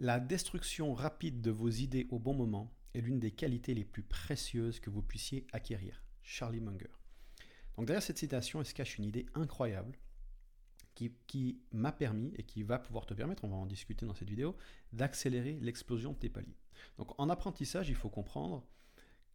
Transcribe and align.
La 0.00 0.20
destruction 0.20 0.94
rapide 0.94 1.40
de 1.40 1.50
vos 1.50 1.68
idées 1.68 2.06
au 2.10 2.20
bon 2.20 2.32
moment 2.32 2.72
est 2.94 3.00
l'une 3.00 3.18
des 3.18 3.32
qualités 3.32 3.74
les 3.74 3.84
plus 3.84 4.04
précieuses 4.04 4.78
que 4.78 4.90
vous 4.90 5.02
puissiez 5.02 5.44
acquérir. 5.52 6.04
Charlie 6.22 6.60
Munger. 6.60 6.92
Donc 7.76 7.86
derrière 7.86 8.02
cette 8.02 8.18
citation, 8.18 8.62
il 8.62 8.64
se 8.64 8.74
cache 8.74 8.98
une 8.98 9.04
idée 9.04 9.26
incroyable 9.34 9.98
qui, 10.94 11.12
qui 11.26 11.60
m'a 11.72 11.90
permis 11.90 12.32
et 12.36 12.44
qui 12.44 12.62
va 12.62 12.78
pouvoir 12.78 13.06
te 13.06 13.14
permettre, 13.14 13.42
on 13.42 13.48
va 13.48 13.56
en 13.56 13.66
discuter 13.66 14.06
dans 14.06 14.14
cette 14.14 14.30
vidéo, 14.30 14.56
d'accélérer 14.92 15.58
l'explosion 15.60 16.12
de 16.12 16.18
tes 16.18 16.28
paliers. 16.28 16.56
Donc 16.96 17.18
en 17.18 17.28
apprentissage, 17.28 17.88
il 17.88 17.96
faut 17.96 18.08
comprendre 18.08 18.64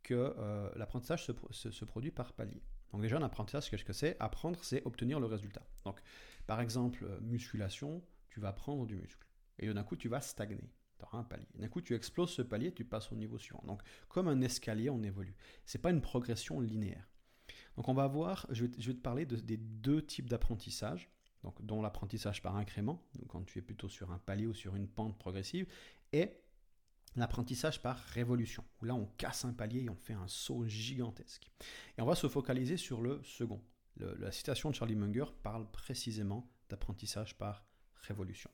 que 0.02 0.34
euh, 0.38 0.72
l'apprentissage 0.78 1.26
se, 1.26 1.84
produit 1.84 2.12
par 2.12 2.32
palier. 2.32 2.64
Donc 2.94 3.02
déjà, 3.02 3.18
un 3.18 3.24
apprentissage, 3.24 3.70
qu'est-ce 3.70 3.84
que 3.84 3.92
c'est? 3.92 4.16
Apprendre, 4.22 4.64
c'est 4.64 4.82
obtenir 4.86 5.20
le 5.20 5.26
résultat. 5.26 5.68
Donc 5.84 6.00
par 6.48 6.62
exemple, 6.62 7.06
musculation, 7.20 8.02
tu 8.30 8.40
vas 8.40 8.54
prendre 8.54 8.86
du 8.86 8.96
muscle. 8.96 9.28
Et 9.64 9.74
d'un 9.74 9.84
coup, 9.84 9.96
tu 9.96 10.10
vas 10.10 10.22
stagner. 10.22 10.58
Tu 10.98 11.06
auras 11.06 11.20
un 11.20 11.24
palier. 11.24 11.48
D'un 11.56 11.68
coup, 11.68 11.82
tu 11.82 11.96
exploses 11.96 12.32
ce 12.32 12.42
palier, 12.42 12.74
tu 12.74 12.86
passes 12.86 13.12
au 13.12 13.16
niveau 13.16 13.38
suivant. 13.38 13.64
Donc 13.66 13.82
comme 14.08 14.28
un 14.28 14.42
escalier, 14.42 14.90
on 14.90 15.02
évolue. 15.04 15.36
Ce 15.66 15.78
n'est 15.78 15.82
pas 15.82 15.92
une 15.92 16.02
progression 16.02 16.60
linéaire. 16.60 17.10
Donc 17.76 17.88
on 17.88 17.94
va 17.94 18.08
voir, 18.08 18.46
je 18.52 18.66
vais, 18.66 18.70
te 18.70 19.02
parler 19.02 19.26
des 19.26 19.58
deux 19.58 20.06
types 20.06 20.30
d'apprentissage. 20.30 21.10
Donc, 21.44 21.62
dont 21.62 21.82
l'apprentissage 21.82 22.42
par 22.42 22.56
incrément, 22.56 23.04
quand 23.28 23.44
tu 23.44 23.60
es 23.60 23.62
plutôt 23.62 23.90
sur 23.90 24.12
un 24.12 24.18
palier 24.18 24.48
ou 24.48 24.54
sur 24.54 24.76
une 24.76 24.88
pente 24.88 25.18
progressive, 25.20 25.68
et 26.14 26.32
l'apprentissage 27.16 27.82
par 27.82 27.98
révolution, 27.98 28.64
où 28.82 28.86
là 28.86 28.96
on 28.96 29.06
casse 29.18 29.46
un 29.46 29.54
palier 29.54 29.84
et 29.84 29.90
on 29.90 29.96
fait 29.96 30.14
un 30.14 30.28
saut 30.28 30.66
gigantesque. 30.66 31.52
Et 31.98 32.02
on 32.02 32.06
va 32.06 32.16
se 32.16 32.28
focaliser 32.28 32.78
sur 32.78 33.02
le 33.02 33.22
second. 33.24 33.62
la 33.98 34.32
citation 34.32 34.70
de 34.70 34.76
Charlie 34.76 34.96
Munger 34.96 35.26
parle 35.44 35.70
précisément 35.70 36.50
d'apprentissage 36.70 37.38
par 37.38 37.66
révolution. 38.08 38.50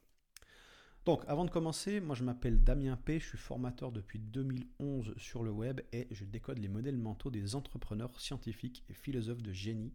Donc, 1.06 1.24
avant 1.28 1.46
de 1.46 1.50
commencer, 1.50 2.02
moi 2.02 2.16
je 2.16 2.24
m'appelle 2.24 2.64
Damien 2.64 2.98
P, 2.98 3.20
je 3.20 3.30
suis 3.30 3.38
formateur 3.38 3.92
depuis 3.92 4.20
2011 4.20 5.14
sur 5.18 5.44
le 5.44 5.52
web 5.52 5.82
et 5.92 6.08
je 6.12 6.26
décode 6.26 6.60
les 6.60 6.68
modèles 6.68 6.98
mentaux 6.98 7.32
des 7.32 7.56
entrepreneurs 7.56 8.20
scientifiques 8.20 8.84
et 8.90 8.94
philosophes 8.94 9.42
de 9.42 9.54
génie 9.54 9.94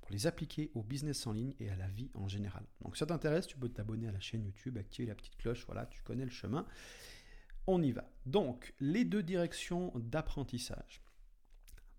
pour 0.00 0.10
les 0.10 0.26
appliquer 0.26 0.70
au 0.74 0.82
business 0.82 1.26
en 1.26 1.32
ligne 1.32 1.54
et 1.60 1.70
à 1.70 1.76
la 1.76 1.86
vie 1.86 2.10
en 2.14 2.28
général. 2.28 2.64
Donc, 2.80 2.96
si 2.96 3.00
ça 3.00 3.06
t'intéresse, 3.06 3.46
tu 3.46 3.56
peux 3.56 3.68
t'abonner 3.68 4.08
à 4.08 4.12
la 4.12 4.20
chaîne 4.20 4.44
YouTube, 4.44 4.76
activer 4.78 5.06
la 5.06 5.14
petite 5.14 5.36
cloche, 5.36 5.64
voilà, 5.66 5.86
tu 5.86 6.02
connais 6.02 6.24
le 6.24 6.30
chemin. 6.30 6.66
On 7.68 7.80
y 7.80 7.92
va. 7.92 8.10
Donc, 8.26 8.74
les 8.80 9.04
deux 9.04 9.22
directions 9.22 9.92
d'apprentissage. 9.94 11.02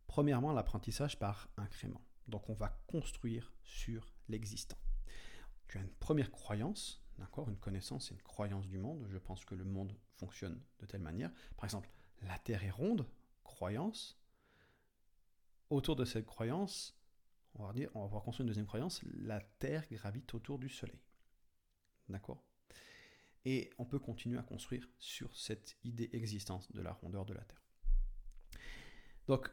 Premièrement, 0.08 0.52
l'apprentissage 0.52 1.18
par 1.18 1.50
incrément. 1.56 2.02
Donc, 2.28 2.50
on 2.50 2.54
va 2.54 2.78
construire 2.88 3.54
sur 3.64 4.14
l'existant. 4.28 4.78
Tu 5.70 5.78
as 5.78 5.82
une 5.82 5.90
première 5.90 6.32
croyance, 6.32 7.03
d'accord 7.18 7.50
Une 7.50 7.58
connaissance 7.58 8.12
et 8.12 8.14
une 8.14 8.22
croyance 8.22 8.68
du 8.68 8.78
monde. 8.78 9.08
Je 9.10 9.18
pense 9.18 9.46
que 9.46 9.56
le 9.56 9.64
monde 9.64 9.96
fonctionne 10.16 10.62
de 10.80 10.86
telle 10.86 11.02
manière. 11.02 11.32
Par 11.56 11.66
exemple, 11.66 11.90
la 12.22 12.38
Terre 12.40 12.64
est 12.64 12.72
ronde, 12.72 13.08
croyance. 13.44 14.20
Autour 15.70 15.96
de 15.96 16.06
cette 16.06 16.26
croyance, 16.26 16.98
on 17.56 17.66
va 17.66 17.74
dire, 17.74 17.90
on 17.96 18.04
pouvoir 18.04 18.24
construire 18.24 18.46
une 18.46 18.50
deuxième 18.50 18.66
croyance, 18.66 19.02
la 19.04 19.42
Terre 19.42 19.86
gravite 19.92 20.34
autour 20.34 20.60
du 20.60 20.70
Soleil. 20.70 21.00
D'accord? 22.10 22.44
Et 23.46 23.70
on 23.78 23.86
peut 23.86 24.00
continuer 24.00 24.38
à 24.38 24.44
construire 24.44 24.88
sur 25.00 25.36
cette 25.36 25.78
idée 25.84 26.10
existence 26.14 26.72
de 26.72 26.82
la 26.82 26.94
rondeur 26.94 27.26
de 27.26 27.34
la 27.34 27.44
Terre. 27.44 27.62
Donc, 29.28 29.50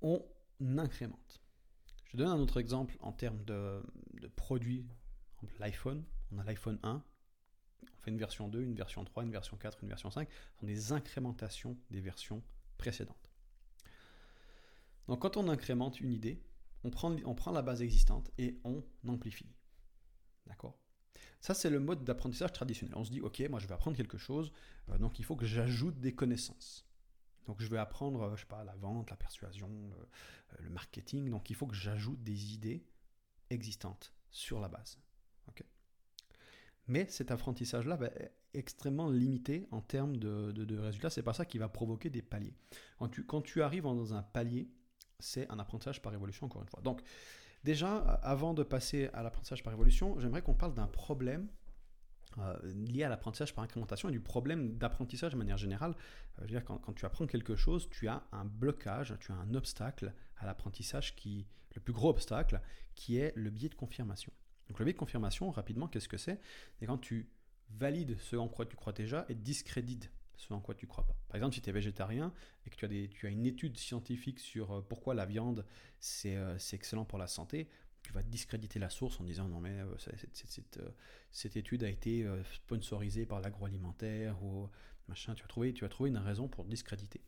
on 0.00 0.24
incrémente. 0.60 1.42
Je 2.06 2.16
donne 2.16 2.28
un 2.28 2.38
autre 2.38 2.60
exemple 2.60 2.96
en 3.00 3.12
termes 3.12 3.42
de, 3.44 3.82
de 4.20 4.28
produits. 4.28 4.86
L'iPhone, 5.58 6.04
on 6.32 6.38
a 6.38 6.44
l'iPhone 6.44 6.78
1, 6.82 7.02
on 7.82 8.00
fait 8.00 8.10
une 8.10 8.18
version 8.18 8.48
2, 8.48 8.62
une 8.62 8.74
version 8.74 9.04
3, 9.04 9.24
une 9.24 9.30
version 9.30 9.56
4, 9.56 9.82
une 9.82 9.88
version 9.88 10.10
5. 10.10 10.28
Ce 10.30 10.60
sont 10.60 10.66
des 10.66 10.92
incrémentations 10.92 11.76
des 11.90 12.00
versions 12.00 12.42
précédentes. 12.78 13.30
Donc 15.08 15.22
quand 15.22 15.36
on 15.36 15.48
incrémente 15.48 16.00
une 16.00 16.12
idée, 16.12 16.42
on 16.84 16.90
prend, 16.90 17.14
on 17.24 17.34
prend 17.34 17.52
la 17.52 17.62
base 17.62 17.82
existante 17.82 18.30
et 18.38 18.58
on 18.64 18.82
amplifie. 19.06 19.52
D'accord? 20.46 20.78
Ça, 21.40 21.54
c'est 21.54 21.70
le 21.70 21.80
mode 21.80 22.04
d'apprentissage 22.04 22.52
traditionnel. 22.52 22.96
On 22.96 23.04
se 23.04 23.10
dit, 23.10 23.20
OK, 23.20 23.40
moi 23.50 23.58
je 23.58 23.66
vais 23.66 23.74
apprendre 23.74 23.96
quelque 23.96 24.18
chose, 24.18 24.52
euh, 24.88 24.98
donc 24.98 25.18
il 25.18 25.24
faut 25.24 25.36
que 25.36 25.46
j'ajoute 25.46 25.98
des 26.00 26.14
connaissances. 26.14 26.88
Donc 27.46 27.60
je 27.60 27.68
vais 27.68 27.78
apprendre, 27.78 28.22
euh, 28.22 28.36
je 28.36 28.42
sais 28.42 28.46
pas, 28.46 28.64
la 28.64 28.76
vente, 28.76 29.10
la 29.10 29.16
persuasion, 29.16 29.68
le, 30.60 30.70
marketing. 30.70 31.30
Donc 31.30 31.50
il 31.50 31.56
faut 31.56 31.66
que 31.66 31.74
j'ajoute 31.74 32.22
des 32.22 32.52
idées 32.54 32.84
existantes 33.50 34.14
sur 34.30 34.60
la 34.60 34.68
base. 34.68 34.98
Mais 36.88 37.06
cet 37.08 37.30
apprentissage-là 37.30 37.96
va 37.96 38.06
être 38.06 38.34
extrêmement 38.54 39.08
limité 39.08 39.66
en 39.70 39.80
termes 39.80 40.16
de, 40.16 40.52
de 40.52 40.78
résultats. 40.78 41.10
C'est 41.10 41.22
pas 41.22 41.32
ça 41.32 41.44
qui 41.44 41.58
va 41.58 41.68
provoquer 41.68 42.10
des 42.10 42.22
paliers. 42.22 42.54
Quand 42.98 43.08
tu, 43.08 43.24
quand 43.24 43.40
tu 43.40 43.62
arrives 43.62 43.84
dans 43.84 44.14
un 44.14 44.22
palier, 44.22 44.68
c'est 45.18 45.48
un 45.50 45.58
apprentissage 45.58 46.02
par 46.02 46.12
évolution, 46.12 46.46
encore 46.46 46.62
une 46.62 46.68
fois. 46.68 46.80
Donc, 46.82 47.02
déjà, 47.64 47.96
avant 48.22 48.54
de 48.54 48.62
passer 48.62 49.08
à 49.12 49.22
l'apprentissage 49.22 49.62
par 49.62 49.72
évolution, 49.72 50.18
j'aimerais 50.18 50.42
qu'on 50.42 50.54
parle 50.54 50.74
d'un 50.74 50.88
problème 50.88 51.48
euh, 52.38 52.56
lié 52.64 53.04
à 53.04 53.08
l'apprentissage 53.08 53.54
par 53.54 53.62
incrémentation 53.62 54.08
et 54.08 54.12
du 54.12 54.20
problème 54.20 54.76
d'apprentissage 54.76 55.32
de 55.32 55.38
manière 55.38 55.58
générale. 55.58 55.92
Euh, 55.92 55.94
je 56.38 56.42
veux 56.42 56.48
dire, 56.48 56.64
quand, 56.64 56.78
quand, 56.78 56.92
tu 56.92 57.04
apprends 57.04 57.26
quelque 57.26 57.56
chose, 57.56 57.88
tu 57.90 58.08
as 58.08 58.22
un 58.32 58.44
blocage, 58.44 59.14
tu 59.20 59.32
as 59.32 59.36
un 59.36 59.54
obstacle 59.54 60.12
à 60.38 60.46
l'apprentissage 60.46 61.14
qui, 61.14 61.46
le 61.74 61.80
plus 61.80 61.92
gros 61.92 62.10
obstacle, 62.10 62.60
qui 62.94 63.16
est 63.18 63.32
le 63.36 63.50
biais 63.50 63.68
de 63.68 63.74
confirmation. 63.74 64.32
Donc 64.72 64.78
le 64.78 64.86
biais 64.86 64.94
de 64.94 64.98
confirmation, 64.98 65.50
rapidement, 65.50 65.86
qu'est-ce 65.86 66.08
que 66.08 66.16
c'est? 66.16 66.40
C'est 66.78 66.86
quand 66.86 66.96
tu 66.96 67.28
valides 67.68 68.18
ce 68.18 68.36
en 68.36 68.48
quoi 68.48 68.64
tu 68.64 68.74
crois 68.74 68.94
déjà 68.94 69.26
et 69.28 69.34
discrédites 69.34 70.10
ce 70.38 70.54
en 70.54 70.60
quoi 70.60 70.74
tu 70.74 70.86
crois 70.86 71.06
pas. 71.06 71.14
Par 71.28 71.36
exemple, 71.36 71.54
si 71.54 71.60
tu 71.60 71.68
es 71.68 71.72
végétarien 71.74 72.32
et 72.64 72.70
que 72.70 72.76
tu 72.76 73.26
as, 73.26 73.28
une 73.28 73.44
étude 73.44 73.76
scientifique 73.76 74.40
sur 74.40 74.72
euh, 74.72 74.80
pourquoi 74.80 75.12
la 75.12 75.26
viande 75.26 75.66
euh, 76.24 76.56
c'est 76.58 76.74
excellent 76.74 77.04
pour 77.04 77.18
la 77.18 77.26
santé, 77.26 77.68
tu 78.02 78.14
vas 78.14 78.22
discréditer 78.22 78.78
la 78.78 78.88
source 78.88 79.20
en 79.20 79.24
disant 79.24 79.46
non 79.46 79.60
mais 79.60 79.78
euh, 79.78 79.94
cette, 81.32 81.56
étude 81.58 81.84
a 81.84 81.90
été 81.90 82.26
sponsorisée 82.54 83.26
par 83.26 83.42
l'agroalimentaire 83.42 84.42
ou 84.42 84.70
machin. 85.06 85.34
Tu 85.34 85.42
vas, 85.42 85.88
trouver, 85.90 86.08
une 86.08 86.16
raison 86.16 86.48
pour 86.48 86.64
discréditer 86.64 87.20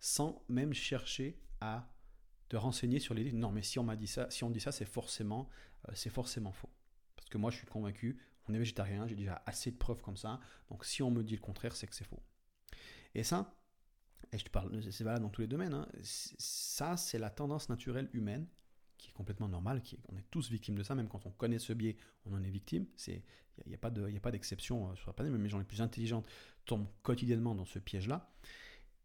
sans 0.00 0.42
même 0.48 0.72
chercher 0.72 1.38
à 1.60 1.92
te 2.48 2.56
renseigner 2.56 2.98
sur 2.98 3.12
l'idée 3.12 3.32
non 3.32 3.52
mais 3.52 3.62
si 3.62 3.78
on 3.78 3.84
m'a 3.84 3.96
dit 3.96 4.06
ça, 4.06 4.30
si 4.30 4.42
on 4.42 4.48
dit 4.48 4.60
ça 4.60 4.72
c'est 4.72 4.86
forcément 4.86 5.50
faux. 5.92 6.70
Parce 7.28 7.34
que 7.34 7.38
moi 7.38 7.50
je 7.50 7.58
suis 7.58 7.66
convaincu, 7.66 8.16
on 8.48 8.54
est 8.54 8.58
végétarien, 8.58 9.06
j'ai 9.06 9.14
déjà 9.14 9.42
assez 9.44 9.70
de 9.70 9.76
preuves 9.76 10.00
comme 10.00 10.16
ça, 10.16 10.40
donc 10.70 10.86
si 10.86 11.02
on 11.02 11.10
me 11.10 11.22
dit 11.22 11.34
le 11.34 11.42
contraire 11.42 11.76
c'est 11.76 11.86
que 11.86 11.94
c'est 11.94 12.06
faux. 12.06 12.22
Et 13.14 13.22
ça, 13.22 13.54
et 14.32 14.38
je 14.38 14.44
te 14.46 14.50
parle, 14.50 14.82
c'est 14.90 15.04
valable 15.04 15.24
dans 15.24 15.28
tous 15.28 15.42
les 15.42 15.46
domaines, 15.46 15.74
hein, 15.74 15.86
ça 16.02 16.96
c'est 16.96 17.18
la 17.18 17.28
tendance 17.28 17.68
naturelle 17.68 18.08
humaine 18.14 18.46
qui 18.96 19.10
est 19.10 19.12
complètement 19.12 19.46
normale, 19.46 19.82
qui 19.82 19.98
on 20.08 20.16
est 20.16 20.24
tous 20.30 20.50
victimes 20.50 20.74
de 20.74 20.82
ça, 20.82 20.94
même 20.94 21.06
quand 21.06 21.26
on 21.26 21.30
connaît 21.30 21.58
ce 21.58 21.74
biais, 21.74 21.98
on 22.24 22.32
en 22.32 22.42
est 22.42 22.48
victime. 22.48 22.86
Il 23.06 23.22
n'y 23.66 23.74
a, 23.74 23.76
a, 23.76 24.20
pas 24.20 24.30
d'exception 24.30 24.90
euh, 24.90 24.94
sur 24.96 25.08
la 25.08 25.12
planète, 25.12 25.30
même 25.30 25.42
les 25.42 25.50
gens 25.50 25.58
les 25.58 25.64
plus 25.64 25.82
intelligents 25.82 26.24
tombent 26.64 26.88
quotidiennement 27.02 27.54
dans 27.54 27.66
ce 27.66 27.78
piège-là. 27.78 28.32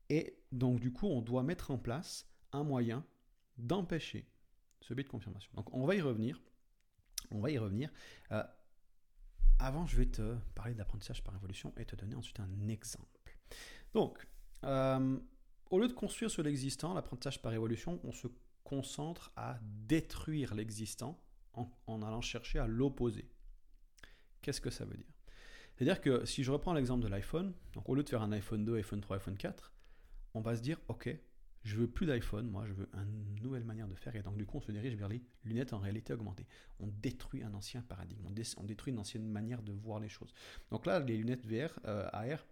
Et 0.10 0.40
donc 0.54 0.80
du 0.80 0.94
coup, 0.94 1.08
on 1.08 1.22
doit 1.22 1.44
mettre 1.44 1.72
en 1.72 1.78
place 1.78 2.26
un 2.54 2.64
moyen 2.64 3.06
d'empêcher 3.58 4.30
ce 4.80 4.94
biais 4.94 5.04
de 5.04 5.10
confirmation. 5.10 5.52
Donc 5.56 5.74
on 5.74 5.86
va 5.86 5.96
y 5.96 6.02
revenir. 6.02 6.42
On 7.32 7.40
va 7.40 7.52
y 7.52 7.58
revenir. 7.58 7.90
Euh, 8.32 8.44
avant, 9.60 9.86
je 9.86 9.98
vais 9.98 10.06
te 10.06 10.36
parler 10.56 10.74
d'apprentissage 10.74 11.24
par 11.24 11.36
évolution 11.36 11.74
et 11.78 11.86
te 11.86 11.96
donner 11.96 12.16
ensuite 12.16 12.40
un 12.40 12.68
exemple. 12.68 13.20
Donc, 13.94 14.28
euh, 14.64 15.18
au 15.70 15.80
lieu 15.80 15.88
de 15.88 15.94
construire 15.94 16.32
sur 16.32 16.44
l'existant, 16.44 16.94
l'apprentissage 16.94 17.42
par 17.42 17.54
évolution, 17.54 18.00
on 18.04 18.12
se 18.12 18.28
concentre 18.64 19.32
à 19.36 19.60
détruire 19.62 20.54
l'existant 20.56 21.20
en, 21.54 22.02
allant 22.02 22.22
chercher 22.22 22.60
à 22.60 22.68
l'opposer. 22.68 23.30
Qu'est-ce 24.42 24.62
que 24.62 24.70
ça 24.70 24.86
veut 24.86 24.98
dire? 24.98 25.14
C'est-à-dire 25.76 26.02
que 26.02 26.26
si 26.26 26.44
je 26.44 26.52
reprends 26.52 26.74
l'exemple 26.74 27.04
de 27.04 27.08
l'iPhone, 27.08 27.54
donc 27.74 27.88
au 27.90 27.96
lieu 27.96 28.04
de 28.04 28.10
faire 28.10 28.22
un 28.22 28.32
iPhone 28.32 28.66
2, 28.66 28.78
iPhone 28.78 29.02
3, 29.02 29.18
iPhone 29.18 29.38
4, 29.38 29.74
on 30.34 30.42
va 30.42 30.56
se 30.56 30.62
dire, 30.62 30.80
ok, 30.88 31.16
je 31.64 31.78
veux 31.78 31.88
plus 31.88 32.06
d'iPhone, 32.06 32.50
moi 32.50 32.66
je 32.68 32.74
veux 32.74 32.90
une 32.94 33.42
nouvelle 33.42 33.64
manière 33.64 33.88
de 33.88 33.96
faire, 33.96 34.16
et 34.16 34.22
donc 34.22 34.38
du 34.38 34.46
coup 34.46 34.58
on 34.58 34.62
se 34.62 34.72
dirige 34.72 34.96
vers 34.96 35.08
les 35.08 35.22
lunettes 35.46 35.74
en 35.74 35.80
réalité 35.80 36.14
augmentée. 36.14 36.46
On 36.80 36.88
détruit 36.88 37.44
un 37.44 37.54
ancien 37.54 37.82
paradigme, 37.82 38.26
on, 38.26 38.64
détruit 38.64 38.94
une 38.94 39.00
ancienne 39.00 39.26
manière 39.26 39.62
de 39.62 39.72
voir 39.72 40.00
les 40.00 40.10
choses. 40.10 40.34
Donc 40.72 40.86
là, 40.86 41.00
les 41.00 41.18
lunettes 41.18 41.46
VR, 41.46 41.80
euh, 41.86 42.08
AR, 42.12 42.46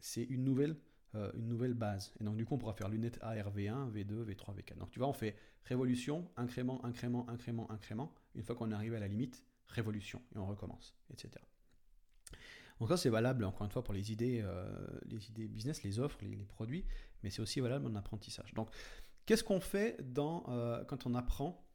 c'est 0.00 0.22
une 0.24 0.44
nouvelle, 0.44 0.76
euh, 1.14 1.30
une 1.34 1.48
nouvelle 1.48 1.74
base. 1.74 2.12
Et 2.20 2.24
donc, 2.24 2.36
du 2.36 2.44
coup, 2.44 2.54
on 2.54 2.58
pourra 2.58 2.74
faire 2.74 2.88
lunettes 2.88 3.18
ARV1, 3.20 3.90
V2, 3.90 4.24
V3, 4.24 4.54
V4. 4.56 4.78
Donc, 4.78 4.90
tu 4.90 4.98
vois, 4.98 5.08
on 5.08 5.12
fait 5.12 5.36
révolution, 5.64 6.30
incrément, 6.36 6.84
incrément, 6.84 7.28
incrément, 7.28 7.70
incrément. 7.70 8.14
Une 8.34 8.42
fois 8.42 8.54
qu'on 8.54 8.70
arrive 8.70 8.94
à 8.94 9.00
la 9.00 9.08
limite, 9.08 9.44
révolution. 9.66 10.20
Et 10.34 10.38
on 10.38 10.46
recommence, 10.46 10.94
etc. 11.10 11.42
Donc 12.84 12.90
ça, 12.90 12.98
c'est 12.98 13.08
valable, 13.08 13.46
encore 13.46 13.64
une 13.64 13.70
fois, 13.70 13.82
pour 13.82 13.94
les 13.94 14.12
idées, 14.12 14.42
euh, 14.44 14.68
les 15.06 15.30
idées 15.30 15.48
business, 15.48 15.82
les 15.84 16.00
offres, 16.00 16.18
les, 16.20 16.36
produits, 16.44 16.84
mais 17.22 17.30
c'est 17.30 17.40
aussi 17.40 17.60
valable 17.60 17.86
en 17.86 17.94
apprentissage. 17.94 18.52
Donc, 18.52 18.68
qu'est-ce 19.24 19.42
qu'on 19.42 19.58
fait 19.58 19.96
euh, 20.18 20.84
quand 20.84 21.06
on 21.06 21.14
apprend 21.14 21.66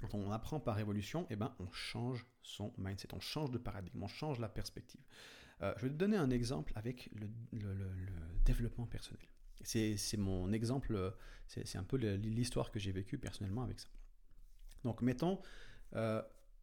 quand 0.00 0.12
on 0.14 0.32
apprend 0.32 0.58
par 0.58 0.74
révolution, 0.74 1.24
eh 1.30 1.36
ben, 1.36 1.54
on 1.60 1.70
change 1.70 2.26
son 2.42 2.72
mindset, 2.78 3.14
on 3.14 3.20
change 3.20 3.52
de 3.52 3.58
paradigme, 3.58 4.02
on 4.02 4.08
change 4.08 4.40
la 4.40 4.48
perspective. 4.48 5.00
Euh, 5.62 5.72
je 5.76 5.82
vais 5.82 5.90
te 5.90 5.94
donner 5.94 6.16
un 6.16 6.30
exemple 6.30 6.72
avec 6.74 7.10
le, 7.14 7.28
développement 8.44 8.86
personnel. 8.86 9.24
C'est 9.62 10.16
mon 10.16 10.52
exemple, 10.52 11.14
c'est 11.46 11.76
un 11.76 11.84
peu 11.84 11.96
l'histoire 11.96 12.72
que 12.72 12.80
j'ai 12.80 12.90
vécue 12.90 13.18
personnellement 13.18 13.62
avec 13.62 13.78
ça. 13.78 13.88
Donc, 14.82 15.00
mettons, 15.00 15.38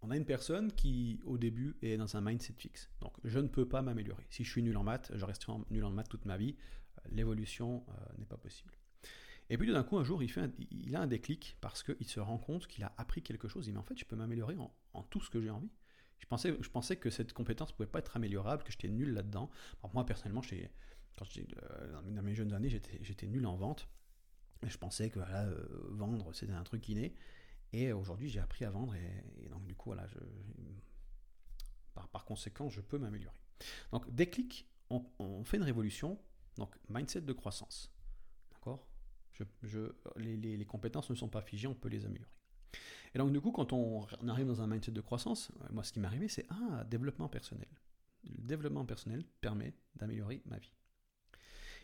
on 0.01 0.11
a 0.11 0.17
une 0.17 0.25
personne 0.25 0.71
qui, 0.71 1.19
au 1.25 1.37
début, 1.37 1.75
est 1.81 1.97
dans 1.97 2.15
un 2.17 2.21
mindset 2.21 2.53
fixe. 2.57 2.89
Donc, 3.01 3.13
je 3.23 3.39
ne 3.39 3.47
peux 3.47 3.67
pas 3.67 3.81
m'améliorer. 3.81 4.25
Si 4.29 4.43
je 4.43 4.49
suis 4.49 4.63
nul 4.63 4.77
en 4.77 4.83
maths, 4.83 5.11
je 5.15 5.25
resterai 5.25 5.53
nul 5.71 5.83
en 5.83 5.91
maths 5.91 6.09
toute 6.09 6.25
ma 6.25 6.37
vie. 6.37 6.55
L'évolution 7.09 7.85
n'est 8.17 8.25
pas 8.25 8.37
possible. 8.37 8.73
Et 9.49 9.57
puis, 9.57 9.67
tout 9.67 9.73
d'un 9.73 9.83
coup, 9.83 9.97
un 9.97 10.03
jour, 10.03 10.21
il, 10.21 10.29
fait 10.29 10.51
il 10.71 10.95
a 10.95 11.01
un 11.01 11.07
déclic 11.07 11.57
parce 11.61 11.81
qu'il 11.81 12.07
se 12.07 12.19
rend 12.19 12.37
compte 12.37 12.67
qu'il 12.67 12.83
a 12.83 12.93
appris 12.97 13.23
quelque 13.23 13.47
chose. 13.47 13.65
Il 13.65 13.69
dit, 13.69 13.73
mais 13.73 13.79
en 13.79 13.83
fait, 13.83 13.97
je 13.97 14.05
peux 14.05 14.15
m'améliorer 14.15 14.55
en 14.93 15.03
tout 15.03 15.21
ce 15.21 15.29
que 15.29 15.41
j'ai 15.41 15.49
envie. 15.49 15.71
Je 16.19 16.25
pensais, 16.25 16.55
je 16.59 16.69
pensais 16.69 16.97
que 16.97 17.09
cette 17.09 17.33
compétence 17.33 17.71
ne 17.71 17.75
pouvait 17.75 17.87
pas 17.87 17.99
être 17.99 18.15
améliorable, 18.15 18.63
que 18.63 18.71
j'étais 18.71 18.89
nul 18.89 19.13
là-dedans. 19.13 19.49
moi, 19.93 20.05
personnellement, 20.05 20.41
quand 21.15 21.25
euh, 21.37 22.01
dans 22.11 22.21
mes 22.21 22.35
jeunes 22.35 22.53
années, 22.53 22.69
j'étais 22.69 23.27
nul 23.27 23.45
en 23.45 23.55
vente. 23.55 23.87
Je 24.63 24.77
pensais 24.77 25.09
que 25.09 25.19
euh, 25.19 25.55
vendre, 25.89 26.33
c'était 26.33 26.53
un 26.53 26.63
truc 26.63 26.87
inné. 26.89 27.13
Et 27.73 27.91
aujourd'hui, 27.91 28.29
j'ai 28.29 28.39
appris 28.39 28.65
à 28.65 28.71
vendre. 28.71 28.95
Et, 28.95 29.49
donc, 29.49 29.65
du 29.65 29.75
coup, 29.75 29.89
voilà, 29.89 30.07
je, 30.07 30.17
par, 31.93 32.07
par, 32.09 32.25
conséquent, 32.25 32.69
je 32.69 32.81
peux 32.81 32.97
m'améliorer. 32.97 33.39
Donc, 33.91 34.13
déclic, 34.13 34.67
on, 34.89 35.03
on, 35.19 35.43
fait 35.43 35.57
une 35.57 35.63
révolution. 35.63 36.19
Donc, 36.57 36.75
mindset 36.89 37.21
de 37.21 37.33
croissance. 37.33 37.91
D'accord? 38.53 38.87
Je, 39.63 39.91
les, 40.15 40.35
les, 40.37 40.57
les 40.57 40.65
compétences 40.65 41.09
ne 41.09 41.15
sont 41.15 41.29
pas 41.29 41.41
figées, 41.41 41.67
on 41.67 41.75
peut 41.75 41.89
les 41.89 42.05
améliorer. 42.05 42.31
Et 43.13 43.19
donc, 43.19 43.31
du 43.31 43.41
coup, 43.41 43.51
quand 43.51 43.73
on, 43.73 44.05
arrive 44.27 44.47
dans 44.47 44.61
un 44.61 44.67
mindset 44.67 44.91
de 44.91 45.01
croissance, 45.01 45.51
euh, 45.61 45.67
moi, 45.71 45.83
ce 45.83 45.91
qui 45.91 45.99
m'est 45.99 46.07
arrivé, 46.07 46.27
c'est 46.27 46.45
ah, 46.49 46.83
développement 46.83 47.27
personnel. 47.27 47.67
Le 48.23 48.43
développement 48.43 48.85
personnel 48.85 49.23
permet 49.41 49.73
d'améliorer 49.95 50.41
ma 50.45 50.57
vie. 50.57 50.71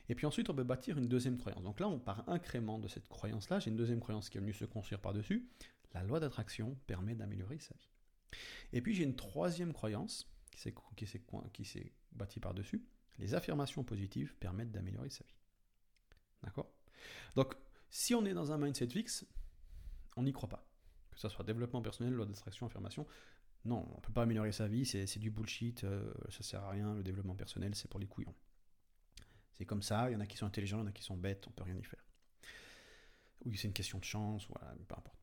Et 0.09 0.15
puis 0.15 0.25
ensuite, 0.25 0.49
on 0.49 0.55
peut 0.55 0.63
bâtir 0.63 0.97
une 0.97 1.07
deuxième 1.07 1.37
croyance. 1.37 1.63
Donc 1.63 1.79
là, 1.79 1.87
on 1.87 1.99
part 1.99 2.27
incrément 2.27 2.79
de 2.79 2.87
cette 2.87 3.07
croyance-là. 3.07 3.59
J'ai 3.59 3.69
une 3.69 3.77
deuxième 3.77 3.99
croyance 3.99 4.29
qui 4.29 4.37
est 4.37 4.41
venue 4.41 4.53
se 4.53 4.65
construire 4.65 4.99
par-dessus. 4.99 5.47
La 5.93 6.03
loi 6.03 6.19
d'attraction 6.19 6.77
permet 6.87 7.15
d'améliorer 7.15 7.59
sa 7.59 7.75
vie. 7.75 7.89
Et 8.73 8.81
puis 8.81 8.93
j'ai 8.93 9.03
une 9.03 9.15
troisième 9.15 9.73
croyance 9.73 10.27
qui 10.51 11.05
s'est 11.65 11.93
bâtie 12.11 12.39
par-dessus. 12.39 12.83
Les 13.19 13.35
affirmations 13.35 13.83
positives 13.83 14.35
permettent 14.37 14.71
d'améliorer 14.71 15.09
sa 15.09 15.23
vie. 15.23 15.35
D'accord? 16.43 16.71
Donc, 17.35 17.53
si 17.89 18.15
on 18.15 18.25
est 18.25 18.33
dans 18.33 18.51
un 18.51 18.57
mindset 18.57 18.89
fixe, 18.89 19.25
on 20.15 20.23
n'y 20.23 20.33
croit 20.33 20.49
pas 20.49 20.67
que 21.13 21.19
ce 21.19 21.29
soit 21.29 21.45
développement 21.45 21.81
personnel, 21.81 22.13
loi 22.13 22.25
d'attraction, 22.25 22.65
affirmation. 22.65 23.07
Non, 23.65 23.87
on 23.89 23.95
ne 23.95 24.01
peut 24.01 24.11
pas 24.11 24.23
améliorer 24.23 24.51
sa 24.51 24.67
vie, 24.67 24.85
c'est 24.85 25.19
du 25.19 25.31
bullshit, 25.31 25.83
euh, 25.83 26.13
ça 26.29 26.43
sert 26.43 26.63
à 26.63 26.71
rien, 26.71 26.95
le 26.95 27.03
développement 27.03 27.35
personnel, 27.35 27.75
c'est 27.75 27.89
pour 27.89 27.99
les 27.99 28.07
couillons. 28.07 28.33
C'est 29.53 29.65
comme 29.65 29.81
ça, 29.81 30.09
il 30.09 30.13
y 30.13 30.15
en 30.15 30.19
a 30.19 30.25
qui 30.25 30.37
sont 30.37 30.45
intelligents, 30.45 30.77
il 30.77 30.81
y 30.81 30.83
en 30.83 30.87
a 30.87 30.91
qui 30.91 31.03
sont 31.03 31.17
bêtes, 31.17 31.47
on 31.47 31.51
peut 31.51 31.63
rien 31.63 31.77
y 31.77 31.83
faire. 31.83 32.03
Oui, 33.45 33.57
c'est 33.57 33.67
une 33.67 33.73
question 33.73 33.99
de 33.99 34.03
chance, 34.03 34.47
voilà, 34.47 34.73
peu 34.87 34.95
importe. 34.95 35.19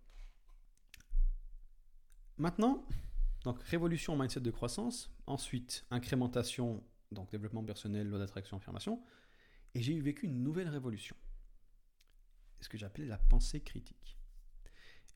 Maintenant, 2.36 2.86
donc 3.44 3.62
révolution, 3.62 4.16
mindset 4.16 4.40
de 4.40 4.50
croissance, 4.50 5.10
ensuite 5.26 5.84
incrémentation, 5.90 6.82
donc 7.10 7.30
développement 7.30 7.64
personnel, 7.64 8.08
loi 8.08 8.18
d'attraction, 8.18 8.56
affirmation, 8.56 9.02
et 9.74 9.82
j'ai 9.82 9.98
vécu 10.00 10.26
une 10.26 10.42
nouvelle 10.42 10.68
révolution. 10.68 11.16
Ce 12.60 12.68
que 12.68 12.76
j'appelais 12.76 13.06
la 13.06 13.18
pensée 13.18 13.60
critique. 13.60 14.18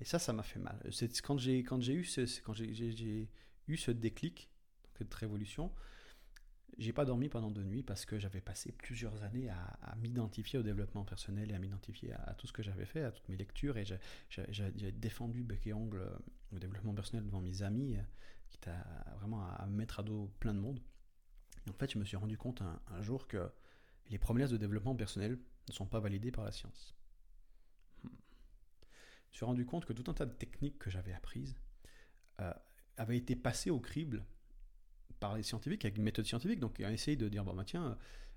Et 0.01 0.05
ça, 0.05 0.19
ça 0.19 0.33
m'a 0.33 0.43
fait 0.43 0.59
mal. 0.59 0.81
C'est 0.91 1.21
quand 1.21 1.39
j'ai 1.39 1.61
eu 1.61 2.05
ce 2.05 2.41
quand 2.41 2.53
j'ai 2.55 3.29
eu 3.69 3.77
ce 3.77 3.91
déclic, 3.91 4.51
cette 4.97 5.13
révolution, 5.15 5.73
j'ai 6.79 6.93
pas 6.93 7.05
dormi 7.05 7.29
pendant 7.29 7.51
deux 7.51 7.63
nuits 7.63 7.83
parce 7.83 8.05
que 8.05 8.19
j'avais 8.19 8.41
passé 8.41 8.73
plusieurs 8.73 9.23
années 9.23 9.49
à, 9.49 9.95
m'identifier 9.97 10.59
au 10.59 10.63
développement 10.63 11.05
personnel 11.05 11.51
et 11.51 11.55
à 11.55 11.59
m'identifier 11.59 12.13
à, 12.13 12.35
tout 12.35 12.47
ce 12.47 12.53
que 12.53 12.63
j'avais 12.63 12.87
fait, 12.87 13.03
à 13.03 13.13
toutes 13.13 13.29
mes 13.29 13.37
lectures 13.37 13.77
et 13.77 13.85
j'ai 14.29 14.93
défendu 14.93 15.43
bec 15.43 15.67
et 15.67 15.73
ongle 15.73 15.99
euh, 15.99 16.11
le 16.53 16.59
développement 16.59 16.95
personnel 16.95 17.25
devant 17.25 17.41
mes 17.41 17.63
amis, 17.63 17.97
euh, 17.97 18.03
qui 18.51 18.59
t'a 18.59 18.85
vraiment 19.19 19.45
à, 19.47 19.67
me 19.67 19.77
mettre 19.77 20.01
à 20.01 20.03
dos 20.03 20.31
plein 20.41 20.55
de 20.55 20.61
monde. 20.61 20.81
En 21.69 21.73
fait, 21.73 21.93
je 21.93 21.99
me 21.99 22.05
suis 22.05 22.17
rendu 22.17 22.37
compte 22.37 22.63
un, 22.63 23.03
jour 23.03 23.27
que 23.27 23.51
les 24.11 24.19
promesses 24.19 24.51
de 24.51 24.57
développement 24.57 24.95
personnel 24.95 25.39
ne 25.69 25.73
sont 25.73 25.87
pas 25.87 26.01
validées 26.01 26.31
par 26.31 26.45
la 26.45 26.53
science 26.53 26.95
me 29.35 29.37
suis 29.37 29.45
rendu 29.45 29.67
compte 29.67 29.85
que 29.85 29.93
tout 29.93 30.09
un 30.09 30.15
tas 30.15 30.27
de 30.27 30.33
techniques 30.33 30.79
que 30.79 30.91
j'avais 30.91 31.13
apprises 31.13 31.57
euh, 32.41 32.53
avaient 32.97 33.17
été 33.17 33.35
passées 33.35 33.71
au 33.71 33.81
crible 33.81 34.25
par 35.21 35.37
les 35.37 35.43
scientifiques, 35.43 35.85
avec 35.85 35.97
une 35.97 36.05
méthode 36.05 36.27
scientifique. 36.27 36.61
Donc, 36.61 36.77
on 36.81 36.85
a 36.85 36.93
essayé 36.93 37.17
de 37.17 37.29
dire, 37.29 37.45
bon, 37.45 37.55
bah, 37.55 37.65
tiens, 37.65 37.97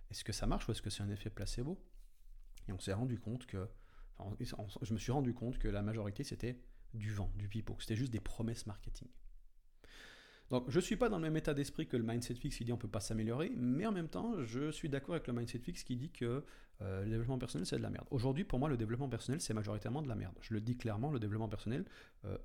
est-ce 0.10 0.24
que 0.24 0.34
ça 0.34 0.48
marche 0.48 0.68
ou 0.68 0.72
est-ce 0.72 0.82
que 0.82 0.90
c'est 0.90 1.04
un 1.04 1.10
effet 1.10 1.30
placebo? 1.30 1.80
Et 2.68 2.72
on 2.72 2.80
s'est 2.80 2.94
rendu 2.94 3.20
compte 3.20 3.46
que, 3.46 3.68
je 4.82 4.94
me 4.94 5.00
suis 5.00 5.12
rendu 5.12 5.34
compte 5.34 5.58
que 5.58 5.68
la 5.68 5.82
majorité, 5.82 6.24
c'était 6.24 6.60
du 6.94 7.12
vent, 7.12 7.32
du 7.36 7.48
pipeau, 7.48 7.78
c'était 7.80 7.96
juste 7.96 8.12
des 8.12 8.20
promesses 8.20 8.66
marketing. 8.66 9.08
Donc, 10.50 10.70
je 10.70 10.78
ne 10.78 10.82
suis 10.82 10.96
pas 10.96 11.10
dans 11.10 11.18
le 11.18 11.24
même 11.24 11.36
état 11.36 11.54
d'esprit 11.54 11.88
que 11.88 11.98
le 11.98 12.04
mindset 12.04 12.36
fixe 12.36 12.58
qui 12.58 12.64
dit 12.64 12.72
on 12.72 12.78
ne 12.78 12.82
peut 12.82 12.88
pas 12.88 13.02
s'améliorer, 13.02 13.52
mais 13.56 13.86
en 13.86 13.92
même 13.92 14.08
temps, 14.08 14.42
je 14.44 14.72
suis 14.72 14.88
d'accord 14.88 15.16
avec 15.16 15.28
le 15.28 15.34
mindset 15.34 15.60
fixe 15.60 15.84
qui 15.84 15.98
dit 15.98 16.10
que 16.10 16.46
euh, 16.82 17.04
le 17.04 17.10
développement 17.10 17.38
personnel, 17.38 17.66
c'est 17.66 17.78
de 17.78 17.82
la 17.82 17.90
merde. 17.90 18.08
Aujourd'hui, 18.12 18.46
pour 18.46 18.58
moi, 18.58 18.70
le 18.70 18.78
développement 18.78 19.10
personnel, 19.10 19.42
c'est 19.42 19.54
majoritairement 19.54 20.02
de 20.02 20.08
la 20.08 20.16
merde. 20.16 20.36
Je 20.42 20.54
le 20.54 20.62
dis 20.62 20.78
clairement, 20.78 21.12
le 21.12 21.20
développement 21.20 21.50
personnel 21.50 21.86
euh, 22.24 22.38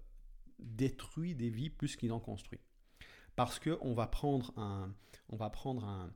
détruit 0.58 1.36
des 1.36 1.48
vies 1.48 1.70
plus 1.70 1.94
qu'il 1.94 2.12
en 2.12 2.18
construit. 2.18 2.58
Parce 3.36 3.58
qu'on 3.58 3.94
va 3.94 4.06
prendre 4.06 4.52
un, 4.58 4.92
on 5.28 5.36
va 5.36 5.50
prendre 5.50 5.84
un, 5.84 6.12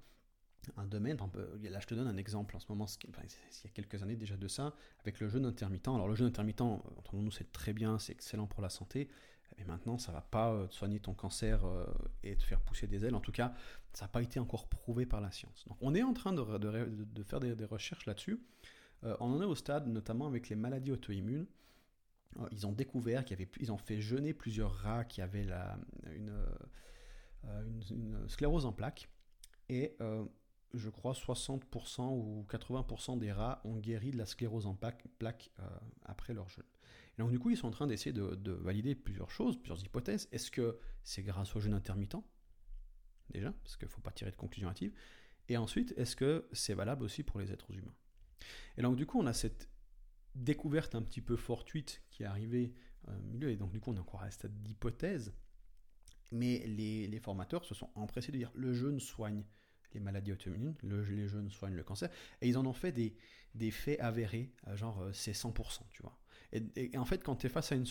domaine, 0.86 1.16
là 1.62 1.80
je 1.80 1.86
te 1.86 1.94
donne 1.94 2.08
un 2.08 2.16
exemple 2.16 2.56
en 2.56 2.58
ce 2.58 2.66
moment, 2.68 2.86
il 3.04 3.10
y 3.10 3.66
a 3.66 3.70
quelques 3.70 4.02
années 4.02 4.16
déjà 4.16 4.36
de 4.36 4.48
ça, 4.48 4.74
avec 5.00 5.20
le 5.20 5.28
jeûne 5.28 5.46
intermittent. 5.46 5.88
Alors 5.88 6.08
le 6.08 6.14
jeûne 6.16 6.26
intermittent, 6.26 6.60
euh, 6.60 6.76
entre 6.98 7.16
nous 7.16 7.30
c'est 7.30 7.52
très 7.52 7.72
bien, 7.72 7.98
c'est 7.98 8.12
excellent 8.12 8.46
pour 8.46 8.62
la 8.62 8.68
santé, 8.68 9.08
mais 9.56 9.64
maintenant 9.64 9.96
ça 9.96 10.10
va 10.10 10.20
pas 10.20 10.52
euh, 10.52 10.66
soigner 10.70 10.98
ton 10.98 11.14
cancer 11.14 11.64
euh, 11.64 11.86
et 12.24 12.36
te 12.36 12.42
faire 12.42 12.60
pousser 12.60 12.88
des 12.88 13.04
ailes. 13.04 13.14
En 13.14 13.20
tout 13.20 13.32
cas, 13.32 13.54
ça 13.92 14.06
n'a 14.06 14.08
pas 14.08 14.22
été 14.22 14.40
encore 14.40 14.68
prouvé 14.68 15.06
par 15.06 15.20
la 15.20 15.30
science. 15.30 15.64
Donc 15.68 15.78
on 15.80 15.94
est 15.94 16.02
en 16.02 16.12
train 16.12 16.32
de, 16.32 16.58
de, 16.58 17.22
faire 17.22 17.38
des, 17.38 17.64
recherches 17.64 18.06
là-dessus. 18.06 18.40
on 19.02 19.34
en 19.34 19.40
est 19.40 19.46
au 19.46 19.54
stade, 19.54 19.86
notamment 19.86 20.26
avec 20.26 20.48
les 20.48 20.56
maladies 20.56 20.90
auto-immunes. 20.90 21.46
Ils 22.50 22.66
ont 22.66 22.72
découvert 22.72 23.24
qu'ils 23.24 23.38
ils 23.60 23.72
ont 23.72 23.78
fait 23.78 24.00
jeûner 24.00 24.34
plusieurs 24.34 24.74
rats 24.74 25.04
qui 25.04 25.22
avaient 25.22 25.44
la, 25.44 25.78
une, 26.14 26.34
une, 27.90 28.28
sclérose 28.28 28.66
en 28.66 28.72
plaques. 28.72 29.08
Et 29.68 29.96
je 30.76 30.90
crois, 30.90 31.12
60% 31.12 32.02
ou 32.10 32.46
80% 32.48 33.18
des 33.18 33.32
rats 33.32 33.60
ont 33.64 33.76
guéri 33.76 34.10
de 34.10 34.18
la 34.18 34.26
sclérose 34.26 34.66
en 34.66 34.74
plaques 34.74 35.50
euh, 35.58 35.68
après 36.04 36.34
leur 36.34 36.48
jeûne. 36.48 36.64
Et 37.18 37.22
donc 37.22 37.30
du 37.30 37.38
coup, 37.38 37.50
ils 37.50 37.56
sont 37.56 37.68
en 37.68 37.72
train 37.72 37.86
d'essayer 37.86 38.12
de, 38.12 38.52
valider 38.52 38.94
plusieurs 38.94 39.30
choses, 39.30 39.56
plusieurs 39.56 39.82
hypothèses. 39.84 40.28
Est-ce 40.32 40.50
que 40.50 40.78
c'est 41.02 41.22
grâce 41.22 41.54
au 41.56 41.60
jeûne 41.60 41.74
intermittent? 41.74 42.16
Déjà, 43.30 43.52
parce 43.52 43.76
qu'il 43.76 43.88
ne 43.88 43.92
faut 43.92 44.02
pas 44.02 44.12
tirer 44.12 44.30
de 44.30 44.36
conclusion 44.36 44.68
hâtive. 44.68 44.92
Et 45.48 45.56
ensuite, 45.56 45.94
est-ce 45.96 46.14
que 46.14 46.48
c'est 46.52 46.74
valable 46.74 47.04
aussi 47.04 47.22
pour 47.22 47.40
les 47.40 47.52
êtres 47.52 47.72
humains? 47.72 47.94
Et 48.76 48.82
donc 48.82 48.96
du 48.96 49.06
coup, 49.06 49.18
on 49.18 49.26
a 49.26 49.32
cette 49.32 49.68
découverte 50.34 50.94
un 50.94 51.02
petit 51.02 51.22
peu 51.22 51.36
fortuite 51.36 52.02
qui 52.10 52.22
est 52.22 52.26
arrivée 52.26 52.74
euh, 53.08 53.18
au 53.18 53.22
milieu, 53.22 53.50
et 53.50 53.56
donc 53.56 53.72
du 53.72 53.80
coup, 53.80 53.90
on 53.90 53.96
est 53.96 54.00
encore 54.00 54.22
à 54.22 54.26
un 54.26 54.30
stade 54.30 54.62
d'hypothèse. 54.62 55.32
Mais 56.32 56.64
les, 56.66 57.20
formateurs 57.20 57.64
se 57.64 57.74
sont 57.74 57.90
empressés 57.94 58.32
de 58.32 58.38
dire 58.38 58.50
le 58.54 58.72
jeûne 58.72 59.00
soigne 59.00 59.44
les 59.94 60.00
maladies 60.00 60.32
auto-immunes, 60.32 60.74
les 60.82 61.28
jeunes 61.28 61.50
soignent 61.50 61.74
le 61.74 61.84
cancer, 61.84 62.10
et 62.42 62.48
ils 62.48 62.58
en 62.58 62.66
ont 62.66 62.72
fait 62.74 62.92
des, 62.92 63.70
faits 63.70 63.98
avérés, 64.00 64.52
euh, 64.66 64.76
genre 64.76 65.00
euh, 65.00 65.12
c'est 65.12 65.32
100%, 65.32 65.80
tu 65.90 66.02
vois. 66.02 66.18
Et, 66.52 66.96
en 66.96 67.04
fait, 67.04 67.22
quand 67.22 67.36
tu 67.36 67.46
es 67.46 67.50
face 67.50 67.72
à 67.72 67.74
une, 67.74 67.86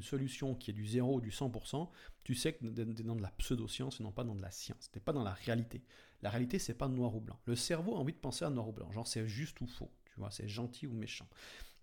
solution 0.00 0.54
qui 0.54 0.70
est 0.70 0.74
du 0.74 0.86
0 0.86 1.16
ou 1.16 1.20
du 1.20 1.30
100%, 1.30 1.88
tu 2.24 2.34
sais 2.34 2.54
que 2.54 2.66
tu 2.66 2.80
es 2.80 3.04
dans 3.04 3.16
de 3.16 3.22
la 3.22 3.30
pseudo-science 3.30 4.00
et 4.00 4.02
non 4.02 4.12
pas 4.12 4.24
dans 4.24 4.34
de 4.34 4.42
la 4.42 4.50
science. 4.50 4.90
Tu 4.90 5.00
pas 5.00 5.12
dans 5.12 5.22
la 5.22 5.34
réalité. 5.34 5.82
La 6.22 6.30
réalité, 6.30 6.58
c'est 6.58 6.74
pas 6.74 6.88
noir 6.88 7.14
ou 7.14 7.20
blanc. 7.20 7.38
Le 7.44 7.56
cerveau 7.56 7.94
a 7.94 7.98
envie 7.98 8.14
de 8.14 8.18
penser 8.18 8.44
à 8.44 8.50
noir 8.50 8.68
ou 8.68 8.72
blanc, 8.72 8.90
genre 8.90 9.06
c'est 9.06 9.26
juste 9.26 9.60
ou 9.60 9.66
faux, 9.66 9.90
tu 10.06 10.14
vois, 10.18 10.30
c'est 10.30 10.48
gentil 10.48 10.86
ou 10.86 10.92
méchant. 10.92 11.28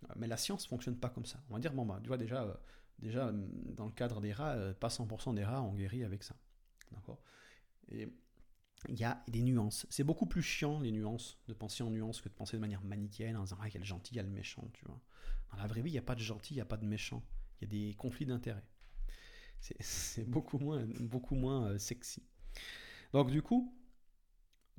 Euh, 0.10 0.14
mais 0.18 0.28
la 0.28 0.38
science 0.38 0.66
fonctionne 0.68 0.98
pas 0.98 1.10
comme 1.10 1.26
ça. 1.26 1.40
On 1.50 1.54
va 1.54 1.60
dire, 1.60 1.74
bon, 1.74 1.86
bah, 1.86 2.00
tu 2.02 2.08
vois, 2.08 2.18
déjà, 2.18 2.60
déjà 3.00 3.32
dans 3.34 3.86
le 3.86 3.92
cadre 3.92 4.22
des 4.22 4.34
rats, 4.34 4.56
pas 4.80 4.90
100% 4.90 5.34
des 5.34 5.44
rats 5.44 5.62
ont 5.62 5.74
guéri 5.74 6.04
avec 6.04 6.24
ça. 6.24 6.36
D'accord? 6.92 7.22
Et 7.90 8.08
il 8.90 9.00
y 9.00 9.04
a 9.04 9.24
des 9.28 9.42
nuances. 9.42 9.86
C'est 9.90 10.04
beaucoup 10.04 10.26
plus 10.26 10.42
chiant, 10.42 10.80
les 10.80 10.92
nuances, 10.92 11.40
de 11.48 11.54
penser 11.54 11.84
en 11.84 11.90
nuances 11.90 12.22
que 12.22 12.30
de 12.30 12.34
penser 12.34 12.58
de 12.58 12.62
manière 12.62 12.84
manichéenne 12.84 13.38
en 13.38 13.44
disant 13.44 13.58
Ah, 13.62 13.68
il 13.68 13.74
y 13.74 13.78
a 13.78 13.80
le 13.80 13.86
gentil, 13.86 14.14
il 14.14 14.18
y 14.18 14.20
a 14.20 14.24
le 14.24 14.30
méchant, 14.30 14.68
tu 14.74 14.86
vois. 14.86 15.00
Dans 15.52 15.58
la 15.58 15.68
vraie 15.68 15.82
vie, 15.82 15.90
il 15.90 15.94
n'y 15.94 16.00
a 16.00 16.04
pas 16.04 16.16
de 16.16 16.22
gentil, 16.22 16.54
il 16.54 16.58
n'y 16.58 16.62
a 16.62 16.66
pas 16.66 16.78
de 16.78 16.86
méchant. 16.86 17.24
Il 17.60 17.64
y 17.64 17.68
a 17.68 17.88
des 17.88 17.94
conflits 17.96 18.26
d'intérêts. 18.26 18.66
C'est 19.80 20.30
beaucoup 20.30 20.60
moins, 20.60 20.86
beaucoup 21.00 21.36
moins 21.36 21.68
euh, 21.68 21.78
sexy. 21.78 22.24
Donc, 23.14 23.32
du 23.32 23.42
coup, 23.42 23.74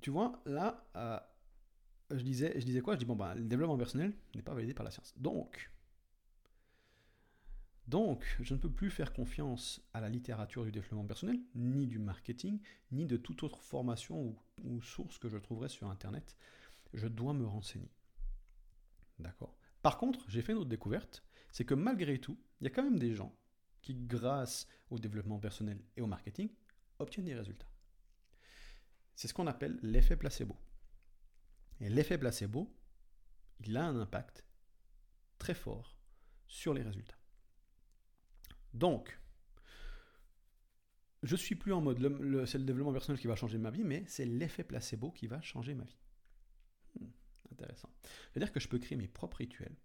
tu 0.02 0.11
vois, 0.11 0.40
là, 0.45 0.87
euh, 0.97 1.18
je, 2.11 2.23
disais, 2.23 2.53
je 2.59 2.65
disais 2.65 2.81
quoi? 2.81 2.95
Je 2.95 3.01
dis 3.01 3.05
Bon, 3.05 3.17
ben, 3.17 3.35
le 3.35 3.45
développement 3.45 3.77
personnel 3.77 4.13
n'est 4.35 4.43
pas 4.43 4.55
validé 4.55 4.75
par 4.75 4.85
la 4.85 4.91
science. 4.91 5.15
Donc, 5.17 5.71
Donc, 7.89 8.25
je 8.41 8.53
ne 8.53 8.59
peux 8.59 8.71
plus 8.71 8.91
faire 8.91 9.13
confiance 9.13 9.81
à 9.95 10.01
la 10.01 10.09
littérature 10.09 10.65
du 10.65 10.73
développement 10.73 11.05
personnel, 11.05 11.39
ni 11.55 11.87
du 11.87 12.01
marketing, 12.01 12.61
ni 12.91 13.07
de 13.07 13.17
toute 13.17 13.45
autre 13.45 13.63
formation 13.63 14.37
ou, 14.65 14.83
source 14.83 15.19
que 15.19 15.29
je 15.29 15.39
trouverai 15.39 15.69
sur 15.69 15.89
Internet. 15.89 16.37
Je 16.95 17.07
dois 17.07 17.33
me 17.33 17.47
renseigner. 17.47 17.93
D'accord 19.21 19.57
Par 19.83 19.99
contre, 19.99 20.29
j'ai 20.29 20.43
fait 20.43 20.53
une 20.53 20.59
autre 20.59 20.69
découverte, 20.69 21.23
c'est 21.53 21.65
que 21.65 21.75
malgré 21.75 22.19
tout, 22.19 22.37
il 22.61 22.65
y 22.65 22.67
a 22.67 22.71
quand 22.71 22.83
même 22.83 22.99
des 22.99 23.15
gens 23.15 23.35
qui, 23.83 23.95
grâce 23.95 24.67
au 24.91 24.99
développement 24.99 25.39
personnel 25.39 25.81
et 25.97 26.03
au 26.03 26.07
marketing, 26.07 26.51
obtiennent 26.99 27.27
des 27.27 27.35
résultats. 27.35 27.71
C'est 29.15 29.29
ce 29.29 29.35
qu'on 29.35 29.47
appelle 29.47 29.79
l'effet 29.83 30.17
placebo. 30.17 30.57
Et 31.80 31.88
l'effet 31.88 32.18
placebo, 32.18 32.75
il 33.61 33.76
a 33.76 33.85
un 33.85 34.00
impact 34.00 34.45
très 35.38 35.54
fort 35.54 35.99
sur 36.47 36.75
les 36.75 36.83
résultats. 36.83 37.18
Donc, 38.73 39.18
je 41.23 41.37
suis 41.37 41.54
plus 41.54 41.73
en 41.73 41.80
mode 41.80 41.99
c'est 42.47 42.59
le 42.59 42.64
développement 42.64 42.92
personnel 42.92 43.21
qui 43.21 43.26
va 43.26 43.37
changer 43.37 43.59
ma 43.59 43.71
vie, 43.71 43.85
mais 43.85 44.04
c'est 44.06 44.25
l'effet 44.25 44.64
placebo 44.64 45.11
qui 45.11 45.26
va 45.26 45.40
changer 45.40 45.75
ma 45.75 45.85
vie. 45.85 45.99
Hmm, 47.00 47.09
intéressant. 47.52 47.90
C'est-à-dire 48.30 48.52
que 48.52 48.61
je 48.61 48.68
peux 48.68 48.78
créer 48.78 48.97
mes 48.97 49.09
propres 49.09 49.38
rituels, 49.38 49.76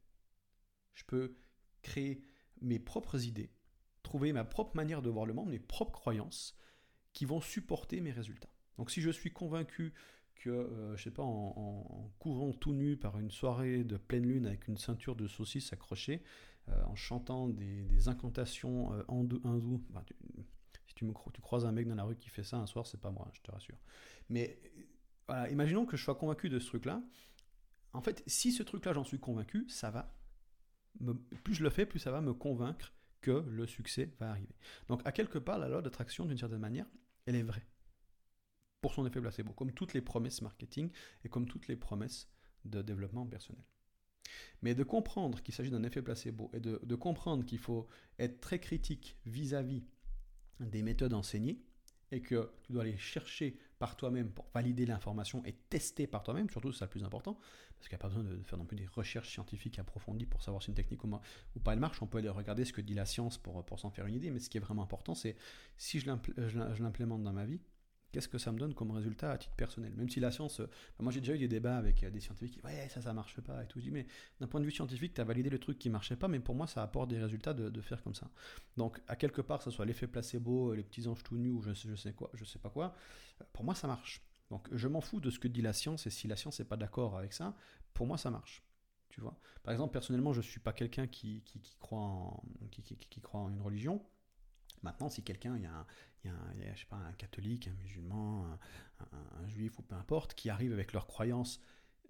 je 0.93 1.03
peux 1.05 1.37
créer 1.81 2.23
mes 2.61 2.79
propres 2.79 3.25
idées, 3.25 3.51
trouver 4.03 4.33
ma 4.33 4.43
propre 4.43 4.75
manière 4.75 5.01
de 5.01 5.09
voir 5.09 5.25
le 5.25 5.33
monde, 5.33 5.49
mes 5.49 5.59
propres 5.59 5.99
croyances 5.99 6.55
qui 7.13 7.25
vont 7.25 7.41
supporter 7.41 8.01
mes 8.01 8.11
résultats. 8.11 8.53
Donc 8.77 8.91
si 8.91 9.01
je 9.01 9.09
suis 9.09 9.31
convaincu 9.31 9.93
que, 10.35 10.49
euh, 10.49 10.95
je 10.97 11.03
sais 11.03 11.11
pas, 11.11 11.23
en, 11.23 12.11
courant 12.19 12.51
tout 12.51 12.73
nu 12.73 12.97
par 12.97 13.19
une 13.19 13.31
soirée 13.31 13.83
de 13.83 13.97
pleine 13.97 14.25
lune 14.25 14.45
avec 14.45 14.67
une 14.67 14.77
ceinture 14.77 15.15
de 15.15 15.27
saucisse 15.27 15.71
accrochée, 15.73 16.23
euh, 16.69 16.83
en 16.85 16.95
chantant 16.95 17.47
des, 17.47 18.07
incantations 18.07 18.93
euh, 18.93 19.03
hindoues. 19.09 19.83
Si 20.87 20.95
tu, 20.95 21.05
me, 21.05 21.13
croises 21.13 21.65
un 21.65 21.71
mec 21.71 21.87
dans 21.87 21.95
la 21.95 22.03
rue 22.03 22.15
qui 22.15 22.29
fait 22.29 22.43
ça 22.43 22.57
un 22.57 22.65
soir, 22.65 22.85
c'est 22.85 22.99
pas 22.99 23.11
moi, 23.11 23.29
je 23.33 23.41
te 23.41 23.51
rassure. 23.51 23.77
Mais 24.29 24.59
voilà, 25.27 25.49
imaginons 25.49 25.85
que 25.85 25.97
je 25.97 26.03
sois 26.03 26.15
convaincu 26.15 26.49
de 26.49 26.59
ce 26.59 26.67
truc-là. 26.67 27.01
En 27.93 28.01
fait, 28.01 28.23
si 28.27 28.51
ce 28.51 28.63
truc-là, 28.63 28.93
j'en 28.93 29.03
suis 29.03 29.19
convaincu, 29.19 29.67
ça 29.69 29.91
va. 29.91 30.15
plus 31.43 31.53
je 31.53 31.63
le 31.63 31.69
fais, 31.69 31.85
plus 31.85 31.99
ça 31.99 32.11
va 32.11 32.21
me 32.21 32.33
convaincre 32.33 32.93
que 33.21 33.43
le 33.47 33.67
succès 33.67 34.13
va 34.19 34.31
arriver. 34.31 34.55
Donc, 34.87 35.01
à 35.05 35.11
quelque 35.11 35.37
part, 35.37 35.59
la 35.59 35.67
loi 35.67 35.81
d'attraction, 35.81 36.25
d'une 36.25 36.37
certaine 36.37 36.59
manière, 36.59 36.87
elle 37.25 37.35
est 37.35 37.43
vraie. 37.43 37.65
Pour 38.81 38.93
son 38.93 39.05
effet 39.05 39.21
placebo, 39.21 39.53
comme 39.53 39.71
toutes 39.71 39.93
les 39.93 40.01
promesses 40.01 40.41
marketing 40.41 40.89
et 41.23 41.29
comme 41.29 41.47
toutes 41.47 41.67
les 41.67 41.75
promesses 41.75 42.27
de 42.65 42.81
développement 42.81 43.25
personnel. 43.25 43.63
Mais 44.61 44.75
de 44.75 44.83
comprendre 44.83 45.41
qu'il 45.41 45.53
s'agit 45.53 45.71
d'un 45.71 45.83
effet 45.83 46.01
placebo 46.01 46.49
et 46.53 46.59
de, 46.59 46.95
comprendre 46.95 47.45
qu'il 47.45 47.59
faut 47.59 47.87
être 48.19 48.39
très 48.39 48.59
critique 48.59 49.17
vis-à-vis 49.25 49.83
des 50.59 50.83
méthodes 50.83 51.13
enseignées 51.13 51.61
et 52.11 52.21
que 52.21 52.51
tu 52.63 52.73
dois 52.73 52.83
aller 52.83 52.97
chercher 52.97 53.57
par 53.79 53.95
toi-même 53.95 54.31
pour 54.31 54.49
valider 54.53 54.85
l'information 54.85 55.43
et 55.45 55.53
tester 55.53 56.07
par 56.07 56.23
toi-même, 56.23 56.49
surtout 56.49 56.71
c'est 56.71 56.85
le 56.85 56.89
plus 56.89 57.03
important, 57.03 57.39
parce 57.77 57.87
qu'il 57.87 57.95
n'y 57.95 58.01
a 58.01 58.03
pas 58.03 58.09
besoin 58.09 58.23
de 58.23 58.43
faire 58.43 58.59
non 58.59 58.65
plus 58.65 58.75
des 58.75 58.85
recherches 58.85 59.31
scientifiques 59.31 59.79
approfondies 59.79 60.25
pour 60.25 60.43
savoir 60.43 60.61
si 60.61 60.69
une 60.69 60.75
technique 60.75 61.03
ou, 61.03 61.09
pas 61.63 61.73
elle 61.73 61.79
marche, 61.79 62.01
on 62.01 62.07
peut 62.07 62.17
aller 62.17 62.29
regarder 62.29 62.65
ce 62.65 62.73
que 62.73 62.81
dit 62.81 62.93
la 62.93 63.05
science 63.05 63.37
pour, 63.37 63.65
pour 63.65 63.79
s'en 63.79 63.89
faire 63.89 64.05
une 64.05 64.15
idée, 64.15 64.29
mais 64.29 64.39
ce 64.39 64.49
qui 64.49 64.57
est 64.57 64.61
vraiment 64.61 64.83
important 64.83 65.15
c'est 65.15 65.35
si 65.77 65.99
je 65.99 66.05
l'implémente 66.07 67.23
dans 67.23 67.33
ma 67.33 67.45
vie, 67.45 67.61
qu'est-ce 68.11 68.27
que 68.27 68.37
ça 68.37 68.51
me 68.51 68.59
donne 68.59 68.73
comme 68.73 68.91
résultat 68.91 69.31
à 69.31 69.37
titre 69.37 69.55
personnel? 69.55 69.93
Même 69.95 70.09
si 70.09 70.19
la 70.19 70.31
science, 70.31 70.59
euh, 70.59 70.69
moi 70.99 71.11
j'ai 71.11 71.19
déjà 71.19 71.33
eu 71.33 71.37
des 71.37 71.47
débats 71.47 71.77
avec 71.77 72.03
euh, 72.03 72.09
des 72.09 72.19
scientifiques 72.19 72.59
qui 72.59 72.65
ouais 72.65 72.87
ça 72.89 73.01
ça 73.01 73.13
marche 73.13 73.39
pas 73.41 73.63
et 73.63 73.67
tout. 73.67 73.79
Je 73.79 73.85
dis 73.85 73.91
mais 73.91 74.07
d'un 74.39 74.47
point 74.47 74.59
de 74.59 74.65
vue 74.65 74.71
scientifique, 74.71 75.13
tu 75.13 75.21
as 75.21 75.23
validé 75.23 75.49
le 75.49 75.59
truc 75.59 75.79
qui 75.79 75.89
marchait 75.89 76.15
pas, 76.15 76.27
mais 76.27 76.39
pour 76.39 76.55
moi 76.55 76.67
ça 76.67 76.83
apporte 76.83 77.09
des 77.09 77.19
résultats 77.19 77.53
de, 77.53 77.81
faire 77.81 78.01
comme 78.03 78.15
ça. 78.15 78.29
Donc 78.77 79.01
à 79.07 79.15
quelque 79.15 79.41
part, 79.41 79.59
que 79.59 79.65
ce 79.65 79.71
soit 79.71 79.85
l'effet 79.85 80.07
placebo, 80.07 80.73
les 80.73 80.83
petits 80.83 81.07
anges 81.07 81.23
tout 81.23 81.37
nus 81.37 81.51
ou 81.51 81.61
je 81.61 81.73
sais, 81.73 81.95
sais 81.95 82.13
quoi, 82.13 82.29
je 82.33 82.45
sais 82.45 82.59
pas 82.59 82.69
quoi, 82.69 82.95
euh, 83.41 83.45
pour 83.53 83.63
moi 83.63 83.75
ça 83.75 83.87
marche. 83.87 84.21
Donc 84.49 84.67
je 84.71 84.87
m'en 84.87 85.01
fous 85.01 85.19
de 85.19 85.29
ce 85.29 85.39
que 85.39 85.47
dit 85.47 85.61
la 85.61 85.73
science 85.73 86.05
et 86.07 86.09
si 86.09 86.27
la 86.27 86.35
science 86.35 86.59
n'est 86.59 86.65
pas 86.65 86.77
d'accord 86.77 87.17
avec 87.17 87.33
ça, 87.33 87.55
pour 87.93 88.07
moi 88.07 88.17
ça 88.17 88.29
marche. 88.29 88.63
Tu 89.11 89.19
vois? 89.19 89.37
Par 89.63 89.73
exemple, 89.73 89.91
personnellement, 89.91 90.31
je 90.31 90.39
suis 90.41 90.61
pas 90.61 90.71
quelqu'un 90.71 91.05
qui, 91.05 91.43
croit 91.81 91.99
en 91.99 93.49
une 93.49 93.61
religion. 93.61 94.01
Maintenant, 94.83 95.09
si 95.09 95.23
quelqu'un, 95.23 95.55
il 95.57 95.63
y 95.63 95.65
a, 95.65 95.85
un, 96.31 96.73
je 96.73 96.79
sais 96.79 96.85
pas, 96.87 96.97
un 96.97 97.13
catholique, 97.13 97.67
un 97.67 97.73
musulman, 97.73 98.57
un, 98.99 99.47
juif 99.47 99.77
ou 99.79 99.83
peu 99.83 99.95
importe, 99.95 100.33
qui 100.33 100.49
arrive 100.49 100.73
avec 100.73 100.93
leurs 100.93 101.07
croyances, 101.07 101.61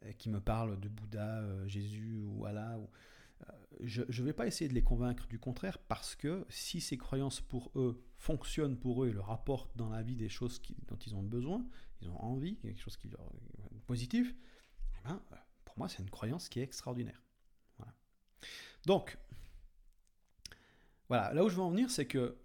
euh, 0.04 0.14
qui 0.14 0.30
me 0.30 0.40
parle 0.40 0.80
de 0.80 0.90
Bouddha, 0.90 1.42
euh, 1.42 1.68
Jésus 1.68 2.24
ou 2.24 2.46
Allah, 2.46 2.80
ou, 2.80 2.90
euh, 3.44 3.54
je 3.82 4.04
ne 4.04 4.26
vais 4.26 4.34
pas 4.34 4.48
essayer 4.48 4.68
de 4.68 4.74
les 4.74 4.84
convaincre 4.84 5.28
du 5.28 5.38
contraire 5.38 5.78
parce 5.78 6.16
que 6.16 6.46
si 6.50 6.82
ces 6.82 6.98
croyances 6.98 7.42
pour 7.42 7.72
eux 7.76 8.04
fonctionnent 8.18 8.78
pour 8.78 9.04
eux 9.04 9.10
et 9.10 9.14
leur 9.14 9.32
apportent 9.32 9.76
dans 9.78 9.90
la 9.90 10.02
vie 10.02 10.16
des 10.16 10.30
choses 10.30 10.62
dont 10.88 10.98
ils 10.98 11.16
ont 11.16 11.24
besoin, 11.24 11.66
ils 12.02 12.10
ont 12.10 12.20
envie, 12.22 12.58
quelque 12.58 12.82
chose 12.82 12.98
qui 12.98 13.10
leur 13.10 13.32
positif, 13.86 14.34
eh 15.06 15.08
ben, 15.08 15.22
pour 15.66 15.78
moi 15.78 15.88
c'est 15.88 16.02
une 16.02 16.10
croyance 16.10 16.50
qui 16.50 16.60
est 16.60 16.64
extraordinaire. 16.64 17.22
Donc, 18.86 19.18
voilà, 21.08 21.34
là 21.34 21.44
où 21.44 21.50
je 21.50 21.56
veux 21.56 21.62
en 21.62 21.70
venir, 21.70 21.92
c'est 21.92 22.08
que 22.08 22.36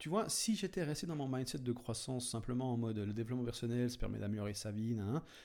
tu 0.00 0.08
vois, 0.08 0.30
si 0.30 0.56
j'étais 0.56 0.82
resté 0.82 1.06
dans 1.06 1.14
mon 1.14 1.28
mindset 1.28 1.58
de 1.58 1.72
croissance 1.72 2.26
simplement 2.26 2.72
en 2.72 2.78
mode 2.78 2.96
le 2.96 3.12
développement 3.12 3.44
personnel, 3.44 3.90
ça 3.90 3.98
permet 3.98 4.18
d'améliorer 4.18 4.54
sa 4.54 4.72
vie, 4.72 4.96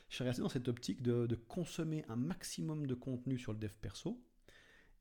je 0.09 0.15
serais 0.15 0.29
resté 0.29 0.41
dans 0.41 0.49
cette 0.49 0.69
optique 0.69 1.01
de, 1.03 1.27
consommer 1.49 2.05
un 2.07 2.15
maximum 2.15 2.87
de 2.87 2.95
contenu 2.95 3.37
sur 3.37 3.51
le 3.51 3.59
dev 3.59 3.73
perso 3.81 4.17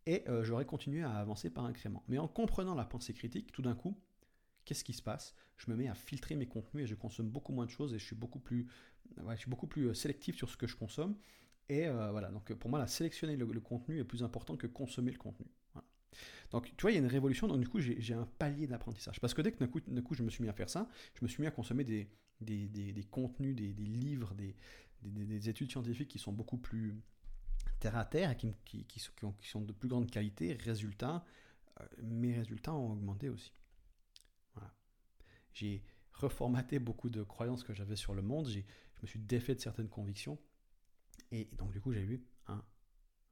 et 0.06 0.28
euh, 0.28 0.42
j'aurais 0.42 0.66
continué 0.66 1.04
à 1.04 1.12
avancer 1.12 1.50
par 1.50 1.66
incrément. 1.66 2.02
Mais 2.08 2.18
en 2.18 2.26
comprenant 2.26 2.74
la 2.74 2.84
pensée 2.84 3.14
critique, 3.14 3.52
tout 3.52 3.62
d'un 3.62 3.76
coup, 3.76 3.96
qu'est-ce 4.64 4.82
qui 4.82 4.92
se 4.92 5.02
passe? 5.02 5.36
Je 5.56 5.70
me 5.70 5.76
mets 5.76 5.86
à 5.86 5.94
filtrer 5.94 6.34
mes 6.34 6.46
contenus 6.46 6.82
et 6.82 6.86
je 6.88 6.96
consomme 6.96 7.28
beaucoup 7.28 7.52
moins 7.52 7.66
de 7.66 7.70
choses 7.70 7.94
et 7.94 7.98
je 8.00 8.04
suis 8.04 8.16
beaucoup 8.16 8.40
plus, 8.40 8.66
je 9.16 9.36
suis 9.36 9.50
beaucoup 9.50 9.68
plus 9.68 9.84
euh, 9.84 9.94
sélectif 9.94 10.36
sur 10.36 10.50
ce 10.50 10.56
que 10.56 10.66
je 10.66 10.74
consomme. 10.74 11.16
Et 11.68 11.86
euh, 11.86 12.10
voilà, 12.10 12.32
donc 12.32 12.52
pour 12.54 12.70
moi, 12.70 12.80
la 12.80 12.88
sélectionner 12.88 13.36
le, 13.36 13.46
le, 13.46 13.60
contenu 13.60 14.00
est 14.00 14.04
plus 14.04 14.24
important 14.24 14.56
que 14.56 14.66
consommer 14.66 15.12
le 15.12 15.18
contenu. 15.18 15.46
Donc, 16.50 16.72
tu 16.76 16.82
vois, 16.82 16.90
il 16.90 16.94
y 16.94 16.96
a 16.96 17.00
une 17.00 17.06
révolution. 17.06 17.48
Donc, 17.48 17.60
du 17.60 17.68
coup, 17.68 17.80
j'ai 17.80 18.14
un 18.14 18.26
palier 18.38 18.66
d'apprentissage. 18.66 19.20
Parce 19.20 19.34
que 19.34 19.42
dès 19.42 19.52
que 19.52 19.58
d'un 19.58 20.02
coup, 20.02 20.14
je 20.14 20.22
me 20.22 20.30
suis 20.30 20.42
mis 20.42 20.48
à 20.48 20.52
faire 20.52 20.70
ça, 20.70 20.88
je 21.14 21.24
me 21.24 21.28
suis 21.28 21.40
mis 21.40 21.46
à 21.46 21.50
consommer 21.50 21.84
des, 21.84 22.08
des, 22.40 22.68
des, 22.68 23.04
contenus, 23.04 23.54
des, 23.54 23.72
livres, 23.72 24.34
des, 24.34 25.48
études 25.48 25.70
scientifiques 25.70 26.08
qui 26.08 26.18
sont 26.18 26.32
beaucoup 26.32 26.58
plus 26.58 27.02
terre 27.80 27.96
à 27.96 28.04
terre 28.04 28.30
et 28.30 28.36
qui, 28.36 28.54
qui, 28.64 28.84
qui, 28.84 29.00
sont 29.00 29.60
de 29.60 29.72
plus 29.72 29.88
grande 29.88 30.10
qualité. 30.10 30.54
Résultat, 30.54 31.24
euh, 31.80 31.86
mes 32.02 32.34
résultats 32.34 32.74
ont 32.74 32.92
augmenté 32.92 33.28
aussi. 33.28 33.52
J'ai 35.52 35.84
reformaté 36.14 36.80
beaucoup 36.80 37.10
de 37.10 37.22
croyances 37.22 37.62
que 37.62 37.72
j'avais 37.72 37.94
sur 37.94 38.12
le 38.12 38.22
monde. 38.22 38.48
Je 38.48 38.60
me 39.02 39.06
suis 39.06 39.20
défait 39.20 39.54
de 39.54 39.60
certaines 39.60 39.88
convictions. 39.88 40.36
Et 41.30 41.48
donc, 41.56 41.72
du 41.72 41.80
coup, 41.80 41.92
j'ai 41.92 42.02
eu 42.02 42.24
un, 42.48 42.64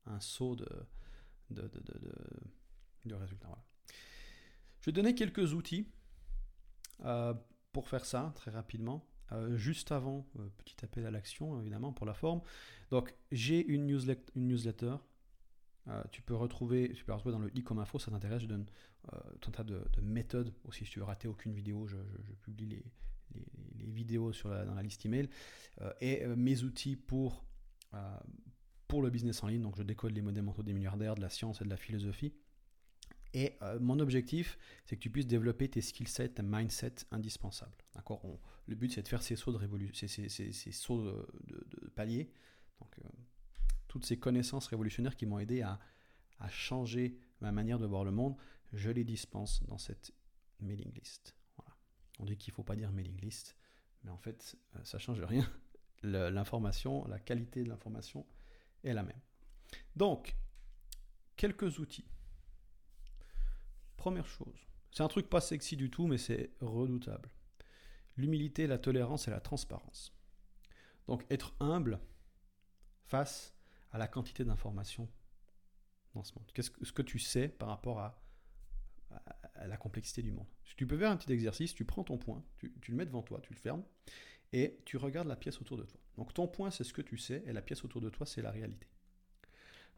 un 0.07 0.21
saut 0.21 0.55
de 0.55 0.69
de. 3.05 3.17
Je 4.81 4.87
vais 4.87 4.93
donner 4.93 5.15
quelques 5.15 5.55
outils 5.55 5.87
euh, 7.05 7.35
pour 7.73 7.89
faire 7.89 8.05
ça 8.05 8.33
très 8.35 8.51
rapidement. 8.51 9.07
Euh, 9.31 9.57
juste 9.57 9.93
avant, 9.93 10.27
euh, 10.39 10.49
petit 10.59 10.77
appel 10.85 11.07
à 11.07 11.11
l'action 11.11 11.61
évidemment 11.61 11.93
pour 11.93 12.07
la 12.07 12.15
forme. 12.15 12.43
Donc 12.91 13.15
j'ai 13.31 13.65
une, 13.65 13.87
newsletter. 13.87 14.97
Tu 16.13 16.23
peux 16.23 16.37
retrouver, 16.37 16.93
tu 16.95 17.05
peux 17.05 17.13
retrouver 17.13 17.33
dans 17.33 17.41
le 17.41 17.51
i 17.57 17.65
comme 17.65 17.81
info, 17.81 17.99
ça 17.99 18.11
t'intéresse. 18.11 18.43
Je 18.43 18.47
donne 18.47 18.67
tout 19.41 19.51
un 19.51 19.53
tas 19.53 19.65
de, 19.65 19.83
méthodes. 20.01 20.55
Aussi, 20.65 20.85
si 20.85 20.93
tu 20.93 21.01
veux 21.01 21.05
rater 21.05 21.27
aucune 21.27 21.53
vidéo, 21.53 21.89
je, 21.89 21.97
publie 22.43 22.67
les, 22.67 22.85
vidéos 23.75 24.31
dans 24.45 24.75
la 24.75 24.83
liste 24.83 25.05
email 25.07 25.29
et 26.01 26.25
mes 26.27 26.63
outils 26.63 26.95
pour 26.95 27.45
pour 28.87 29.03
le 29.03 29.11
business 29.11 29.43
en 29.43 29.49
ligne. 29.49 29.63
Donc 29.63 29.77
je 29.77 29.83
décode 29.83 30.13
les 30.13 30.23
modèles 30.23 30.45
mentaux 30.45 30.63
des 30.63 30.75
milliardaires, 30.75 31.15
de 31.15 31.23
la 31.23 31.31
science 31.31 31.63
et 31.63 31.65
de 31.65 31.71
la 31.71 31.79
philosophie. 31.79 32.35
Et 33.35 33.57
euh, 33.63 33.79
mon 33.81 33.99
objectif, 33.99 34.59
c'est 34.85 34.97
que 34.97 35.01
tu 35.01 35.11
puisses 35.11 35.27
développer 35.27 35.69
tes 35.69 35.81
skill 35.81 36.09
sets, 36.09 36.29
tes 36.31 36.43
mindset 36.43 36.95
indispensables. 37.11 37.77
D'accord? 37.95 38.23
Le 38.67 38.75
but, 38.75 38.93
c'est 38.93 39.03
de 39.03 39.09
faire 39.09 39.23
ces 39.23 39.37
sauts 39.37 39.53
de 39.53 39.57
révolution, 39.57 40.07
ces, 40.07 40.73
sauts 40.73 41.03
de, 41.03 41.89
palier. 41.95 42.31
Donc, 42.81 42.99
euh, 42.99 43.09
toutes 43.89 44.05
ces 44.05 44.19
connaissances 44.19 44.67
révolutionnaires 44.67 45.17
qui 45.17 45.27
m'ont 45.27 45.39
aidé 45.39 45.63
à, 45.63 45.79
changer 46.49 47.17
ma 47.41 47.53
manière 47.53 47.79
de 47.79 47.87
voir 47.87 48.03
le 48.03 48.11
monde, 48.11 48.35
je 48.73 48.91
les 48.91 49.05
dispense 49.05 49.63
dans 49.69 49.79
cette 49.79 50.13
mailing 50.59 50.93
list. 50.93 51.37
On 52.19 52.25
dit 52.25 52.37
qu'il 52.37 52.51
ne 52.51 52.57
faut 52.57 52.65
pas 52.65 52.75
dire 52.75 52.91
mailing 52.91 53.17
list, 53.21 53.55
mais 54.03 54.11
en 54.11 54.17
fait, 54.17 54.57
euh, 54.75 54.81
ça 54.83 54.97
ne 54.97 55.03
change 55.03 55.21
rien. 55.23 55.49
L'information, 56.03 57.07
la 57.07 57.21
qualité 57.21 57.63
de 57.63 57.69
l'information 57.69 58.27
est 58.83 58.93
la 58.93 59.05
même. 59.05 59.21
Donc, 59.95 60.35
quelques 61.37 61.79
outils 61.79 62.05
Première 64.03 64.27
chose, 64.27 64.67
c'est 64.91 65.05
un 65.05 65.07
truc 65.07 65.31
pas 65.31 65.41
sexy 65.41 65.77
du 65.77 65.89
tout, 65.89 66.09
mais 66.09 66.19
c'est 66.19 66.51
redoutable. 66.61 67.31
L'humilité, 68.17 68.67
la 68.67 68.77
tolérance 68.77 69.29
et 69.29 69.31
la 69.31 69.39
transparence. 69.39 70.13
Donc 71.07 71.25
être 71.31 71.55
humble 71.61 72.01
face 73.05 73.55
à 73.93 73.99
la 73.99 74.09
quantité 74.09 74.45
d'informations 74.45 75.09
dans 76.17 76.25
ce 76.25 76.35
monde. 76.35 76.51
Qu'est-ce 76.53 76.71
que, 76.93 77.03
tu 77.03 77.21
sais 77.21 77.47
par 77.47 77.69
rapport 77.69 78.01
à, 78.01 78.21
à 79.55 79.69
la 79.69 79.77
complexité 79.77 80.21
du 80.21 80.33
monde. 80.33 80.49
Si 80.65 80.75
tu 80.75 80.85
peux 80.85 80.99
faire 80.99 81.13
un 81.13 81.17
petit 81.17 81.33
exercice, 81.33 81.73
tu 81.73 81.85
prends 81.85 82.03
ton 82.03 82.19
point, 82.19 82.45
tu, 82.59 82.73
le 82.89 82.97
mets 82.97 83.07
devant 83.07 83.23
toi, 83.23 83.41
tu 83.41 83.53
le 83.53 83.59
fermes, 83.61 83.85
et 84.53 84.81
tu 84.85 84.97
regardes 84.97 85.29
la 85.29 85.37
pièce 85.37 85.61
autour 85.61 85.77
de 85.77 85.85
toi. 85.85 86.01
Donc 86.17 86.35
ton 86.35 86.49
point, 86.49 86.73
c'est 86.73 86.83
ce 86.83 86.93
que 86.93 87.03
tu 87.03 87.19
sais, 87.19 87.45
et 87.47 87.53
la 87.53 87.63
pièce 87.63 87.85
autour 87.85 88.01
de 88.01 88.11
toi, 88.11 88.27
c'est 88.27 88.43
la 88.43 88.51
réalité. 88.51 88.89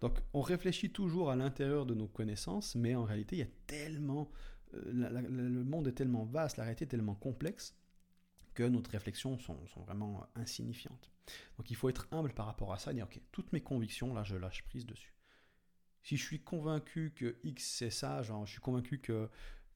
Donc 0.00 0.18
on 0.32 0.40
réfléchit 0.40 0.90
toujours 0.90 1.30
à 1.30 1.36
l'intérieur 1.36 1.86
de 1.86 1.94
nos 1.94 2.08
connaissances, 2.08 2.74
mais 2.74 2.94
en 2.94 3.04
réalité, 3.04 3.36
il 3.36 3.38
y 3.40 3.42
a 3.42 3.52
tellement... 3.66 4.30
Euh, 4.74 5.20
le 5.20 5.64
monde 5.64 5.88
est 5.88 5.92
tellement 5.92 6.24
vaste, 6.24 6.56
la 6.56 6.64
réalité 6.64 6.84
est 6.84 6.88
tellement 6.88 7.14
complexe, 7.14 7.76
que 8.54 8.62
nos 8.62 8.82
réflexions 8.90 9.38
sont, 9.38 9.58
vraiment 9.86 10.26
insignifiantes. 10.36 11.10
Donc 11.58 11.70
il 11.70 11.76
faut 11.76 11.88
être 11.88 12.06
humble 12.12 12.32
par 12.32 12.46
rapport 12.46 12.72
à 12.72 12.78
ça 12.78 12.92
et 12.92 12.94
dire, 12.94 13.04
ok, 13.04 13.20
toutes 13.32 13.52
mes 13.52 13.60
convictions, 13.60 14.14
là, 14.14 14.22
je 14.22 14.36
lâche 14.36 14.62
prise 14.64 14.86
dessus. 14.86 15.14
Si 16.02 16.16
je 16.16 16.22
suis 16.24 16.40
convaincu 16.40 17.12
que 17.14 17.36
X 17.44 17.64
c'est 17.64 17.90
ça, 17.90 18.22
genre 18.22 18.46
je 18.46 18.52
suis 18.52 18.60
convaincu 18.60 19.00
que, 19.00 19.28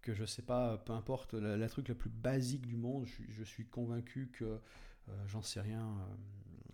que 0.02 0.14
je 0.14 0.24
sais 0.24 0.42
pas, 0.42 0.78
peu 0.78 0.92
importe, 0.92 1.34
le, 1.34 1.66
truc 1.68 1.88
le 1.88 1.94
plus 1.94 2.10
basique 2.10 2.66
du 2.66 2.76
monde, 2.76 3.06
je, 3.06 3.44
suis 3.44 3.66
convaincu 3.66 4.30
que, 4.32 4.44
euh, 4.44 5.26
j'en 5.26 5.42
sais 5.42 5.60
rien, 5.60 5.82
euh, 5.82 6.14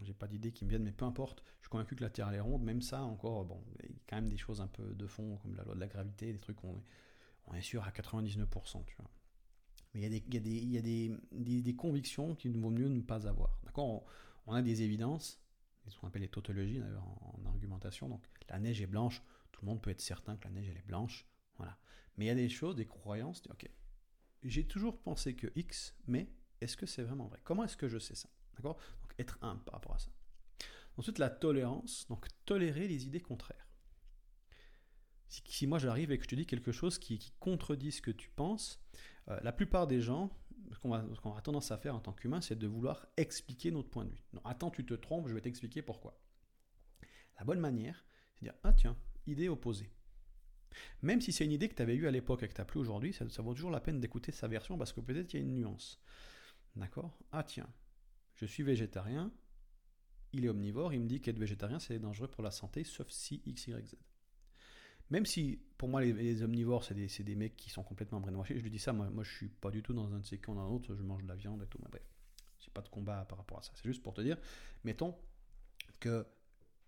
j'ai 0.04 0.14
pas 0.14 0.28
d'idée 0.28 0.52
qui 0.52 0.64
me 0.64 0.70
viennent, 0.70 0.84
mais 0.84 0.92
peu 0.92 1.04
importe, 1.04 1.42
je 1.58 1.64
suis 1.64 1.68
convaincu 1.70 1.96
que 1.96 2.02
la 2.02 2.10
Terre 2.10 2.32
est 2.32 2.40
ronde, 2.40 2.62
même 2.62 2.82
ça 2.82 3.02
encore, 3.02 3.44
bon, 3.44 3.62
il 3.82 3.90
y 3.90 3.94
a 3.94 3.98
quand 4.08 4.16
même 4.16 4.28
des 4.28 4.36
choses 4.36 4.60
un 4.60 4.66
peu 4.66 4.94
de 4.94 5.06
fond, 5.06 5.36
comme 5.38 5.56
la 5.56 5.64
loi 5.64 5.74
de 5.74 5.80
la 5.80 5.88
gravité, 5.88 6.32
des 6.32 6.38
trucs 6.38 6.56
qu'on 6.56 6.76
est, 6.76 6.84
on 7.46 7.54
est 7.54 7.62
sûr 7.62 7.82
à 7.84 7.90
99%, 7.90 8.84
tu 8.86 8.96
vois. 8.96 9.10
Mais 9.94 10.00
il 10.00 10.72
y 10.72 10.78
a 10.78 10.82
des, 10.82 11.74
convictions 11.76 12.34
qu'il 12.34 12.56
vaut 12.58 12.70
mieux 12.70 12.88
ne 12.88 13.00
pas 13.00 13.28
avoir. 13.28 13.58
D'accord 13.64 14.04
on, 14.46 14.52
a 14.52 14.62
des 14.62 14.82
évidences, 14.82 15.40
ce 15.88 15.96
qu'on 15.98 16.08
appelle 16.08 16.22
les 16.22 16.28
tautologies 16.28 16.80
d'ailleurs 16.80 17.04
en, 17.04 17.40
en, 17.42 17.46
argumentation. 17.46 18.08
Donc 18.08 18.26
la 18.48 18.58
neige 18.58 18.80
est 18.80 18.86
blanche, 18.86 19.22
tout 19.52 19.62
le 19.62 19.68
monde 19.68 19.80
peut 19.80 19.90
être 19.90 20.00
certain 20.00 20.36
que 20.36 20.44
la 20.44 20.50
neige 20.50 20.68
elle 20.68 20.78
est 20.78 20.86
blanche. 20.86 21.26
Voilà. 21.56 21.78
Mais 22.16 22.26
il 22.26 22.28
y 22.28 22.30
a 22.30 22.34
des 22.34 22.48
choses, 22.48 22.74
des 22.76 22.86
croyances, 22.86 23.42
ok, 23.50 23.68
j'ai 24.44 24.66
toujours 24.66 25.00
pensé 25.00 25.34
que 25.34 25.46
X, 25.56 25.94
mais 26.06 26.28
est-ce 26.60 26.76
que 26.76 26.86
c'est 26.86 27.02
vraiment 27.02 27.26
vrai? 27.26 27.40
Comment 27.44 27.64
est-ce 27.64 27.76
que 27.76 27.88
je 27.88 27.98
sais 27.98 28.14
ça? 28.14 28.28
D'accord? 28.56 28.76
Donc 29.02 29.12
être 29.18 29.38
humble 29.42 29.62
par 29.64 29.74
rapport 29.74 29.94
à 29.94 29.98
ça. 29.98 30.10
Ensuite, 30.96 31.18
la 31.18 31.30
tolérance, 31.30 32.06
donc 32.08 32.26
tolérer 32.44 32.86
les 32.86 33.06
idées 33.06 33.20
contraires. 33.20 33.68
Si, 35.28 35.66
moi 35.66 35.78
j'arrive 35.78 36.12
et 36.12 36.18
que 36.18 36.24
je 36.24 36.28
te 36.28 36.34
dis 36.36 36.46
quelque 36.46 36.70
chose 36.70 36.98
qui, 36.98 37.32
contredit 37.40 37.90
ce 37.90 38.02
que 38.02 38.12
tu 38.12 38.30
penses, 38.30 38.80
euh, 39.28 39.40
la 39.42 39.52
plupart 39.52 39.88
des 39.88 40.00
gens, 40.00 40.30
ce 40.72 40.78
qu'on 40.78 40.92
a 40.94 41.40
tendance 41.40 41.72
à 41.72 41.78
faire 41.78 41.96
en 41.96 42.00
tant 42.00 42.12
qu'humain, 42.12 42.40
c'est 42.40 42.56
de 42.56 42.66
vouloir 42.68 43.06
expliquer 43.16 43.72
notre 43.72 43.90
point 43.90 44.04
de 44.04 44.10
vue. 44.10 44.24
Non, 44.32 44.42
attends, 44.44 44.70
tu 44.70 44.86
te 44.86 44.94
trompes, 44.94 45.28
je 45.28 45.34
vais 45.34 45.40
t'expliquer 45.40 45.82
pourquoi. 45.82 46.20
La 47.38 47.44
bonne 47.44 47.58
manière, 47.58 48.04
c'est 48.34 48.44
de 48.44 48.50
dire, 48.50 48.58
ah 48.62 48.72
tiens, 48.72 48.96
idée 49.26 49.48
opposée. 49.48 49.90
Même 51.02 51.20
si 51.20 51.32
c'est 51.32 51.44
une 51.44 51.52
idée 51.52 51.68
que 51.68 51.74
tu 51.74 51.82
avais 51.82 51.94
eue 51.94 52.06
à 52.06 52.10
l'époque 52.10 52.42
et 52.42 52.48
que 52.48 52.54
tu 52.54 52.60
n'as 52.60 52.64
plus 52.64 52.80
aujourd'hui, 52.80 53.12
ça, 53.12 53.24
vaut 53.42 53.54
toujours 53.54 53.70
la 53.70 53.80
peine 53.80 54.00
d'écouter 54.00 54.32
sa 54.32 54.48
version 54.48 54.78
parce 54.78 54.92
que 54.92 55.00
peut-être 55.00 55.32
il 55.32 55.36
y 55.36 55.40
a 55.40 55.42
une 55.42 55.54
nuance. 55.54 56.00
D'accord? 56.76 57.16
Ah 57.32 57.42
tiens, 57.42 57.68
je 58.34 58.46
suis 58.46 58.62
végétarien, 58.62 59.32
il 60.32 60.44
est 60.44 60.48
omnivore, 60.48 60.92
il 60.92 61.00
me 61.00 61.06
dit 61.06 61.20
qu'être 61.20 61.38
végétarien 61.38 61.78
c'est 61.78 61.98
dangereux 61.98 62.28
pour 62.28 62.42
la 62.42 62.50
santé, 62.50 62.84
sauf 62.84 63.08
si 63.10 63.42
X, 63.46 63.68
Y, 63.68 63.86
Z. 63.86 63.94
Même 65.10 65.26
si, 65.26 65.60
pour 65.76 65.88
moi, 65.88 66.02
les, 66.02 66.42
omnivores, 66.42 66.82
c'est 66.84 66.94
des, 66.94 67.34
mecs 67.34 67.56
qui 67.56 67.68
sont 67.68 67.82
complètement 67.82 68.20
brainwashés. 68.20 68.56
Je 68.56 68.62
lui 68.62 68.70
dis 68.70 68.78
ça, 68.78 68.92
moi, 68.92 69.10
moi 69.10 69.22
je 69.22 69.30
suis 69.30 69.48
pas 69.48 69.70
du 69.70 69.82
tout 69.82 69.92
dans 69.92 70.12
un 70.14 70.18
de 70.18 70.24
ces 70.24 70.38
camps, 70.38 70.54
dans 70.54 70.62
un 70.62 70.70
autre, 70.70 70.94
je 70.94 71.02
mange 71.02 71.22
de 71.22 71.28
la 71.28 71.36
viande 71.36 71.62
et 71.62 71.66
tout. 71.66 71.78
Mais 71.82 71.90
bref, 71.90 72.02
j'ai 72.58 72.70
pas 72.70 72.80
de 72.80 72.88
combat 72.88 73.24
par 73.26 73.38
rapport 73.38 73.58
à 73.58 73.62
ça. 73.62 73.72
C'est 73.74 73.84
juste 73.84 74.02
pour 74.02 74.14
te 74.14 74.22
dire, 74.22 74.38
mettons 74.82 75.14
que 76.00 76.26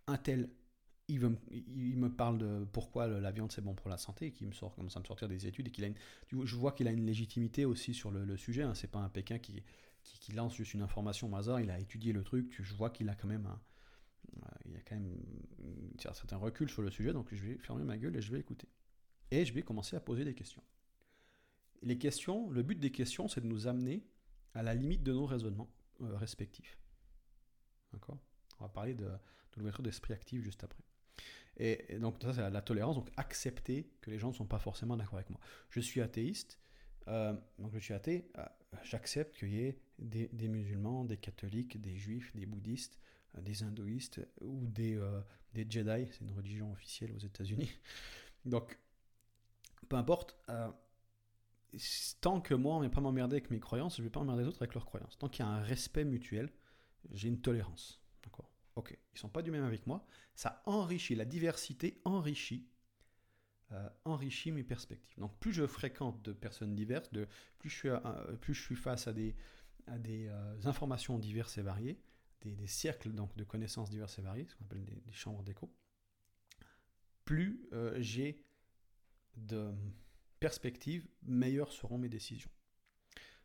un 0.06 0.16
tel, 0.16 0.48
il, 1.08 1.20
me 1.20 2.08
parle 2.08 2.38
de 2.38 2.64
pourquoi 2.72 3.06
la 3.06 3.30
viande 3.32 3.52
c'est 3.52 3.60
bon 3.60 3.74
pour 3.74 3.90
la 3.90 3.98
santé, 3.98 4.26
et 4.26 4.32
qu'il 4.32 4.48
me 4.48 4.52
sort, 4.52 4.74
commence 4.74 4.96
à 4.96 5.00
me 5.00 5.04
sortir 5.04 5.28
des 5.28 5.46
études, 5.46 5.68
et 5.68 5.70
qu'il 5.70 5.84
a 5.84 5.88
je 6.30 6.56
vois 6.56 6.72
qu'il 6.72 6.88
a 6.88 6.92
une 6.92 7.04
légitimité 7.04 7.64
aussi 7.64 7.92
sur 7.92 8.10
le, 8.10 8.36
sujet. 8.36 8.62
Hein. 8.62 8.74
C'est 8.74 8.90
pas 8.90 9.00
un 9.00 9.08
Pékin 9.08 9.38
qui, 9.38 9.62
qui, 10.20 10.32
lance 10.32 10.54
juste 10.54 10.74
une 10.74 10.82
information 10.82 11.32
au 11.32 11.36
hasard, 11.36 11.60
il 11.60 11.70
a 11.70 11.78
étudié 11.78 12.12
le 12.12 12.22
truc, 12.24 12.56
je 12.60 12.74
vois 12.74 12.90
qu'il 12.90 13.08
a 13.08 13.14
quand 13.14 13.28
même 13.28 13.46
un 13.46 13.60
il 14.64 14.72
y 14.72 14.76
a 14.76 14.80
quand 14.80 14.96
même 14.96 15.16
certain 15.98 16.36
recul 16.36 16.68
sur 16.68 16.82
le 16.82 16.90
sujet, 16.90 17.12
donc 17.12 17.32
je 17.32 17.44
vais 17.44 17.58
fermer 17.58 17.84
ma 17.84 17.96
gueule 17.96 18.16
et 18.16 18.22
je 18.22 18.32
vais 18.32 18.40
écouter. 18.40 18.68
Et 19.30 19.44
je 19.44 19.52
vais 19.52 19.62
commencer 19.62 19.96
à 19.96 20.00
poser 20.00 20.24
des 20.24 20.34
questions. 20.34 20.62
Les 21.82 21.98
questions, 21.98 22.50
le 22.50 22.62
but 22.62 22.78
des 22.78 22.92
questions, 22.92 23.28
c'est 23.28 23.40
de 23.40 23.46
nous 23.46 23.66
amener 23.66 24.06
à 24.54 24.62
la 24.62 24.74
limite 24.74 25.02
de 25.02 25.12
nos 25.12 25.26
raisonnements 25.26 25.70
euh, 26.00 26.16
respectifs. 26.16 26.78
D'accord? 27.92 28.18
On 28.58 28.64
va 28.64 28.68
parler 28.68 28.94
de, 28.94 29.08
l'ouverture 29.56 29.82
d'esprit 29.82 30.12
actif 30.12 30.42
juste 30.42 30.64
après. 30.64 30.82
Et, 31.58 31.98
donc 31.98 32.22
ça, 32.22 32.32
c'est 32.32 32.50
la, 32.50 32.62
tolérance, 32.62 32.96
donc 32.96 33.10
accepter 33.16 33.90
que 34.00 34.10
les 34.10 34.18
gens 34.18 34.28
ne 34.28 34.34
sont 34.34 34.46
pas 34.46 34.58
forcément 34.58 34.96
d'accord 34.96 35.16
avec 35.16 35.30
moi. 35.30 35.40
Je 35.70 35.80
suis 35.80 36.00
athéiste, 36.00 36.58
euh, 37.08 37.34
donc 37.58 37.72
je 37.72 37.78
suis 37.78 37.94
athée, 37.94 38.30
euh, 38.38 38.44
j'accepte 38.82 39.36
qu'il 39.36 39.52
y 39.52 39.60
ait 39.60 39.78
des, 39.98 40.48
musulmans, 40.48 41.04
des 41.04 41.16
catholiques, 41.16 41.80
des 41.80 41.96
juifs, 41.96 42.34
des 42.34 42.46
bouddhistes, 42.46 42.98
des 43.40 43.62
hindouistes 43.62 44.20
ou 44.40 44.66
des, 44.66 44.96
euh, 44.96 45.20
des 45.52 45.66
Jedi, 45.68 46.08
c'est 46.10 46.20
une 46.20 46.32
religion 46.32 46.72
officielle 46.72 47.12
aux 47.12 47.18
États-Unis. 47.18 47.70
Donc, 48.44 48.78
peu 49.88 49.96
importe, 49.96 50.36
euh, 50.48 50.70
tant 52.20 52.40
que 52.40 52.54
moi 52.54 52.76
on 52.76 52.80
ne 52.80 52.86
va 52.86 52.90
pas 52.90 53.00
m'emmerder 53.00 53.36
avec 53.36 53.50
mes 53.50 53.60
croyances, 53.60 53.96
je 53.96 54.02
ne 54.02 54.06
vais 54.06 54.10
pas 54.10 54.20
emmerder 54.20 54.42
les 54.42 54.48
autres 54.48 54.62
avec 54.62 54.74
leurs 54.74 54.86
croyances. 54.86 55.18
Tant 55.18 55.28
qu'il 55.28 55.44
y 55.44 55.48
a 55.48 55.50
un 55.50 55.62
respect 55.62 56.04
mutuel, 56.04 56.50
j'ai 57.12 57.28
une 57.28 57.40
tolérance. 57.40 58.00
D'accord? 58.24 58.50
Ok, 58.76 58.90
ils 58.92 59.14
ne 59.14 59.18
sont 59.18 59.28
pas 59.28 59.42
du 59.42 59.50
même 59.50 59.64
avec 59.64 59.86
moi, 59.86 60.06
ça 60.34 60.62
enrichit, 60.66 61.14
la 61.14 61.24
diversité 61.24 62.00
enrichit. 62.04 62.66
Euh, 63.72 63.88
enrichit 64.04 64.52
mes 64.52 64.62
perspectives. 64.62 65.18
Donc 65.18 65.36
plus 65.40 65.52
je 65.52 65.66
fréquente 65.66 66.22
de 66.22 66.32
personnes 66.32 66.76
diverses, 66.76 67.10
de, 67.10 67.26
plus, 67.58 67.68
je 67.68 68.62
suis, 68.62 68.76
face 68.76 69.08
à 69.08 69.12
des, 69.12 69.34
des 69.98 70.30
informations 70.66 71.18
diverses 71.18 71.58
et 71.58 71.62
variées, 71.62 71.98
des, 72.54 72.66
cercles 72.66 73.12
donc, 73.12 73.36
de 73.36 73.44
connaissances 73.44 73.90
diverses 73.90 74.18
et 74.18 74.22
variées, 74.22 74.46
ce 74.46 74.54
qu'on 74.54 74.64
appelle 74.64 74.84
des, 74.84 75.12
chambres 75.12 75.42
d'écho, 75.42 75.72
plus 77.24 77.66
euh, 77.72 77.96
j'ai 77.98 78.40
de 79.36 79.72
perspectives, 80.38 81.06
meilleures 81.22 81.72
seront 81.72 81.98
mes 81.98 82.08
décisions. 82.08 82.50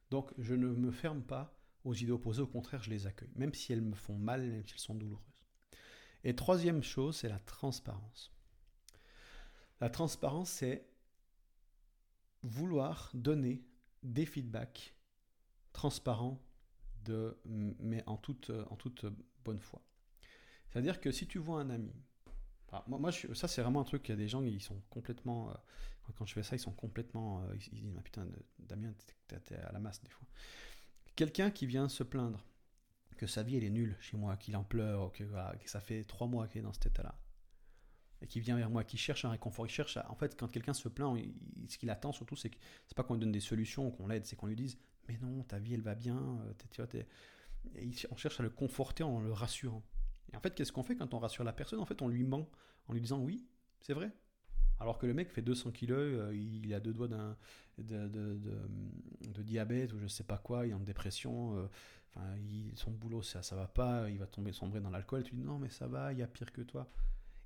Donc 0.09 0.33
je 0.37 0.53
ne 0.53 0.67
me 0.67 0.91
ferme 0.91 1.23
pas 1.23 1.57
aux 1.83 1.95
idées 1.95 2.11
opposées, 2.11 2.41
au 2.41 2.47
contraire 2.47 2.83
je 2.83 2.89
les 2.89 3.07
accueille, 3.07 3.31
même 3.35 3.53
si 3.53 3.73
elles 3.73 3.81
me 3.81 3.95
font 3.95 4.17
mal, 4.17 4.41
même 4.41 4.67
si 4.67 4.73
elles 4.73 4.79
sont 4.79 4.95
douloureuses. 4.95 5.25
Et 6.23 6.35
troisième 6.35 6.83
chose, 6.83 7.17
c'est 7.17 7.29
la 7.29 7.39
transparence. 7.39 8.31
La 9.81 9.89
transparence, 9.89 10.49
c'est 10.49 10.87
vouloir 12.43 13.11
donner 13.13 13.61
des 14.03 14.25
feedbacks 14.25 14.95
transparents 15.73 16.41
mais 17.45 18.03
en 18.05 18.17
toute, 18.17 18.51
en 18.69 18.75
toute 18.75 19.05
bonne 19.43 19.59
foi. 19.59 19.81
C'est-à-dire 20.69 21.01
que 21.01 21.11
si 21.11 21.27
tu 21.27 21.39
vois 21.39 21.59
un 21.61 21.69
ami, 21.69 21.93
moi, 22.87 23.11
ça 23.11 23.47
c'est 23.47 23.61
vraiment 23.61 23.81
un 23.81 23.85
truc, 23.85 24.07
il 24.07 24.11
y 24.11 24.13
a 24.13 24.17
des 24.17 24.29
gens, 24.29 24.41
ils 24.43 24.61
sont 24.61 24.81
complètement, 24.89 25.49
euh, 25.49 25.53
quand 26.15 26.25
je 26.25 26.33
fais 26.33 26.43
ça, 26.43 26.55
ils 26.55 26.59
sont 26.59 26.71
complètement, 26.71 27.41
euh, 27.43 27.55
ils, 27.73 27.81
disent, 27.81 27.95
ah, 27.97 28.01
putain, 28.01 28.25
Damien, 28.59 28.93
t'es 29.27 29.55
à 29.55 29.71
la 29.71 29.79
masse 29.79 30.01
des 30.01 30.09
fois. 30.09 30.25
Quelqu'un 31.15 31.51
qui 31.51 31.65
vient 31.65 31.89
se 31.89 32.03
plaindre 32.03 32.45
que 33.17 33.27
sa 33.27 33.43
vie 33.43 33.57
elle 33.57 33.65
est 33.65 33.69
nulle 33.69 33.97
chez 33.99 34.15
moi, 34.15 34.37
qu'il 34.37 34.55
en 34.55 34.63
pleure, 34.63 35.11
que, 35.11 35.25
ça 35.65 35.81
fait 35.81 36.03
trois 36.05 36.27
mois 36.27 36.47
qu'il 36.47 36.59
est 36.59 36.63
dans 36.63 36.73
cet 36.73 36.87
état-là, 36.87 37.15
qui 38.27 38.39
vient 38.39 38.55
vers 38.55 38.69
moi, 38.69 38.83
qui 38.83 38.97
cherche 38.97 39.25
un 39.25 39.29
réconfort, 39.29 39.65
il 39.65 39.69
cherche, 39.69 39.97
en 40.09 40.15
fait, 40.15 40.39
quand 40.39 40.47
quelqu'un 40.47 40.73
se 40.73 40.89
plaint, 40.89 41.17
ce 41.67 41.77
qu'il 41.77 41.89
attend 41.89 42.11
surtout, 42.11 42.35
c'est 42.35 42.49
que 42.49 42.57
c'est 42.87 42.95
pas 42.95 43.03
qu'on 43.03 43.15
lui 43.15 43.21
donne 43.21 43.31
des 43.31 43.39
solutions, 43.39 43.91
qu'on 43.91 44.07
l'aide, 44.07 44.25
c'est 44.25 44.35
qu'on 44.35 44.47
lui 44.47 44.55
dise, 44.55 44.77
mais 45.07 45.17
non, 45.21 45.43
ta 45.43 45.59
vie 45.59 45.73
elle 45.73 45.81
va 45.81 45.95
bien, 45.95 46.17
euh, 46.17 46.85
et 47.75 47.91
on 48.09 48.15
cherche 48.15 48.39
à 48.39 48.43
le 48.43 48.49
conforter 48.49 49.03
en 49.03 49.19
le 49.19 49.31
rassurant. 49.31 49.83
Et 50.31 50.35
en 50.35 50.39
fait, 50.39 50.55
qu'est-ce 50.55 50.71
qu'on 50.71 50.83
fait 50.83 50.95
quand 50.95 51.13
on 51.13 51.19
rassure 51.19 51.43
la 51.43 51.53
personne? 51.53 51.79
En 51.79 51.85
fait, 51.85 52.01
on 52.01 52.07
lui 52.07 52.23
ment 52.23 52.49
en 52.87 52.93
lui 52.93 53.01
disant 53.01 53.19
oui, 53.19 53.45
c'est 53.81 53.93
vrai. 53.93 54.11
Alors 54.79 54.97
que 54.97 55.05
le 55.05 55.13
mec 55.13 55.31
fait 55.31 55.43
200 55.43 55.71
kilos, 55.71 55.99
euh, 55.99 56.35
il 56.35 56.73
a 56.73 56.79
deux 56.79 56.93
doigts 56.93 57.07
d'un, 57.07 57.37
de, 57.77 59.41
diabète 59.43 59.93
ou 59.93 59.99
je 59.99 60.07
sais 60.07 60.23
pas 60.23 60.37
quoi, 60.37 60.65
il 60.65 60.71
est 60.71 60.73
en 60.73 60.79
dépression, 60.79 61.55
euh, 61.57 61.67
enfin, 62.15 62.35
son 62.75 62.91
boulot 62.91 63.21
ça, 63.21 63.43
ça 63.43 63.55
va 63.55 63.67
pas, 63.67 64.09
il 64.09 64.17
va 64.17 64.25
tomber 64.25 64.51
sombrer 64.51 64.79
dans 64.79 64.89
l'alcool. 64.89 65.23
Tu 65.23 65.35
dis 65.35 65.43
non, 65.43 65.59
mais 65.59 65.69
ça 65.69 65.87
va, 65.87 66.13
il 66.13 66.19
y 66.19 66.23
a 66.23 66.27
pire 66.27 66.51
que 66.51 66.61
toi. 66.61 66.89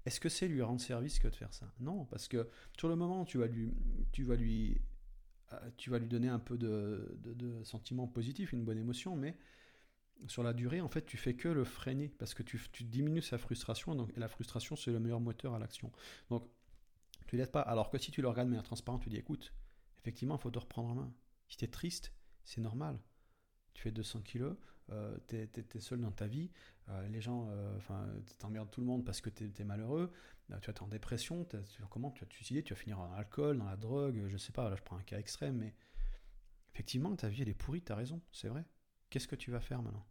Est-ce 0.05 0.19
que 0.19 0.29
c'est 0.29 0.47
lui 0.47 0.61
rendre 0.61 0.79
service 0.79 1.19
que 1.19 1.27
de 1.27 1.35
faire 1.35 1.53
ça? 1.53 1.71
Non, 1.79 2.05
parce 2.05 2.27
que 2.27 2.47
sur 2.77 2.87
le 2.87 2.95
moment, 2.95 3.25
tu 3.25 3.39
vas 3.39 3.47
lui, 3.47 3.73
tu 4.11 4.23
vas 4.23 4.35
lui 4.35 4.81
euh, 5.53 5.69
tu 5.77 5.89
vas 5.89 5.99
lui 5.99 6.07
donner 6.07 6.29
un 6.29 6.39
peu 6.39 6.57
de, 6.57 7.17
de, 7.23 7.63
sentiments 7.63 8.07
positifs, 8.07 8.51
une 8.51 8.63
bonne 8.63 8.77
émotion, 8.77 9.15
mais 9.15 9.37
sur 10.27 10.43
la 10.43 10.53
durée, 10.53 10.81
en 10.81 10.87
fait, 10.87 11.05
tu 11.05 11.17
fais 11.17 11.35
que 11.35 11.47
le 11.47 11.63
freiner 11.63 12.09
parce 12.09 12.33
que 12.33 12.43
tu, 12.43 12.59
tu 12.71 12.83
diminues 12.83 13.21
sa 13.21 13.37
frustration. 13.37 13.95
Donc, 13.95 14.11
et 14.15 14.19
la 14.19 14.27
frustration, 14.27 14.75
c'est 14.75 14.91
le 14.91 14.99
meilleur 14.99 15.19
moteur 15.19 15.53
à 15.53 15.59
l'action. 15.59 15.91
Donc, 16.29 16.47
tu 17.27 17.37
l'aides 17.37 17.51
pas. 17.51 17.61
Alors 17.61 17.89
que 17.89 17.97
si 17.97 18.11
tu 18.11 18.21
le 18.21 18.27
regardes 18.27 18.47
de 18.47 18.51
manière 18.51 18.65
transparente, 18.65 19.01
tu 19.03 19.09
dis 19.09 19.17
écoute, 19.17 19.53
effectivement, 19.99 20.37
il 20.37 20.41
faut 20.41 20.51
te 20.51 20.59
reprendre 20.59 20.89
en 20.89 20.95
main. 20.95 21.13
Si 21.47 21.57
tu 21.57 21.65
es 21.65 21.67
triste, 21.67 22.13
c'est 22.43 22.61
normal. 22.61 22.99
Tu 23.73 23.81
fais 23.81 23.91
200 23.91 24.21
kilos, 24.21 24.55
euh, 24.91 25.17
tu 25.27 25.37
es, 25.37 25.79
seul 25.79 26.01
dans 26.01 26.11
ta 26.11 26.27
vie, 26.27 26.51
euh, 26.89 27.07
les 27.07 27.21
gens, 27.21 27.47
euh, 27.49 27.75
enfin, 27.77 28.07
t'emmerdes 28.39 28.69
tout 28.69 28.81
le 28.81 28.87
monde 28.87 29.03
parce 29.03 29.21
que 29.21 29.29
tu 29.29 29.51
es, 29.57 29.63
malheureux, 29.63 30.11
tu 30.61 30.69
es 30.69 30.81
en 30.81 30.87
dépression, 30.87 31.47
comment 31.89 32.11
tu 32.11 32.21
vas 32.21 32.27
te 32.27 32.33
suicider, 32.33 32.63
tu 32.63 32.73
vas 32.73 32.79
finir 32.79 32.97
dans 32.97 33.11
l'alcool, 33.13 33.57
dans 33.57 33.65
la 33.65 33.77
drogue, 33.77 34.25
je 34.27 34.37
sais 34.37 34.51
pas, 34.51 34.69
là 34.69 34.75
je 34.75 34.83
prends 34.83 34.97
un 34.97 35.03
cas 35.03 35.19
extrême, 35.19 35.57
mais 35.57 35.73
effectivement, 36.73 37.15
ta 37.15 37.29
vie 37.29 37.41
elle 37.41 37.49
est 37.49 37.53
pourrie, 37.53 37.81
tu 37.81 37.91
as 37.91 37.95
raison, 37.95 38.21
c'est 38.31 38.47
vrai. 38.47 38.65
Qu'est-ce 39.09 39.27
que 39.27 39.35
tu 39.35 39.51
vas 39.51 39.61
faire 39.61 39.81
maintenant? 39.81 40.05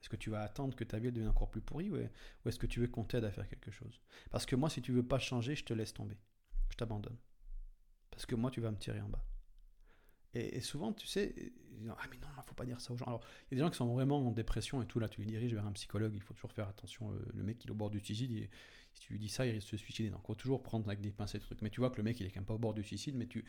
Est-ce 0.00 0.08
que 0.08 0.16
tu 0.16 0.30
vas 0.30 0.42
attendre 0.42 0.74
que 0.74 0.84
ta 0.84 0.98
vie 0.98 1.12
devienne 1.12 1.28
encore 1.28 1.50
plus 1.50 1.60
pourrie 1.60 1.90
ou 1.90 1.96
est-ce 2.48 2.58
que 2.58 2.66
tu 2.66 2.80
veux 2.80 2.88
qu'on 2.88 3.04
t'aide 3.04 3.24
à 3.24 3.30
faire 3.30 3.48
quelque 3.48 3.70
chose? 3.70 4.00
Parce 4.30 4.46
que 4.46 4.56
moi, 4.56 4.70
si 4.70 4.80
tu 4.80 4.92
veux 4.92 5.06
pas 5.06 5.18
changer, 5.18 5.54
je 5.54 5.64
te 5.64 5.74
laisse 5.74 5.92
tomber. 5.92 6.16
Je 6.70 6.76
t'abandonne. 6.76 7.18
Parce 8.10 8.24
que 8.24 8.34
moi, 8.34 8.50
tu 8.50 8.60
vas 8.60 8.70
me 8.70 8.78
tirer 8.78 9.00
en 9.00 9.08
bas. 9.08 9.24
Et, 10.34 10.60
souvent, 10.60 10.92
tu 10.92 11.06
sais, 11.06 11.34
ah 11.88 11.96
mais 12.08 12.16
non, 12.18 12.28
il 12.36 12.42
faut 12.46 12.54
pas 12.54 12.64
dire 12.64 12.80
ça 12.80 12.92
aux 12.92 12.96
gens. 12.96 13.06
Alors, 13.06 13.24
il 13.50 13.54
y 13.54 13.54
a 13.54 13.56
des 13.56 13.66
gens 13.66 13.70
qui 13.70 13.76
sont 13.76 13.92
vraiment 13.92 14.24
en 14.24 14.30
dépression 14.30 14.80
et 14.80 14.86
tout, 14.86 15.00
là, 15.00 15.08
tu 15.08 15.20
les 15.20 15.26
diriges 15.26 15.54
vers 15.54 15.66
un 15.66 15.72
psychologue, 15.72 16.12
il 16.14 16.20
faut 16.20 16.34
toujours 16.34 16.52
faire 16.52 16.68
attention. 16.68 17.10
Euh, 17.10 17.18
le 17.34 17.42
mec, 17.42 17.64
il 17.64 17.68
est 17.68 17.72
au 17.72 17.74
bord 17.76 17.90
du 17.90 17.98
suicide, 17.98 18.48
si 18.92 19.00
tu 19.00 19.12
lui 19.12 19.18
dis 19.18 19.28
ça, 19.28 19.46
il 19.46 19.52
risque 19.52 19.66
de 19.66 19.70
se 19.70 19.76
suicider. 19.76 20.10
Donc, 20.10 20.20
il 20.22 20.26
faut 20.26 20.34
toujours 20.34 20.62
prendre 20.62 20.86
avec 20.88 21.00
des 21.00 21.10
pincettes 21.10 21.42
trucs. 21.42 21.62
Mais 21.62 21.70
tu 21.70 21.80
vois 21.80 21.90
que 21.90 21.96
le 21.96 22.04
mec, 22.04 22.20
il 22.20 22.26
est 22.26 22.30
quand 22.30 22.40
même 22.40 22.46
pas 22.46 22.54
au 22.54 22.58
bord 22.58 22.74
du 22.74 22.82
suicide, 22.84 23.16
mais 23.16 23.26
tu, 23.26 23.44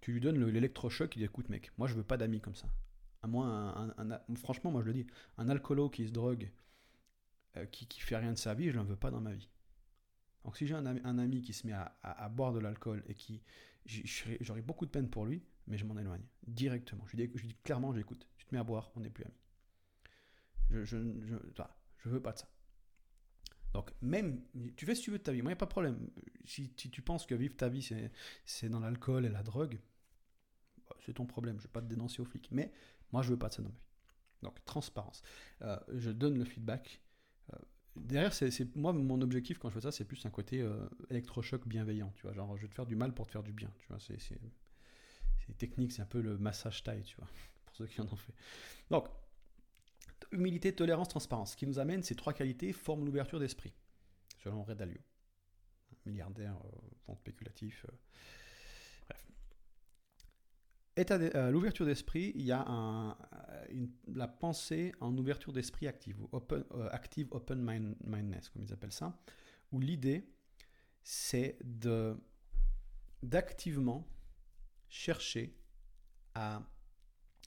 tu 0.00 0.12
lui 0.12 0.20
donnes 0.20 0.42
l'électrochoc, 0.46 1.14
il 1.16 1.18
dit 1.18 1.24
écoute, 1.24 1.48
mec, 1.50 1.70
moi, 1.76 1.86
je 1.86 1.94
veux 1.94 2.04
pas 2.04 2.16
d'amis 2.16 2.40
comme 2.40 2.54
ça. 2.54 2.68
À 3.22 3.26
moi, 3.26 3.46
un, 3.46 4.36
franchement, 4.36 4.70
moi, 4.70 4.80
je 4.82 4.86
le 4.86 4.94
dis, 4.94 5.06
un 5.38 5.48
alcoolo 5.48 5.90
qui 5.90 6.06
se 6.06 6.12
drogue, 6.12 6.50
euh, 7.56 7.66
qui, 7.66 7.86
qui 7.86 8.00
fait 8.00 8.16
rien 8.16 8.32
de 8.32 8.38
sa 8.38 8.54
vie, 8.54 8.70
je 8.70 8.76
l'en 8.76 8.84
veux 8.84 8.96
pas 8.96 9.10
dans 9.10 9.20
ma 9.20 9.34
vie. 9.34 9.48
Donc, 10.44 10.56
si 10.56 10.66
j'ai 10.66 10.74
un, 10.74 10.86
ami 10.86 11.42
qui 11.42 11.52
se 11.52 11.66
met 11.66 11.72
à, 11.72 11.94
à 12.02 12.28
boire 12.28 12.52
de 12.52 12.58
l'alcool 12.58 13.02
et 13.06 13.14
qui. 13.14 13.42
J'aurais 13.84 14.62
beaucoup 14.62 14.86
de 14.86 14.90
peine 14.90 15.10
pour 15.10 15.26
lui, 15.26 15.42
mais 15.66 15.78
je 15.78 15.84
m'en 15.84 15.96
éloigne 15.96 16.24
directement. 16.46 17.04
Je 17.06 17.16
lui 17.16 17.26
dis, 17.26 17.32
je 17.34 17.46
dis 17.46 17.56
clairement, 17.62 17.92
j'écoute, 17.92 18.28
tu 18.36 18.46
te 18.46 18.54
mets 18.54 18.60
à 18.60 18.64
boire, 18.64 18.90
on 18.96 19.00
n'est 19.00 19.10
plus 19.10 19.24
amis. 19.24 19.34
Je, 20.70 20.84
je, 20.84 20.96
veux 22.08 22.22
pas 22.22 22.32
de 22.32 22.38
ça. 22.38 22.48
Donc, 23.74 23.92
même, 24.00 24.42
tu 24.76 24.86
fais 24.86 24.94
ce 24.94 25.00
que 25.00 25.04
tu 25.04 25.10
veux 25.10 25.18
de 25.18 25.22
ta 25.22 25.32
vie, 25.32 25.42
moi, 25.42 25.50
il 25.50 25.54
n'y 25.54 25.58
a 25.58 25.60
pas 25.60 25.66
de 25.66 25.70
problème. 25.70 26.10
Si, 26.44 26.70
tu 26.72 27.02
penses 27.02 27.26
que 27.26 27.34
vivre 27.34 27.56
ta 27.56 27.68
vie, 27.68 27.88
c'est 28.44 28.68
dans 28.68 28.80
l'alcool 28.80 29.24
et 29.24 29.28
la 29.28 29.42
drogue, 29.42 29.78
bah, 30.88 30.96
c'est 31.00 31.14
ton 31.14 31.26
problème, 31.26 31.56
je 31.56 31.64
ne 31.64 31.68
vais 31.68 31.72
pas 31.72 31.82
te 31.82 31.86
dénoncer 31.86 32.20
aux 32.20 32.24
flics. 32.24 32.48
Mais 32.50 32.72
moi, 33.12 33.22
je 33.22 33.30
veux 33.30 33.38
pas 33.38 33.48
de 33.48 33.54
ça 33.54 33.62
dans 33.62 33.68
ma 33.68 33.74
vie. 33.74 33.82
Donc, 34.42 34.62
transparence. 34.64 35.22
Euh, 35.62 35.78
je 35.94 36.10
donne 36.10 36.36
le 36.36 36.44
feedback. 36.44 37.00
Euh, 37.52 37.58
derrière, 37.96 38.34
c'est 38.34 38.76
moi, 38.76 38.92
mon 38.92 39.20
objectif 39.20 39.58
quand 39.58 39.68
je 39.68 39.74
fais 39.74 39.80
ça, 39.80 39.92
c'est 39.92 40.04
plus 40.04 40.24
un 40.26 40.30
côté 40.30 40.60
euh, 40.60 40.88
électrochoc 41.10 41.66
bienveillant. 41.66 42.12
Tu 42.16 42.22
vois, 42.22 42.32
genre, 42.32 42.56
je 42.56 42.62
vais 42.62 42.68
te 42.68 42.74
faire 42.74 42.86
du 42.86 42.96
mal 42.96 43.14
pour 43.14 43.26
te 43.26 43.32
faire 43.32 43.42
du 43.42 43.52
bien. 43.52 43.72
Tu 43.78 43.86
vois, 43.88 43.98
c'est 44.00 44.40
c'est 45.46 45.56
technique, 45.56 45.92
c'est 45.92 46.02
un 46.02 46.06
peu 46.06 46.20
le 46.20 46.38
massage 46.38 46.82
taille, 46.82 47.02
tu 47.02 47.16
vois, 47.16 47.28
pour 47.66 47.74
ceux 47.74 47.86
qui 47.86 48.00
en 48.00 48.04
ont 48.04 48.16
fait. 48.16 48.34
Donc, 48.90 49.08
humilité, 50.30 50.74
tolérance, 50.74 51.08
transparence. 51.08 51.52
Ce 51.52 51.56
qui 51.56 51.66
nous 51.66 51.78
amène, 51.78 52.02
ces 52.02 52.14
trois 52.14 52.32
qualités 52.32 52.72
forment 52.72 53.04
l'ouverture 53.04 53.38
d'esprit, 53.38 53.72
selon 54.42 54.62
Red 54.62 54.78
Dalio. 54.78 55.00
Milliardaire, 56.04 56.56
euh, 57.08 57.14
spéculatif. 57.14 57.86
Euh, 57.88 57.92
bref. 59.08 59.24
État 60.96 61.14
euh, 61.14 61.50
l'ouverture 61.50 61.86
d'esprit, 61.86 62.32
il 62.34 62.42
y 62.42 62.50
a 62.50 62.64
un, 62.66 63.16
la 64.08 64.26
pensée 64.26 64.92
en 65.00 65.16
ouverture 65.16 65.52
d'esprit 65.52 65.86
active, 65.86 66.20
ou 66.20 66.28
active 66.90 67.28
open 67.30 67.60
mindedness, 68.04 68.48
comme 68.48 68.62
ils 68.62 68.72
appellent 68.72 68.92
ça, 68.92 69.16
où 69.70 69.78
l'idée, 69.78 70.26
c'est 71.04 71.56
d'activement 73.22 74.08
chercher 74.92 75.58
à 76.34 76.62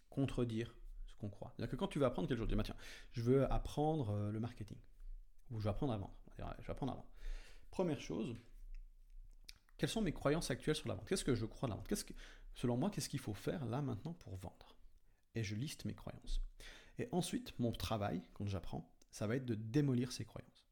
contredire 0.09 0.75
ce 1.05 1.15
qu'on 1.15 1.29
croit. 1.29 1.53
C'est-à-dire 1.55 1.71
que 1.71 1.75
quand 1.75 1.87
tu 1.87 1.99
vas 1.99 2.07
apprendre 2.07 2.27
quelque 2.27 2.39
chose, 2.39 2.47
tu 2.47 2.53
dis, 2.53 2.57
bah, 2.57 2.63
tiens, 2.63 2.75
je 3.11 3.21
veux 3.21 3.51
apprendre 3.53 4.09
euh, 4.09 4.31
le 4.31 4.39
marketing, 4.39 4.77
ou 5.51 5.59
je 5.59 5.65
veux 5.65 5.69
apprendre 5.69 5.93
à 5.93 5.97
vendre. 5.97 6.17
Je 6.37 6.65
vais 6.65 6.71
apprendre 6.71 6.93
à. 6.93 7.05
Première 7.69 8.01
chose, 8.01 8.35
quelles 9.77 9.89
sont 9.89 10.01
mes 10.01 10.11
croyances 10.11 10.49
actuelles 10.49 10.75
sur 10.75 10.87
la 10.87 10.95
vente? 10.95 11.07
Qu'est-ce 11.07 11.23
que 11.23 11.35
je 11.35 11.45
crois 11.45 11.69
de 11.69 11.73
la 11.73 11.77
vente? 11.77 12.13
Selon 12.55 12.77
moi, 12.77 12.89
qu'est-ce 12.89 13.09
qu'il 13.09 13.19
faut 13.19 13.33
faire 13.33 13.63
là 13.65 13.81
maintenant 13.81 14.13
pour 14.13 14.35
vendre? 14.37 14.75
Et 15.35 15.43
je 15.43 15.55
liste 15.55 15.85
mes 15.85 15.93
croyances. 15.93 16.41
Et 16.97 17.07
ensuite, 17.11 17.57
mon 17.59 17.71
travail, 17.71 18.23
quand 18.33 18.47
j'apprends, 18.47 18.91
ça 19.11 19.27
va 19.27 19.35
être 19.35 19.45
de 19.45 19.55
démolir 19.55 20.11
ces 20.11 20.25
croyances. 20.25 20.67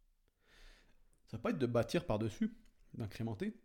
Ça 1.28 1.38
va 1.38 1.44
pas 1.44 1.50
être 1.52 1.60
de 1.60 1.68
bâtir 1.68 2.06
par-dessus, 2.06 2.56
d'incrémenter, 2.94 3.60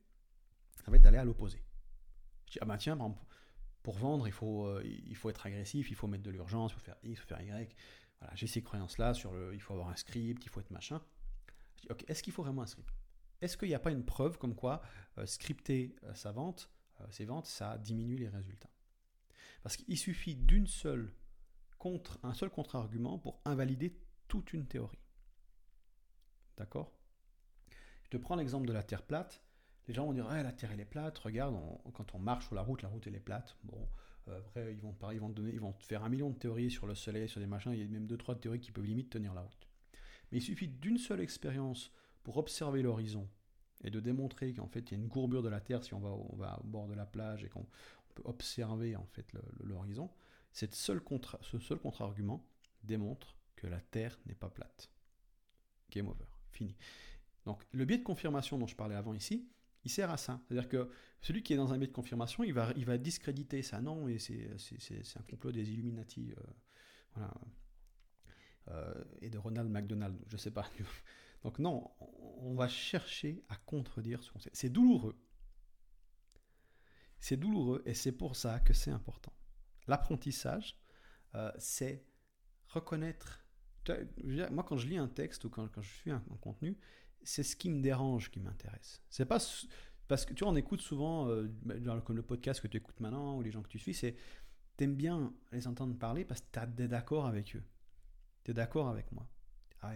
ça 0.84 0.90
va 0.90 0.96
être 0.96 1.02
d'aller 1.02 1.18
à 1.18 1.24
l'opposé. 1.24 1.62
Je 2.48 2.52
dis, 2.52 2.58
ah 2.62 2.64
ben 2.64 2.78
tiens, 2.78 2.96
pour 3.82 3.98
vendre, 3.98 4.26
il 4.26 4.32
faut, 4.32 4.64
euh, 4.64 4.82
il 4.82 5.14
faut 5.14 5.28
être 5.28 5.44
agressif, 5.44 5.90
il 5.90 5.94
faut 5.94 6.06
mettre 6.06 6.22
de 6.22 6.30
l'urgence, 6.30 6.72
il 6.72 6.76
faut 6.76 6.80
faire 6.80 6.96
X, 7.02 7.12
il 7.12 7.16
faut 7.16 7.26
faire 7.26 7.42
Y. 7.42 7.76
Voilà, 8.20 8.34
j'ai 8.34 8.46
ces 8.46 8.62
croyances-là 8.62 9.12
sur 9.12 9.34
le, 9.34 9.54
il 9.54 9.60
faut 9.60 9.74
avoir 9.74 9.90
un 9.90 9.96
script, 9.96 10.42
il 10.46 10.48
faut 10.48 10.60
être 10.60 10.70
machin. 10.70 11.02
Je 11.76 11.82
dis, 11.82 11.88
ok, 11.90 12.04
est-ce 12.08 12.22
qu'il 12.22 12.32
faut 12.32 12.42
vraiment 12.42 12.62
un 12.62 12.66
script? 12.66 12.88
Est-ce 13.42 13.58
qu'il 13.58 13.68
n'y 13.68 13.74
a 13.74 13.78
pas 13.78 13.90
une 13.90 14.02
preuve 14.02 14.38
comme 14.38 14.54
quoi 14.54 14.80
euh, 15.18 15.26
scripter 15.26 15.94
euh, 16.04 16.14
sa 16.14 16.32
vente, 16.32 16.70
ses 17.10 17.26
ventes, 17.26 17.44
ça 17.44 17.76
diminue 17.76 18.16
les 18.16 18.30
résultats? 18.30 18.70
Parce 19.62 19.76
qu'il 19.76 19.98
suffit 19.98 20.34
d'une 20.34 20.66
seule 20.66 21.14
contre, 21.76 22.18
un 22.22 22.32
seul 22.32 22.48
contre-argument 22.48 23.18
pour 23.18 23.42
invalider 23.44 24.00
toute 24.26 24.54
une 24.54 24.66
théorie. 24.66 25.04
D'accord? 26.56 26.98
Je 28.04 28.08
te 28.08 28.16
prends 28.16 28.36
l'exemple 28.36 28.66
de 28.66 28.72
la 28.72 28.82
Terre 28.82 29.02
plate 29.02 29.44
les 29.88 29.94
gens 29.94 30.04
vont 30.04 30.12
dire 30.12 30.28
la 30.28 30.52
Terre 30.52 30.70
elle 30.72 30.80
est 30.80 30.84
plate, 30.84 31.18
regarde, 31.18 31.56
quand 31.94 32.14
on 32.14 32.18
marche 32.18 32.46
sur 32.46 32.54
la 32.54 32.62
route, 32.62 32.82
la 32.82 32.88
route 32.88 33.06
elle 33.06 33.16
est 33.16 33.20
plate. 33.20 33.56
Bon, 33.64 33.88
euh, 34.28 34.38
après 34.38 34.74
ils 34.74 34.82
vont, 34.82 34.94
ils, 35.12 35.18
vont 35.18 35.30
donner, 35.30 35.50
ils 35.52 35.60
vont 35.60 35.72
faire 35.72 36.04
un 36.04 36.10
million 36.10 36.30
de 36.30 36.36
théories 36.36 36.70
sur 36.70 36.86
le 36.86 36.94
soleil, 36.94 37.28
sur 37.28 37.40
des 37.40 37.46
machins, 37.46 37.72
il 37.72 37.80
y 37.80 37.82
a 37.82 37.88
même 37.88 38.06
deux, 38.06 38.18
trois 38.18 38.34
théories 38.34 38.60
qui 38.60 38.70
peuvent 38.70 38.84
limite 38.84 39.10
tenir 39.10 39.34
la 39.34 39.40
route. 39.40 39.68
Mais 40.30 40.38
il 40.38 40.42
suffit 40.42 40.68
d'une 40.68 40.98
seule 40.98 41.20
expérience 41.20 41.90
pour 42.22 42.36
observer 42.36 42.82
l'horizon 42.82 43.26
et 43.82 43.90
de 43.90 44.00
démontrer 44.00 44.52
qu'en 44.52 44.68
fait 44.68 44.90
il 44.90 44.98
y 44.98 45.00
a 45.00 45.02
une 45.02 45.08
courbure 45.08 45.42
de 45.42 45.48
la 45.48 45.60
Terre 45.60 45.82
si 45.82 45.94
on 45.94 46.00
va, 46.00 46.10
au 46.10 46.64
bord 46.64 46.86
de 46.86 46.94
la 46.94 47.06
plage 47.06 47.44
et 47.44 47.48
qu'on 47.48 47.66
peut 48.14 48.22
observer 48.26 48.94
en 48.94 49.06
fait 49.06 49.26
l'horizon. 49.62 50.10
Ce 50.52 50.66
seul 50.70 51.00
contre-argument 51.00 52.44
démontre 52.82 53.36
que 53.56 53.66
la 53.66 53.80
Terre 53.80 54.18
n'est 54.26 54.34
pas 54.34 54.50
plate. 54.50 54.90
Game 55.90 56.08
over, 56.08 56.26
fini. 56.52 56.76
Donc 57.46 57.64
le 57.72 57.86
biais 57.86 57.98
de 57.98 58.02
confirmation 58.02 58.58
dont 58.58 58.66
je 58.66 58.76
parlais 58.76 58.94
avant 58.94 59.14
ici, 59.14 59.48
sert 59.88 60.10
à 60.10 60.16
ça. 60.16 60.40
C'est-à-dire 60.46 60.68
que 60.68 60.90
celui 61.20 61.42
qui 61.42 61.52
est 61.52 61.56
dans 61.56 61.72
un 61.72 61.78
biais 61.78 61.86
de 61.86 61.92
confirmation, 61.92 62.44
il 62.44 62.52
va, 62.52 62.72
il 62.76 62.84
va 62.84 62.98
discréditer 62.98 63.62
ça. 63.62 63.80
Non, 63.80 64.08
et 64.08 64.18
c'est, 64.18 64.48
un 65.16 65.22
complot 65.22 65.52
des 65.52 65.70
Illuminati. 65.70 66.32
Euh, 66.32 66.42
voilà. 67.14 67.34
Euh, 68.68 69.04
et 69.20 69.30
de 69.30 69.38
Ronald 69.38 69.70
McDonald, 69.70 70.16
je 70.26 70.36
sais 70.36 70.50
pas. 70.50 70.68
Donc 71.42 71.58
non, 71.58 71.90
on 72.38 72.54
va 72.54 72.68
chercher 72.68 73.44
à 73.48 73.56
contredire 73.56 74.22
ce 74.22 74.32
qu'on 74.32 74.40
sait. 74.40 74.50
C'est 74.52 74.68
douloureux. 74.68 75.16
C'est 77.20 77.36
douloureux 77.36 77.82
et 77.84 77.94
c'est 77.94 78.12
pour 78.12 78.36
ça 78.36 78.60
que 78.60 78.72
c'est 78.72 78.90
important. 78.90 79.32
L'apprentissage, 79.86 80.78
euh, 81.34 81.50
c'est 81.58 82.04
reconnaître. 82.68 83.44
Moi, 84.50 84.64
quand 84.64 84.76
je 84.76 84.86
lis 84.86 84.98
un 84.98 85.08
texte 85.08 85.44
ou 85.44 85.50
quand, 85.50 85.66
quand 85.68 85.80
je 85.80 85.94
suis 85.94 86.10
un 86.10 86.20
contenu, 86.40 86.76
c'est 87.22 87.42
ce 87.42 87.56
qui 87.56 87.70
me 87.70 87.80
dérange 87.80 88.30
qui 88.30 88.40
m'intéresse. 88.40 89.02
C'est 89.10 89.26
pas 89.26 89.38
parce 90.08 90.24
que 90.24 90.32
tu 90.32 90.42
vois, 90.42 90.52
on 90.52 90.56
écoute 90.56 90.80
souvent, 90.80 91.28
euh, 91.28 91.48
comme 92.04 92.16
le 92.16 92.22
podcast 92.22 92.60
que 92.60 92.66
tu 92.66 92.78
écoutes 92.78 92.98
maintenant 93.00 93.36
ou 93.36 93.42
les 93.42 93.50
gens 93.50 93.62
que 93.62 93.68
tu 93.68 93.78
suis, 93.78 93.94
c'est 93.94 94.16
t'aimes 94.76 94.96
bien 94.96 95.34
les 95.52 95.66
entendre 95.66 95.96
parler 95.98 96.24
parce 96.24 96.40
que 96.40 96.46
tu 96.50 96.82
es 96.82 96.88
d'accord 96.88 97.26
avec 97.26 97.54
eux. 97.56 97.64
Tu 98.44 98.52
es 98.52 98.54
d'accord 98.54 98.88
avec 98.88 99.12
moi. 99.12 99.28
Ah, 99.82 99.92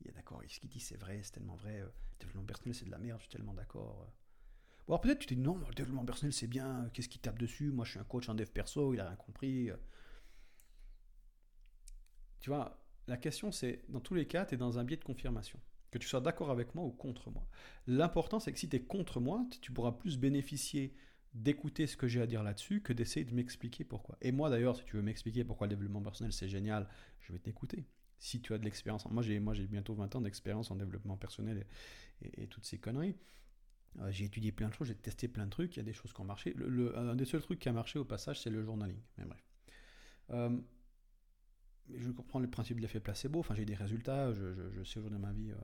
il 0.00 0.08
est 0.08 0.12
d'accord, 0.12 0.40
ce 0.46 0.60
qu'il 0.60 0.70
dit 0.70 0.80
c'est 0.80 0.96
vrai, 0.96 1.20
c'est 1.22 1.32
tellement 1.32 1.56
vrai. 1.56 1.80
Euh, 1.80 1.86
le 1.86 2.18
développement 2.20 2.46
personnel 2.46 2.74
c'est 2.74 2.84
de 2.84 2.90
la 2.90 2.98
merde, 2.98 3.18
je 3.18 3.24
suis 3.24 3.32
tellement 3.32 3.54
d'accord. 3.54 4.02
Euh. 4.02 4.12
Bon, 4.86 4.94
alors 4.94 5.00
peut-être 5.00 5.18
tu 5.18 5.26
te 5.26 5.34
dis 5.34 5.40
non, 5.40 5.56
le 5.56 5.74
développement 5.74 6.04
personnel 6.04 6.32
c'est 6.32 6.46
bien, 6.46 6.88
qu'est-ce 6.92 7.08
qui 7.08 7.18
tape 7.18 7.38
dessus? 7.38 7.72
Moi 7.72 7.84
je 7.84 7.92
suis 7.92 8.00
un 8.00 8.04
coach 8.04 8.28
en 8.28 8.34
dev 8.34 8.46
perso, 8.46 8.94
il 8.94 9.00
a 9.00 9.08
rien 9.08 9.16
compris. 9.16 9.70
Tu 12.40 12.50
vois, 12.50 12.78
la 13.08 13.16
question 13.16 13.50
c'est, 13.50 13.84
dans 13.88 14.00
tous 14.00 14.14
les 14.14 14.26
cas, 14.26 14.44
tu 14.46 14.54
es 14.54 14.58
dans 14.58 14.78
un 14.78 14.84
biais 14.84 14.98
de 14.98 15.04
confirmation 15.04 15.58
que 15.94 15.98
tu 15.98 16.08
sois 16.08 16.20
d'accord 16.20 16.50
avec 16.50 16.74
moi 16.74 16.84
ou 16.84 16.90
contre 16.90 17.30
moi. 17.30 17.46
L'important, 17.86 18.40
c'est 18.40 18.52
que 18.52 18.58
si 18.58 18.68
tu 18.68 18.74
es 18.74 18.82
contre 18.82 19.20
moi, 19.20 19.46
tu 19.60 19.70
pourras 19.70 19.92
plus 19.92 20.18
bénéficier 20.18 20.92
d'écouter 21.34 21.86
ce 21.86 21.96
que 21.96 22.08
j'ai 22.08 22.20
à 22.20 22.26
dire 22.26 22.42
là-dessus 22.42 22.80
que 22.80 22.92
d'essayer 22.92 23.24
de 23.24 23.32
m'expliquer 23.32 23.84
pourquoi. 23.84 24.18
Et 24.20 24.32
moi 24.32 24.50
d'ailleurs, 24.50 24.76
si 24.76 24.84
tu 24.84 24.96
veux 24.96 25.02
m'expliquer 25.02 25.44
pourquoi 25.44 25.68
le 25.68 25.74
développement 25.74 26.02
personnel 26.02 26.32
c'est 26.32 26.48
génial, 26.48 26.88
je 27.20 27.32
vais 27.32 27.38
t'écouter. 27.38 27.86
Si 28.18 28.40
tu 28.40 28.54
as 28.54 28.58
de 28.58 28.64
l'expérience, 28.64 29.08
moi 29.08 29.22
j'ai 29.22 29.38
bientôt 29.66 29.94
20 29.94 30.16
ans 30.16 30.20
d'expérience 30.20 30.72
en 30.72 30.76
développement 30.76 31.16
personnel 31.16 31.64
et, 32.22 32.48
toutes 32.48 32.64
ces 32.64 32.78
conneries. 32.78 33.16
Euh, 34.00 34.10
j'ai 34.10 34.24
étudié 34.24 34.50
plein 34.50 34.68
de 34.68 34.74
choses, 34.74 34.88
j'ai 34.88 34.96
testé 34.96 35.28
plein 35.28 35.44
de 35.44 35.50
trucs, 35.50 35.76
il 35.76 35.78
y 35.78 35.82
a 35.82 35.84
des 35.84 35.92
choses 35.92 36.12
qui 36.12 36.20
ont 36.20 36.24
marché. 36.24 36.56
Un 36.96 37.14
des 37.14 37.24
seuls 37.24 37.42
trucs 37.42 37.60
qui 37.60 37.68
a 37.68 37.72
marché 37.72 38.00
au 38.00 38.04
passage, 38.04 38.40
c'est 38.40 38.50
le 38.50 38.64
journaling. 38.64 39.00
Mais 39.18 39.24
bref. 39.24 39.44
Euh, 40.30 40.58
je 41.92 42.10
comprends 42.10 42.38
le 42.38 42.48
principe 42.48 42.78
de 42.78 42.82
l'effet 42.82 43.00
placebo. 43.00 43.40
Enfin, 43.40 43.54
j'ai 43.54 43.64
des 43.64 43.74
résultats, 43.74 44.32
je, 44.32 44.84
sais 44.84 44.98
aujourd'hui 44.98 45.18
dans 45.20 45.26
ma 45.26 45.32
vie 45.32 45.50
euh, 45.50 45.56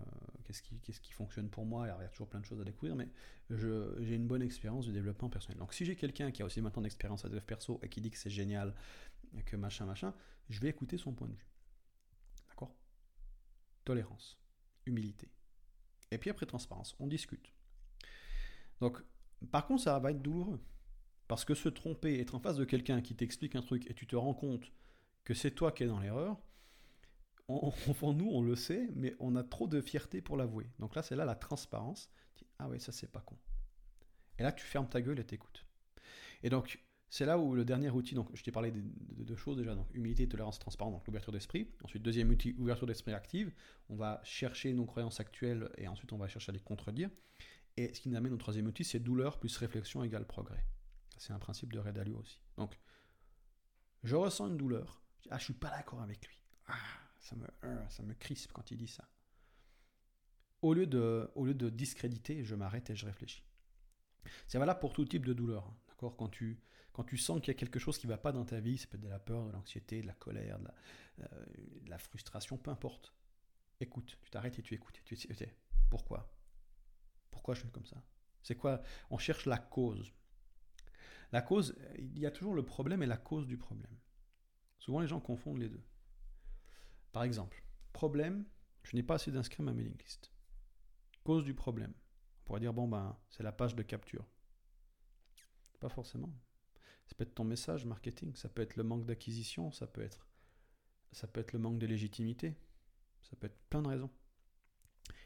qu'est-ce 0.45 0.63
qui, 0.63 0.79
qui, 0.79 1.13
fonctionne 1.13 1.49
pour 1.49 1.65
moi. 1.65 1.87
il 1.87 2.03
y 2.03 2.05
a 2.05 2.09
toujours 2.09 2.29
plein 2.29 2.41
de 2.41 2.45
choses 2.45 2.61
à 2.61 2.65
découvrir, 2.65 2.95
mais 2.95 3.09
j'ai 3.49 4.15
une 4.15 4.27
bonne 4.27 4.43
expérience 4.43 4.87
de 4.87 4.93
développement 4.93 5.31
personnel. 5.31 5.59
Donc, 5.59 5.73
si 5.73 5.85
j'ai 5.85 5.97
quelqu'un 5.97 6.31
qui 6.31 6.43
a 6.43 6.45
aussi 6.45 6.61
maintenant 6.61 6.83
d'expérience 6.83 7.25
à 7.25 7.29
dev 7.29 7.41
perso 7.41 7.81
et 7.83 7.89
qui 7.89 8.01
dit 8.01 8.11
que 8.11 8.19
c'est 8.19 8.31
génial, 8.31 8.75
que 9.47 9.57
machin, 9.57 9.87
machin, 9.87 10.15
je 10.49 10.61
vais 10.61 10.69
écouter 10.69 10.99
son 10.99 11.13
point 11.13 11.29
de 11.29 11.35
vue. 11.35 11.47
tolérance, 13.85 14.39
humilité. 14.87 15.33
Et 16.11 16.19
puis 16.19 16.31
après 16.31 16.47
transparence, 16.47 16.95
on 17.01 17.07
discute. 17.07 17.53
Donc, 18.81 19.03
par 19.51 19.67
contre, 19.67 19.83
ça 19.83 19.99
va 19.99 20.11
être 20.11 20.23
douloureux. 20.23 20.61
Parce 21.27 21.45
que 21.45 21.55
se 21.55 21.69
tromper, 21.69 22.21
être 22.21 22.35
en 22.35 22.41
face 22.41 22.57
de 22.57 22.65
quelqu'un 22.65 23.01
qui 23.01 23.15
t'explique 23.17 23.57
un 23.57 23.63
truc 23.63 23.89
et 23.89 23.95
tu 23.95 24.07
te 24.07 24.17
rends 24.17 24.35
compte 24.35 24.71
que 25.25 25.35
c'est 25.35 25.51
toi 25.53 25.73
qui 25.73 25.85
es 25.85 25.87
dans 25.87 26.01
l'erreur, 26.01 26.39
enfin, 27.49 28.13
nous, 28.15 28.31
on 28.31 28.43
le 28.43 28.57
sait, 28.57 28.89
mais 28.95 29.15
on 29.21 29.37
a 29.37 29.43
trop 29.43 29.67
de 29.67 29.81
fierté 29.81 30.21
pour 30.21 30.37
l'avouer. 30.37 30.67
Donc 30.79 30.95
là, 30.95 31.03
c'est 31.03 31.17
là 31.17 31.25
la 31.25 31.35
transparence. 31.35 32.11
ah 32.59 32.69
oui, 32.69 32.81
ça, 32.81 32.93
c'est 32.93 33.11
pas 33.11 33.21
con. 33.21 33.37
Et 34.39 34.43
là, 34.43 34.53
tu 34.53 34.65
fermes 34.65 34.89
ta 34.89 35.03
gueule 35.03 35.19
et 35.19 35.25
t'écoutes. 35.25 35.67
Et 36.43 36.49
donc, 36.49 36.83
c'est 37.11 37.27
là 37.27 37.39
où 37.39 37.55
le 37.55 37.65
dernier 37.65 37.91
outil, 37.91 38.15
donc 38.15 38.29
je 38.35 38.43
t'ai 38.43 38.53
parlé 38.53 38.71
de 38.71 39.25
deux 39.25 39.37
choses 39.37 39.57
déjà, 39.57 39.75
donc 39.75 39.93
humilité, 39.93 40.29
tolérance, 40.29 40.59
transparence, 40.61 40.95
donc 40.95 41.07
l'ouverture 41.07 41.33
d'esprit. 41.33 41.69
Ensuite, 41.83 42.03
deuxième 42.03 42.31
outil, 42.31 42.55
ouverture 42.57 42.87
d'esprit 42.87 43.13
active. 43.13 43.53
On 43.89 43.97
va 43.97 44.21
chercher 44.23 44.73
nos 44.73 44.87
croyances 44.87 45.19
actuelles 45.19 45.69
et 45.77 45.89
ensuite 45.89 46.13
on 46.13 46.19
va 46.19 46.29
chercher 46.29 46.51
à 46.51 46.53
les 46.53 46.61
contredire. 46.61 47.11
Et 47.77 47.93
ce 47.93 48.01
qui 48.01 48.09
nous 48.09 48.17
amène 48.17 48.33
au 48.33 48.37
troisième 48.37 48.67
outil, 48.67 48.85
c'est 48.85 49.01
douleur 49.01 49.41
plus 49.41 49.57
réflexion 49.57 50.05
égale 50.05 50.25
progrès. 50.25 50.65
C'est 51.19 51.33
un 51.33 51.39
principe 51.39 51.73
de 51.73 51.79
Red 51.79 51.99
aussi. 52.19 52.41
Donc, 52.57 52.79
je 54.05 54.17
ressens 54.17 54.49
une 54.49 54.57
douleur. 54.57 55.03
Ah, 55.31 55.39
je 55.39 55.45
suis 55.45 55.53
pas 55.53 55.71
d'accord 55.71 56.01
avec 56.01 56.27
lui. 56.27 56.37
Ah, 56.67 56.75
ça 57.19 57.37
me, 57.37 57.47
euh, 57.65 57.89
ça 57.89 58.03
me 58.03 58.15
crispe 58.15 58.53
quand 58.53 58.71
il 58.71 58.79
dit 58.79 58.89
ça. 58.89 59.09
Au 60.63 60.75
lieu 60.75 60.87
de, 60.87 61.31
au 61.35 61.45
lieu 61.45 61.55
de 61.55 61.71
discréditer, 61.71 62.45
je 62.45 62.55
m'arrête 62.55 62.91
et 62.91 62.97
je 62.97 63.07
réfléchis. 63.07 63.45
C'est 64.47 64.59
valable 64.59 64.81
pour 64.81 64.93
tout 64.93 65.05
type 65.05 65.25
de 65.25 65.33
douleur. 65.33 65.67
Hein. 65.67 65.77
D'accord? 65.89 66.17
Quand 66.17 66.29
tu, 66.29 66.61
quand 66.93 67.05
tu 67.05 67.17
sens 67.17 67.41
qu'il 67.41 67.49
y 67.49 67.57
a 67.57 67.59
quelque 67.59 67.79
chose 67.79 67.99
qui 67.99 68.07
ne 68.07 68.13
va 68.13 68.19
pas 68.19 68.33
dans 68.33 68.45
ta 68.45 68.61
vie, 68.61 68.79
ça 68.79 68.87
peut 68.87 68.97
être 68.97 69.03
de 69.03 69.09
la 69.09 69.19
peur, 69.19 69.47
de 69.47 69.53
l'anxiété, 69.53 70.03
de 70.03 70.07
la 70.07 70.15
colère, 70.15 70.59
de 70.59 70.69
la, 71.19 71.97
euh, 71.97 71.99
frustration, 71.99 72.57
peu 72.59 72.71
importe. 72.71 73.15
Écoute, 73.81 74.19
tu 74.23 74.31
t'arrêtes 74.31 74.59
et 74.59 74.63
tu 74.63 74.75
écoutes. 74.75 75.01
Tu 75.05 75.17
pourquoi? 75.89 76.35
Pourquoi 77.31 77.55
je 77.55 77.63
fais 77.63 77.71
comme 77.71 77.87
ça? 77.87 78.03
C'est 78.43 78.57
quoi? 78.57 78.83
On 79.11 79.19
cherche 79.19 79.47
la 79.47 79.59
cause. 79.59 80.13
La 81.33 81.43
cause, 81.43 81.77
il 81.99 82.19
y 82.19 82.27
a 82.27 82.31
toujours 82.31 82.55
le 82.55 82.65
problème 82.65 83.03
et 83.03 83.07
la 83.07 83.17
cause 83.17 83.47
du 83.47 83.57
problème. 83.57 83.97
Souvent 84.81 85.01
les 85.01 85.07
gens 85.07 85.21
confondent 85.21 85.59
les 85.59 85.69
deux. 85.69 85.83
Par 87.13 87.23
exemple, 87.23 87.63
problème, 87.93 88.45
je 88.83 88.97
n'ai 88.97 89.03
pas 89.03 89.15
assez 89.15 89.31
d'inscrits 89.31 89.63
à 89.63 89.65
ma 89.65 89.73
mailing 89.73 89.97
list. 89.99 90.33
Cause 91.23 91.45
du 91.45 91.55
problème. 91.55 91.93
On 91.95 92.45
pourrait 92.45 92.61
dire, 92.61 92.73
bon 92.73 92.89
ben, 92.89 93.17
c'est 93.29 93.43
la 93.43 93.53
page 93.53 93.77
de 93.77 93.83
capture. 93.83 94.27
Pas 95.79 95.91
forcément. 95.91 96.33
Ça 97.07 97.15
peut 97.15 97.25
être 97.25 97.35
ton 97.35 97.45
message 97.45 97.85
marketing, 97.85 98.35
ça 98.37 98.49
peut 98.49 98.63
être 98.63 98.77
le 98.77 98.83
manque 98.83 99.05
d'acquisition, 99.05 99.71
ça 99.71 99.87
peut 99.87 100.03
être 100.03 100.27
ça 101.13 101.27
peut 101.27 101.41
être 101.41 101.53
le 101.53 101.59
manque 101.59 101.79
de 101.79 101.87
légitimité, 101.87 102.57
ça 103.23 103.35
peut 103.35 103.49
être 103.49 103.59
plein 103.69 103.83
de 103.83 103.89
raisons. 103.89 104.11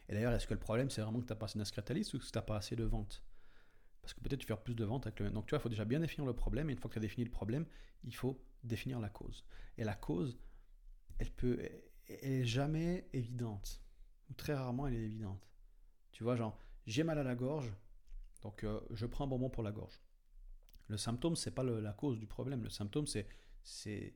Et 0.09 0.15
d'ailleurs, 0.15 0.33
est-ce 0.33 0.47
que 0.47 0.55
le 0.55 0.61
problème 0.61 0.91
c'est 0.91 1.03
vraiment 1.03 1.21
que 1.21 1.27
tu 1.27 1.33
n'as 1.33 1.37
pas 1.37 1.47
assez 1.47 1.59
d'inscrits 1.59 1.83
à 1.87 1.93
liste 1.93 2.15
ou 2.15 2.19
que 2.19 2.25
tu 2.25 2.31
n'as 2.35 2.43
pas 2.43 2.57
assez 2.57 2.75
de 2.75 2.85
ventes? 2.85 3.23
Parce 4.01 4.15
que 4.15 4.21
peut-être 4.21 4.41
tu 4.41 4.47
fais 4.47 4.57
plus 4.57 4.75
de 4.75 4.85
ventes 4.85 5.07
avec 5.07 5.21
le 5.21 5.31
Donc 5.31 5.47
tu 5.47 5.51
vois, 5.51 5.59
il 5.59 5.63
faut 5.63 5.69
déjà 5.69 5.85
bien 5.85 6.01
définir 6.01 6.27
le 6.27 6.35
problème, 6.35 6.71
et 6.71 6.73
une 6.73 6.79
fois 6.79 6.89
que 6.89 6.95
tu 6.95 6.99
as 6.99 7.03
défini 7.03 7.25
le 7.25 7.31
problème, 7.31 7.67
il 8.03 8.15
faut 8.15 8.43
définir 8.65 9.01
la 9.01 9.09
cause. 9.09 9.45
Et 9.79 9.85
la 9.85 9.95
cause, 9.95 10.39
elle 11.19 11.31
peut 11.31 11.59
elle 12.07 12.33
est 12.33 12.45
jamais 12.45 13.09
évidente. 13.13 13.83
Ou 14.31 14.35
très 14.35 14.55
rarement 14.55 14.87
elle 14.87 14.95
est 14.95 15.05
évidente. 15.05 15.49
Tu 16.13 16.23
vois, 16.23 16.37
genre, 16.37 16.59
j'ai 16.87 17.03
mal 17.03 17.19
à 17.19 17.23
la 17.23 17.35
gorge, 17.35 17.73
donc 18.43 18.65
euh, 18.65 18.81
je 18.91 19.07
prends 19.07 19.25
un 19.25 19.27
bonbon 19.29 19.51
pour 19.51 19.63
la 19.63 19.73
gorge. 19.73 20.01
Le 20.89 20.97
symptôme, 20.97 21.35
c'est 21.35 21.51
pas 21.51 21.63
la 21.63 21.93
cause 21.93 22.19
du 22.19 22.27
problème. 22.27 22.63
Le 22.63 22.71
symptôme, 22.71 23.07
c'est 23.07 23.27
c'est 23.63 24.15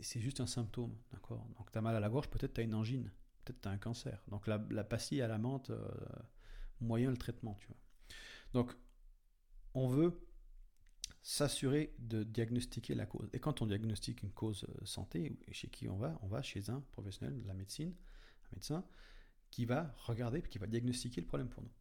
c'est 0.00 0.20
juste 0.20 0.40
un 0.40 0.46
symptôme, 0.46 0.96
d'accord? 1.12 1.46
Donc 1.58 1.70
tu 1.70 1.78
as 1.78 1.80
mal 1.80 1.96
à 1.96 2.00
la 2.00 2.08
gorge, 2.08 2.28
peut-être 2.28 2.54
tu 2.54 2.60
as 2.60 2.64
une 2.64 2.74
angine, 2.74 3.10
peut-être 3.44 3.60
tu 3.60 3.68
as 3.68 3.72
un 3.72 3.78
cancer. 3.78 4.22
Donc 4.28 4.46
la, 4.46 4.64
la 4.70 4.84
pastille 4.84 5.20
à 5.20 5.28
la 5.28 5.38
menthe, 5.38 5.70
euh, 5.70 5.88
moyen 6.80 7.10
le 7.10 7.16
traitement, 7.16 7.54
tu 7.54 7.66
vois. 7.66 7.76
Donc 8.52 8.76
on 9.74 9.88
veut 9.88 10.23
s'assurer 11.24 11.92
de 11.98 12.22
diagnostiquer 12.22 12.94
la 12.94 13.06
cause. 13.06 13.28
Et 13.32 13.40
quand 13.40 13.62
on 13.62 13.66
diagnostique 13.66 14.22
une 14.22 14.30
cause 14.30 14.64
euh, 14.68 14.84
santé, 14.84 15.36
chez 15.50 15.66
qui 15.66 15.88
on 15.88 15.96
va 15.96 16.16
On 16.22 16.28
va 16.28 16.42
chez 16.42 16.70
un 16.70 16.80
professionnel 16.92 17.42
de 17.42 17.48
la 17.48 17.54
médecine, 17.54 17.92
un 18.52 18.54
médecin, 18.54 18.84
qui 19.50 19.64
va 19.64 19.92
regarder, 20.04 20.42
qui 20.42 20.58
va 20.58 20.68
diagnostiquer 20.68 21.20
le 21.20 21.26
problème 21.26 21.48
pour 21.48 21.64
nous. 21.64 21.72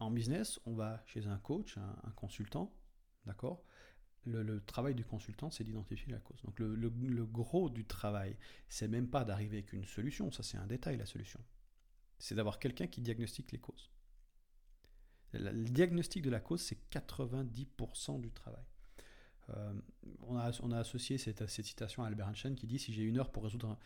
En 0.00 0.10
business, 0.10 0.60
on 0.66 0.74
va 0.74 1.02
chez 1.06 1.26
un 1.26 1.38
coach, 1.38 1.78
un 1.78 2.10
consultant, 2.12 2.72
D'accord? 3.28 3.62
Le, 4.24 4.60
travail 4.60 4.94
du 4.94 5.04
consultant, 5.04 5.50
c'est 5.50 5.64
d'identifier 5.64 6.12
la 6.12 6.18
cause. 6.18 6.42
Donc 6.42 6.58
le, 6.58 7.26
gros 7.26 7.70
du 7.70 7.86
travail, 7.86 8.36
c'est 8.68 8.88
même 8.88 9.08
pas 9.08 9.24
d'arriver 9.24 9.58
avec 9.58 9.72
une 9.72 9.86
solution, 9.86 10.30
ça 10.32 10.42
c'est 10.42 10.58
un 10.58 10.66
détail 10.66 10.96
la 10.96 11.06
solution. 11.06 11.40
C'est 12.18 12.34
d'avoir 12.34 12.58
quelqu'un 12.58 12.88
qui 12.88 13.00
diagnostique 13.00 13.52
les 13.52 13.58
causes. 13.58 13.90
Le, 15.32 15.64
diagnostic 15.64 16.22
de 16.22 16.30
la 16.30 16.40
cause, 16.40 16.62
c'est 16.62 16.78
90% 16.90 18.20
du 18.20 18.32
travail. 18.32 18.64
Euh, 19.50 19.72
on, 20.26 20.36
a, 20.36 20.50
on, 20.62 20.72
a, 20.72 20.78
associé 20.78 21.16
cette, 21.16 21.46
citation 21.48 22.02
à 22.04 22.08
Albert 22.08 22.28
Einstein 22.28 22.54
qui 22.54 22.66
dit 22.66 22.78
si 22.78 22.92
j'ai 22.92 23.02
une 23.02 23.18
heure 23.18 23.30
pour 23.30 23.44
résoudre 23.44 23.78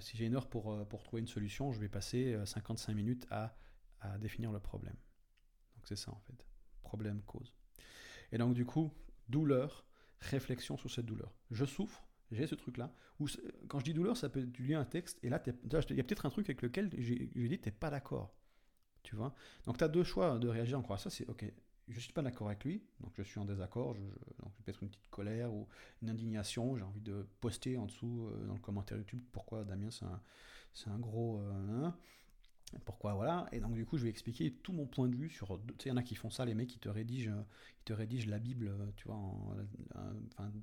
si 0.00 0.16
j'ai 0.16 0.26
une 0.26 0.34
heure 0.34 0.48
pour, 0.48 0.72
euh, 0.72 0.84
pour 0.84 1.02
trouver 1.02 1.20
une 1.20 1.28
solution, 1.28 1.72
je 1.72 1.78
vais 1.78 1.88
passer 1.88 2.36
55 2.44 2.90
euh, 2.90 2.94
minutes 2.96 3.26
à, 3.30 3.54
à 4.00 4.18
définir 4.18 4.50
le 4.50 4.58
problème. 4.58 4.96
Donc 5.76 5.86
c'est 5.86 5.96
ça 5.96 6.10
en 6.10 6.20
fait, 6.20 6.46
problème 6.82 7.22
cause. 7.22 7.52
Et 8.32 8.38
donc, 8.38 8.54
du 8.54 8.64
coup, 8.64 8.90
douleur, 9.28 9.84
réflexion 10.20 10.76
sur 10.76 10.90
cette 10.90 11.06
douleur. 11.06 11.32
Je 11.50 11.64
souffre, 11.64 12.08
j'ai 12.30 12.46
ce 12.46 12.54
truc-là. 12.54 12.94
Quand 13.68 13.78
je 13.78 13.84
dis 13.84 13.94
douleur, 13.94 14.16
ça 14.16 14.28
peut 14.28 14.40
être 14.40 14.50
du 14.50 14.64
lien 14.64 14.80
un 14.80 14.84
texte, 14.84 15.18
et 15.22 15.28
là, 15.28 15.40
il 15.46 15.96
y 15.96 16.00
a 16.00 16.04
peut-être 16.04 16.26
un 16.26 16.30
truc 16.30 16.46
avec 16.46 16.62
lequel 16.62 16.90
j'ai 16.98 17.26
dit, 17.34 17.60
tu 17.60 17.68
n'es 17.68 17.72
pas 17.72 17.90
d'accord. 17.90 18.34
Tu 19.02 19.16
vois 19.16 19.34
Donc, 19.66 19.78
tu 19.78 19.84
as 19.84 19.88
deux 19.88 20.04
choix 20.04 20.38
de 20.38 20.48
réagir 20.48 20.78
encore 20.78 20.94
à 20.94 20.98
ça. 20.98 21.10
C'est, 21.10 21.28
ok, 21.28 21.44
je 21.88 21.96
ne 21.96 22.00
suis 22.00 22.12
pas 22.12 22.22
d'accord 22.22 22.48
avec 22.48 22.64
lui, 22.64 22.82
donc 23.00 23.12
je 23.18 23.22
suis 23.22 23.38
en 23.38 23.44
désaccord, 23.44 23.94
je, 23.94 24.02
donc 24.42 24.52
peut-être 24.64 24.82
une 24.82 24.88
petite 24.88 25.10
colère 25.10 25.52
ou 25.52 25.68
une 26.00 26.10
indignation, 26.10 26.76
j'ai 26.76 26.84
envie 26.84 27.00
de 27.00 27.26
poster 27.40 27.76
en 27.76 27.86
dessous 27.86 28.28
euh, 28.28 28.46
dans 28.46 28.54
le 28.54 28.60
commentaire 28.60 28.98
YouTube 28.98 29.22
pourquoi 29.32 29.64
Damien 29.64 29.90
c'est 29.90 30.04
un, 30.04 30.92
un, 30.92 30.98
gros... 30.98 31.40
Euh, 31.40 31.84
hein 31.84 31.96
pourquoi 32.86 33.12
voilà 33.12 33.46
et 33.52 33.60
donc 33.60 33.74
du 33.74 33.84
coup 33.84 33.98
je 33.98 34.04
vais 34.04 34.08
expliquer 34.08 34.50
tout 34.50 34.72
mon 34.72 34.86
point 34.86 35.06
de 35.06 35.14
vue 35.14 35.28
sur 35.28 35.60
tu 35.60 35.74
sais 35.78 35.88
il 35.88 35.88
y 35.88 35.92
en 35.92 35.98
a 35.98 36.02
qui 36.02 36.14
font 36.14 36.30
ça 36.30 36.46
les 36.46 36.54
mecs 36.54 36.70
qui 36.70 36.78
te 36.78 36.88
rédigent 36.88 37.44
ils 37.80 37.84
te 37.84 37.92
rédigent 37.92 38.30
la 38.30 38.38
bible 38.38 38.74
tu 38.96 39.08
vois 39.08 39.16
en, 39.16 39.54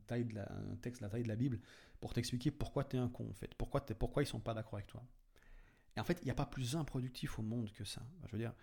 taille 0.08 0.25
de 0.25 0.34
la, 0.34 0.52
un 0.52 0.75
texte 0.78 1.04
la 1.04 1.10
taille 1.10 1.21
de 1.21 1.28
la 1.28 1.36
bible 1.36 1.60
pour 2.02 2.13
t'expliquer 2.13 2.49
pourquoi 2.49 2.84
tu 2.84 2.95
es 2.95 2.99
un 2.99 3.10
con 3.10 3.30
en 3.30 3.34
fait 3.34 3.54
pourquoi 3.54 3.86
es, 3.88 3.93
pourquoi 3.93 4.23
ils 4.23 4.25
sont 4.25 4.39
pas 4.39 4.56
d'accord 4.56 4.75
avec 4.75 4.88
toi 4.88 5.04
et 5.95 5.99
en 5.99 6.04
fait 6.04 6.19
il 6.21 6.25
n'y 6.25 6.32
a 6.32 6.36
pas 6.36 6.45
plus 6.45 6.75
improductif 6.75 7.39
au 7.39 7.41
monde 7.41 7.71
que 7.71 7.84
ça 7.84 8.02
je 8.25 8.32
veux 8.32 8.38
dire 8.38 8.54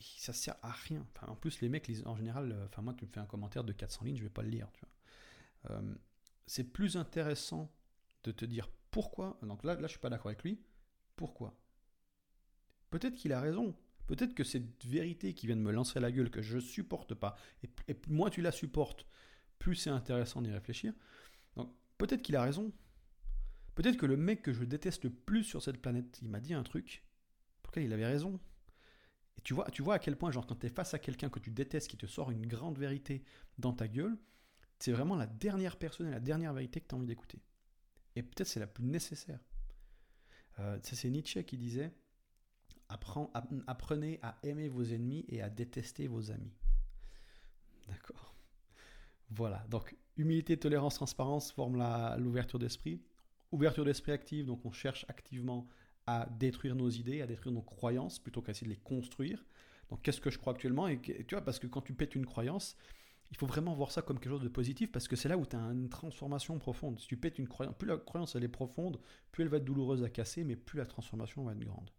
ça 0.00 0.32
sert 0.32 0.56
à 0.62 0.70
rien 0.70 1.04
enfin, 1.14 1.32
en 1.32 1.36
plus 1.36 1.60
les 1.60 1.68
mecs 1.68 1.90
en 2.04 2.16
général 2.16 2.54
enfin 2.66 2.82
moi 2.82 2.94
tu 2.94 3.04
me 3.04 3.10
fais 3.10 3.20
un 3.20 3.26
commentaire 3.26 3.64
de 3.64 3.72
400 3.72 4.04
lignes 4.04 4.16
je 4.16 4.22
vais 4.22 4.30
pas 4.30 4.42
le 4.42 4.50
lire 4.50 4.68
euh, 5.70 5.94
c'est 6.46 6.64
plus 6.64 6.96
intéressant 6.96 7.72
de 8.24 8.32
te 8.32 8.44
dire 8.44 8.68
pourquoi 8.90 9.38
donc 9.42 9.64
là 9.64 9.74
là 9.74 9.82
je 9.82 9.92
suis 9.92 10.00
pas 10.00 10.10
d'accord 10.10 10.28
avec 10.28 10.42
lui 10.42 10.60
pourquoi 11.16 11.58
Peut-être 12.90 13.14
qu'il 13.14 13.32
a 13.32 13.40
raison. 13.40 13.74
Peut-être 14.06 14.34
que 14.34 14.44
cette 14.44 14.84
vérité 14.86 15.34
qui 15.34 15.46
vient 15.46 15.56
de 15.56 15.60
me 15.60 15.72
lancer 15.72 15.98
à 15.98 16.00
la 16.00 16.10
gueule, 16.10 16.30
que 16.30 16.40
je 16.40 16.58
supporte 16.58 17.14
pas, 17.14 17.36
et, 17.88 17.96
moins 18.08 18.30
tu 18.30 18.40
la 18.40 18.52
supportes, 18.52 19.06
plus 19.58 19.74
c'est 19.74 19.90
intéressant 19.90 20.40
d'y 20.40 20.50
réfléchir. 20.50 20.94
Donc 21.56 21.70
peut-être 21.98 22.22
qu'il 22.22 22.36
a 22.36 22.42
raison. 22.42 22.72
Peut-être 23.78 23.96
que 23.96 24.06
le 24.06 24.16
mec 24.16 24.42
que 24.42 24.52
je 24.52 24.64
déteste 24.64 25.04
le 25.04 25.10
plus 25.10 25.44
sur 25.44 25.62
cette 25.62 25.80
planète, 25.80 26.18
il 26.20 26.28
m'a 26.28 26.40
dit 26.40 26.52
un 26.52 26.64
truc 26.64 27.04
pour 27.62 27.70
lequel 27.70 27.84
il 27.84 27.92
avait 27.92 28.06
raison. 28.06 28.40
Et 29.36 29.40
tu 29.40 29.54
vois, 29.54 29.94
à 29.94 29.98
quel 30.00 30.16
point, 30.16 30.32
genre, 30.32 30.48
quand 30.48 30.56
tu 30.56 30.66
es 30.66 30.68
face 30.68 30.94
à 30.94 30.98
quelqu'un 30.98 31.28
que 31.28 31.38
tu 31.38 31.52
détestes, 31.52 31.86
qui 31.86 31.96
te 31.96 32.06
sort 32.06 32.32
une 32.32 32.44
grande 32.44 32.76
vérité 32.76 33.22
dans 33.56 33.72
ta 33.72 33.86
gueule, 33.86 34.18
c'est 34.80 34.90
vraiment 34.90 35.14
la 35.14 35.28
dernière 35.28 35.76
personne 35.76 36.08
et 36.08 36.10
la 36.10 36.18
dernière 36.18 36.52
vérité 36.54 36.80
que 36.80 36.88
tu 36.88 36.94
as 36.96 36.98
envie 36.98 37.06
d'écouter. 37.06 37.40
Et 38.16 38.24
peut-être 38.24 38.48
c'est 38.48 38.58
la 38.58 38.66
plus 38.66 38.82
nécessaire. 38.82 39.38
Euh, 40.58 40.76
c'est 40.82 41.08
Nietzsche 41.08 41.44
qui 41.44 41.56
disait 41.56 41.94
apprenez 42.88 44.18
à 44.22 44.40
aimer 44.42 44.68
vos 44.68 44.82
ennemis 44.82 45.24
et 45.28 45.40
à 45.40 45.50
détester 45.50 46.08
vos 46.08 46.32
amis. 46.32 46.52
D'accord 47.86 48.34
Voilà, 49.30 49.64
donc 49.70 49.96
humilité, 50.16 50.58
tolérance, 50.58 50.96
transparence 50.96 51.52
forment 51.52 52.16
l'ouverture 52.18 52.58
d'esprit. 52.58 53.00
Ouverture 53.50 53.84
d'esprit 53.84 54.12
active, 54.12 54.46
donc 54.46 54.64
on 54.64 54.72
cherche 54.72 55.06
activement 55.08 55.68
à 56.06 56.26
détruire 56.38 56.74
nos 56.74 56.88
idées, 56.88 57.22
à 57.22 57.26
détruire 57.26 57.52
nos 57.52 57.62
croyances, 57.62 58.18
plutôt 58.18 58.42
qu'à 58.42 58.52
essayer 58.52 58.66
de 58.66 58.72
les 58.72 58.80
construire. 58.80 59.44
Donc 59.90 60.02
qu'est-ce 60.02 60.20
que 60.20 60.30
je 60.30 60.38
crois 60.38 60.52
actuellement 60.52 60.88
et, 60.88 61.00
tu 61.00 61.34
vois, 61.34 61.42
parce 61.42 61.58
que 61.58 61.66
quand 61.66 61.82
tu 61.82 61.94
pètes 61.94 62.14
une 62.14 62.26
croyance, 62.26 62.76
il 63.30 63.36
faut 63.36 63.46
vraiment 63.46 63.74
voir 63.74 63.90
ça 63.90 64.02
comme 64.02 64.18
quelque 64.18 64.32
chose 64.32 64.42
de 64.42 64.48
positif 64.48 64.90
parce 64.90 65.06
que 65.06 65.16
c'est 65.16 65.28
là 65.28 65.36
où 65.36 65.44
tu 65.44 65.56
as 65.56 65.60
une 65.60 65.88
transformation 65.88 66.58
profonde. 66.58 66.98
Si 66.98 67.06
tu 67.06 67.16
pètes 67.16 67.38
une 67.38 67.48
croyance, 67.48 67.74
plus 67.76 67.88
la 67.88 67.98
croyance 67.98 68.34
elle 68.36 68.44
est 68.44 68.48
profonde, 68.48 68.98
plus 69.32 69.44
elle 69.44 69.50
va 69.50 69.58
être 69.58 69.64
douloureuse 69.64 70.02
à 70.02 70.10
casser, 70.10 70.44
mais 70.44 70.56
plus 70.56 70.78
la 70.78 70.86
transformation 70.86 71.44
va 71.44 71.52
être 71.52 71.64
grande. 71.64 71.90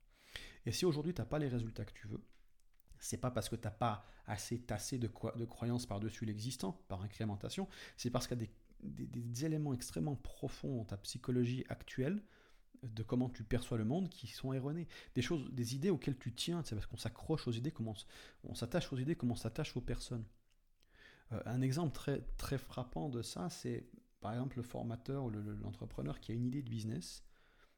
Et 0.65 0.71
si 0.71 0.85
aujourd'hui 0.85 1.13
tu 1.13 1.21
n'as 1.21 1.25
pas 1.27 1.39
les 1.39 1.47
résultats 1.47 1.85
que 1.85 1.93
tu 1.93 2.07
veux, 2.07 2.21
c'est 2.99 3.17
pas 3.17 3.31
parce 3.31 3.47
que 3.47 3.55
tu 3.55 3.63
n'as 3.63 3.71
pas 3.71 4.05
assez 4.25 4.59
tassé 4.59 4.97
de, 4.97 5.09
de 5.35 5.45
croyances 5.45 5.85
par-dessus 5.85 6.25
l'existant, 6.25 6.83
par 6.87 7.01
incrémentation, 7.01 7.67
c'est 7.95 8.09
parce 8.09 8.27
qu'il 8.27 8.39
y 8.39 8.43
a 8.43 8.45
des, 8.45 8.51
éléments 9.43 9.73
extrêmement 9.73 10.15
profonds 10.15 10.77
dans 10.77 10.85
ta 10.85 10.97
psychologie 10.97 11.65
actuelle 11.69 12.21
de 12.83 13.03
comment 13.03 13.29
tu 13.29 13.43
perçois 13.43 13.77
le 13.77 13.85
monde 13.85 14.09
qui 14.09 14.27
sont 14.27 14.53
erronées. 14.53 14.87
Des 15.15 15.21
choses, 15.21 15.49
des 15.51 15.75
idées 15.75 15.89
auxquelles 15.89 16.17
tu 16.17 16.33
tiens, 16.33 16.63
c'est 16.63 16.75
parce 16.75 16.87
qu'on 16.87 16.97
s'accroche 16.97 17.47
aux 17.47 17.51
idées, 17.51 17.71
comment 17.71 17.95
on 18.43 18.55
s'attache 18.55 18.91
aux 18.93 18.97
idées, 18.97 19.15
comment 19.15 19.33
on 19.33 19.37
s'attache 19.37 19.75
aux 19.75 19.81
personnes. 19.81 20.25
Euh, 21.31 21.41
un 21.45 21.61
exemple 21.61 21.97
très, 22.37 22.57
frappant 22.57 23.09
de 23.09 23.21
ça, 23.21 23.49
c'est 23.49 23.89
par 24.21 24.33
exemple 24.33 24.57
le 24.57 24.63
formateur 24.63 25.25
ou 25.25 25.29
l'entrepreneur 25.29 26.19
qui 26.19 26.31
a 26.31 26.35
une 26.35 26.45
idée 26.45 26.61
de 26.61 26.69
business. 26.69 27.23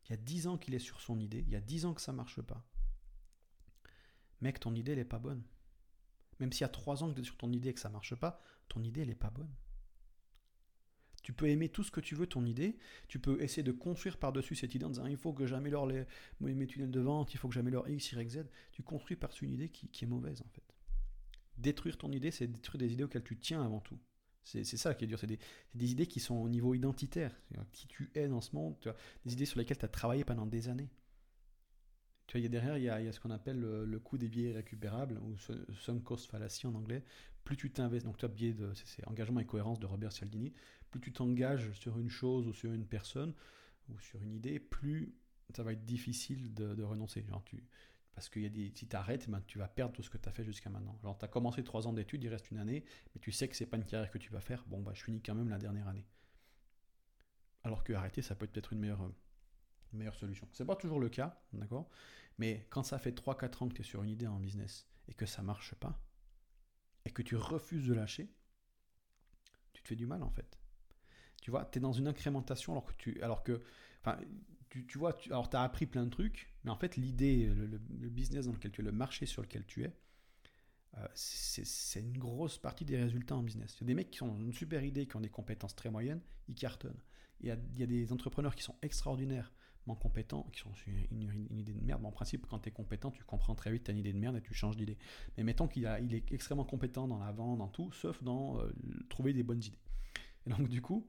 Il 0.06 0.12
y 0.12 0.14
a 0.14 0.18
10 0.18 0.48
ans 0.48 0.58
qu'il 0.58 0.74
est 0.74 0.80
sur 0.80 1.02
son 1.02 1.20
idée, 1.20 1.40
il 1.40 1.50
y 1.50 1.56
a 1.56 1.62
10 1.62 1.86
ans 1.86 1.94
que 1.94 2.02
ça 2.02 2.14
marche 2.14 2.42
pas. 2.42 2.66
Mec, 4.42 4.60
ton 4.60 4.74
idée, 4.74 4.94
elle 4.94 4.98
n'est 4.98 5.06
pas 5.06 5.20
bonne. 5.20 5.44
Même 6.40 6.52
s'il 6.52 6.62
y 6.62 6.66
a 6.66 6.70
3 6.70 7.04
ans 7.04 7.10
que 7.10 7.16
tu 7.16 7.22
es 7.22 7.24
sur 7.24 7.38
ton 7.38 7.52
idée 7.52 7.70
et 7.70 7.74
que 7.74 7.80
ça 7.80 7.90
marche 7.90 8.16
pas, 8.16 8.42
ton 8.68 8.82
idée, 8.84 9.02
elle 9.02 9.10
n'est 9.10 9.16
pas 9.16 9.30
bonne. 9.30 9.54
Tu 11.22 11.34
peux 11.34 11.48
aimer 11.48 11.70
tout 11.70 11.84
ce 11.84 11.92
que 11.92 12.02
tu 12.02 12.16
veux, 12.16 12.28
ton 12.28 12.46
idée. 12.46 12.78
Tu 13.08 13.20
peux 13.20 13.42
essayer 13.42 13.64
de 13.64 13.72
construire 13.72 14.18
par-dessus 14.18 14.56
cette 14.56 14.74
idée 14.76 14.86
en 14.86 14.90
disant 14.90 15.06
il 15.06 15.18
faut 15.18 15.34
que 15.34 15.46
j'améliore 15.46 15.88
les, 15.88 16.06
mes 16.40 16.68
tunnels 16.68 16.92
de 16.92 17.00
vente, 17.00 17.34
il 17.34 17.38
faut 17.38 17.48
que 17.48 17.54
j'améliore 17.54 17.88
X, 17.88 18.14
Y, 18.14 18.30
Z. 18.30 18.46
Tu 18.72 18.84
construis 18.84 19.16
par-dessus 19.16 19.46
une 19.46 19.54
idée 19.54 19.70
qui, 19.70 20.04
est 20.04 20.08
mauvaise 20.08 20.42
en 20.42 20.50
fait. 20.50 20.64
Détruire 21.58 21.98
ton 21.98 22.12
idée, 22.12 22.32
c'est 22.32 22.48
détruire 22.48 22.80
des 22.80 22.94
idées 22.94 23.04
auxquelles 23.04 23.24
tu 23.24 23.38
tiens 23.38 23.64
avant 23.64 23.82
tout. 23.82 24.00
C'est 24.44 24.64
ça 24.64 24.96
qui 24.96 25.04
est 25.04 25.08
dur. 25.08 25.20
C'est 25.20 25.28
des, 25.28 25.92
idées 25.92 26.08
qui 26.08 26.20
sont 26.20 26.36
au 26.36 26.50
niveau 26.50 26.74
identitaire. 26.74 27.36
Qui 27.72 27.88
tu 27.88 28.10
es 28.16 28.28
dans 28.28 28.42
ce 28.42 28.56
monde. 28.56 28.76
Des 29.24 29.34
idées 29.34 29.46
sur 29.46 29.60
lesquelles 29.60 29.78
tu 29.78 29.86
as 29.86 29.90
travaillé 29.90 30.24
pendant 30.24 30.48
des 30.48 30.68
années. 30.68 30.90
Tu 32.32 32.38
vois, 32.38 32.40
il 32.40 32.44
y 32.44 32.46
a 32.46 32.62
derrière, 32.62 32.78
il 32.78 33.04
y 33.04 33.10
a, 33.10 33.12
ce 33.12 33.20
qu'on 33.20 33.30
appelle 33.30 33.60
le, 33.60 34.00
coût 34.00 34.18
des 34.18 34.30
billets 34.30 34.54
récupérables, 34.54 35.20
ou 35.20 35.36
sunk 35.74 36.00
cost 36.00 36.32
fallacy 36.32 36.66
en 36.66 36.74
anglais. 36.76 37.04
Plus 37.44 37.58
tu 37.58 37.70
t'investis, 37.70 38.06
donc 38.06 38.16
toi, 38.16 38.30
biais 38.30 38.54
de, 38.54 38.72
c'est 38.74 39.06
engagement 39.06 39.42
et 39.42 39.46
cohérence 39.46 39.82
de 39.82 39.86
Robert 39.86 40.14
Cialdini. 40.14 40.54
Plus 40.92 41.02
tu 41.02 41.12
t'engages 41.12 41.74
sur 41.74 42.00
une 42.00 42.10
chose 42.10 42.48
ou 42.48 42.54
sur 42.54 42.72
une 42.72 42.86
personne 42.86 43.34
ou 43.90 44.00
sur 44.00 44.22
une 44.24 44.32
idée, 44.32 44.62
plus 44.62 45.14
ça 45.54 45.64
va 45.64 45.74
être 45.74 45.84
difficile 45.84 46.54
de, 46.54 46.82
renoncer. 46.82 47.26
Genre, 47.28 47.44
tu, 47.44 47.66
parce 48.16 48.30
que 48.30 48.40
y 48.40 48.46
a 48.46 48.50
des, 48.50 48.72
si 48.74 48.88
tu 48.88 48.96
arrêtes, 48.96 49.30
ben, 49.30 49.44
tu 49.46 49.58
vas 49.58 49.68
perdre 49.68 49.92
tout 49.92 50.02
ce 50.02 50.10
que 50.10 50.18
tu 50.18 50.30
as 50.30 50.32
fait 50.32 50.46
jusqu'à 50.46 50.70
maintenant. 50.70 50.98
Genre, 51.04 51.18
tu 51.18 51.26
as 51.26 51.28
commencé 51.28 51.66
trois 51.66 51.86
ans 51.86 51.92
d'études, 51.92 52.24
il 52.24 52.30
reste 52.30 52.50
une 52.50 52.60
année, 52.60 52.86
mais 53.14 53.20
tu 53.20 53.34
sais 53.34 53.50
que 53.50 53.58
c'est 53.58 53.66
pas 53.66 53.76
une 53.76 53.84
carrière 53.84 54.10
que 54.10 54.20
tu 54.20 54.32
vas 54.32 54.40
faire. 54.40 54.64
Bon, 54.68 54.80
bah, 54.80 54.94
je 54.94 55.04
finis 55.04 55.22
quand 55.22 55.36
même 55.36 55.50
la 55.50 55.58
dernière 55.58 55.90
année. 55.90 56.06
Alors 57.66 57.84
que 57.84 57.92
arrêter, 57.92 58.22
ça 58.22 58.36
peut 58.36 58.46
être 58.46 58.54
peut-être 58.54 58.72
une 58.72 58.80
meilleure, 58.80 59.12
meilleure 59.94 60.16
solution. 60.16 60.48
C'est 60.54 60.66
pas 60.66 60.76
toujours 60.76 61.00
le 61.00 61.10
cas, 61.10 61.42
d'accord? 61.54 61.90
Mais 62.38 62.68
quand 62.70 62.84
ça 62.84 63.00
fait 63.00 63.12
3-4 63.12 63.64
ans 63.64 63.70
que 63.70 63.74
tu 63.74 63.82
es 63.82 63.86
sur 63.86 64.04
une 64.04 64.10
idée 64.10 64.28
en 64.28 64.40
business 64.40 64.88
et 65.08 65.14
que 65.14 65.26
ça 65.26 65.42
marche 65.42 65.76
pas, 65.76 66.02
et 67.06 67.12
que 67.12 67.22
tu 67.22 67.36
refuses 67.36 67.88
de 67.88 67.94
lâcher, 67.94 68.34
tu 69.74 69.82
te 69.82 69.88
fais 69.88 69.96
du 69.96 70.06
mal 70.06 70.24
en 70.24 70.30
fait. 70.30 70.60
Tu 71.42 71.52
vois, 71.52 71.66
tu 71.66 71.80
es 71.80 71.82
dans 71.82 71.92
une 71.92 72.08
incrémentation 72.08 72.74
alors 72.74 72.86
que 72.86 72.94
tu. 72.94 73.22
Alors 73.22 73.44
que. 73.44 73.62
Tu, 74.70 74.98
vois, 74.98 75.18
alors 75.26 75.50
tu 75.50 75.58
as 75.58 75.64
appris 75.64 75.86
plein 75.86 76.06
de 76.06 76.10
trucs, 76.10 76.50
mais 76.64 76.72
en 76.72 76.78
fait, 76.78 76.96
l'idée, 76.96 77.46
le, 77.48 77.78
business 78.10 78.46
dans 78.46 78.54
lequel 78.54 78.72
tu 78.72 78.80
es, 78.80 78.84
le 78.86 78.94
marché 78.94 79.26
sur 79.26 79.42
lequel 79.42 79.66
tu 79.66 79.84
es, 79.84 79.94
euh, 80.98 81.08
c'est 81.14 82.00
une 82.00 82.18
grosse 82.18 82.58
partie 82.58 82.86
des 82.86 82.98
résultats 82.98 83.36
en 83.36 83.44
business. 83.44 83.76
Il 83.76 83.82
y 83.82 83.84
a 83.84 83.88
des 83.88 83.96
mecs 83.96 84.12
qui 84.12 84.24
ont 84.24 84.40
une 84.40 84.54
super 84.54 84.84
idée, 84.84 85.08
qui 85.08 85.18
ont 85.18 85.22
des 85.22 85.30
compétences 85.30 85.76
très 85.76 85.90
moyennes, 85.90 86.22
ils 86.48 86.56
cartonnent. 86.56 87.02
Il 87.42 87.48
y 87.48 87.52
a, 87.52 87.86
des 87.86 88.14
entrepreneurs 88.14 88.56
qui 88.56 88.64
sont 88.64 88.76
compétents, 89.86 90.48
qui 90.54 90.60
sont 90.60 90.72
une, 90.88 91.30
une, 91.30 91.58
idée 91.58 91.74
de 91.74 91.84
merde. 91.84 92.06
en 92.06 92.12
principe, 92.12 92.46
quand 92.48 92.60
tu 92.60 92.70
es 92.70 92.72
compétent, 92.72 93.12
tu 93.12 93.24
comprends 93.24 93.56
très 93.56 93.72
vite 93.72 93.84
ta 93.84 93.94
idée 93.94 94.14
de 94.14 94.18
merde 94.20 94.38
et 94.38 94.42
tu 94.42 94.54
changes 94.54 94.78
d'idée. 94.78 94.98
Mais 95.38 95.44
mettons 95.44 95.68
qu'il 95.68 95.90
il 96.04 96.14
est 96.14 96.32
extrêmement 96.32 96.66
compétent 96.66 97.08
dans 97.08 97.20
la 97.20 97.32
vente, 97.32 97.58
dans 97.60 97.68
tout, 97.68 97.92
sauf 97.92 98.24
dans 98.24 98.60
euh, 98.60 98.72
trouver 99.10 99.34
des 99.34 99.44
bonnes 99.44 99.64
idées. 99.64 99.80
Et 100.46 100.50
donc, 100.50 100.70
du 100.70 100.82
coup, 100.82 101.08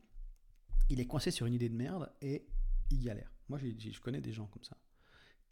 il 0.89 1.01
est 1.01 1.07
coincé 1.07 1.31
sur 1.31 1.47
une 1.47 1.55
idée 1.55 1.69
de 1.69 1.77
merde 1.77 2.13
et 2.21 2.47
il 2.91 3.01
galère. 3.03 3.33
Moi, 3.49 3.59
je 3.59 4.01
connais 4.01 4.21
des 4.21 4.33
gens 4.33 4.47
comme 4.47 4.65
ça. 4.65 4.77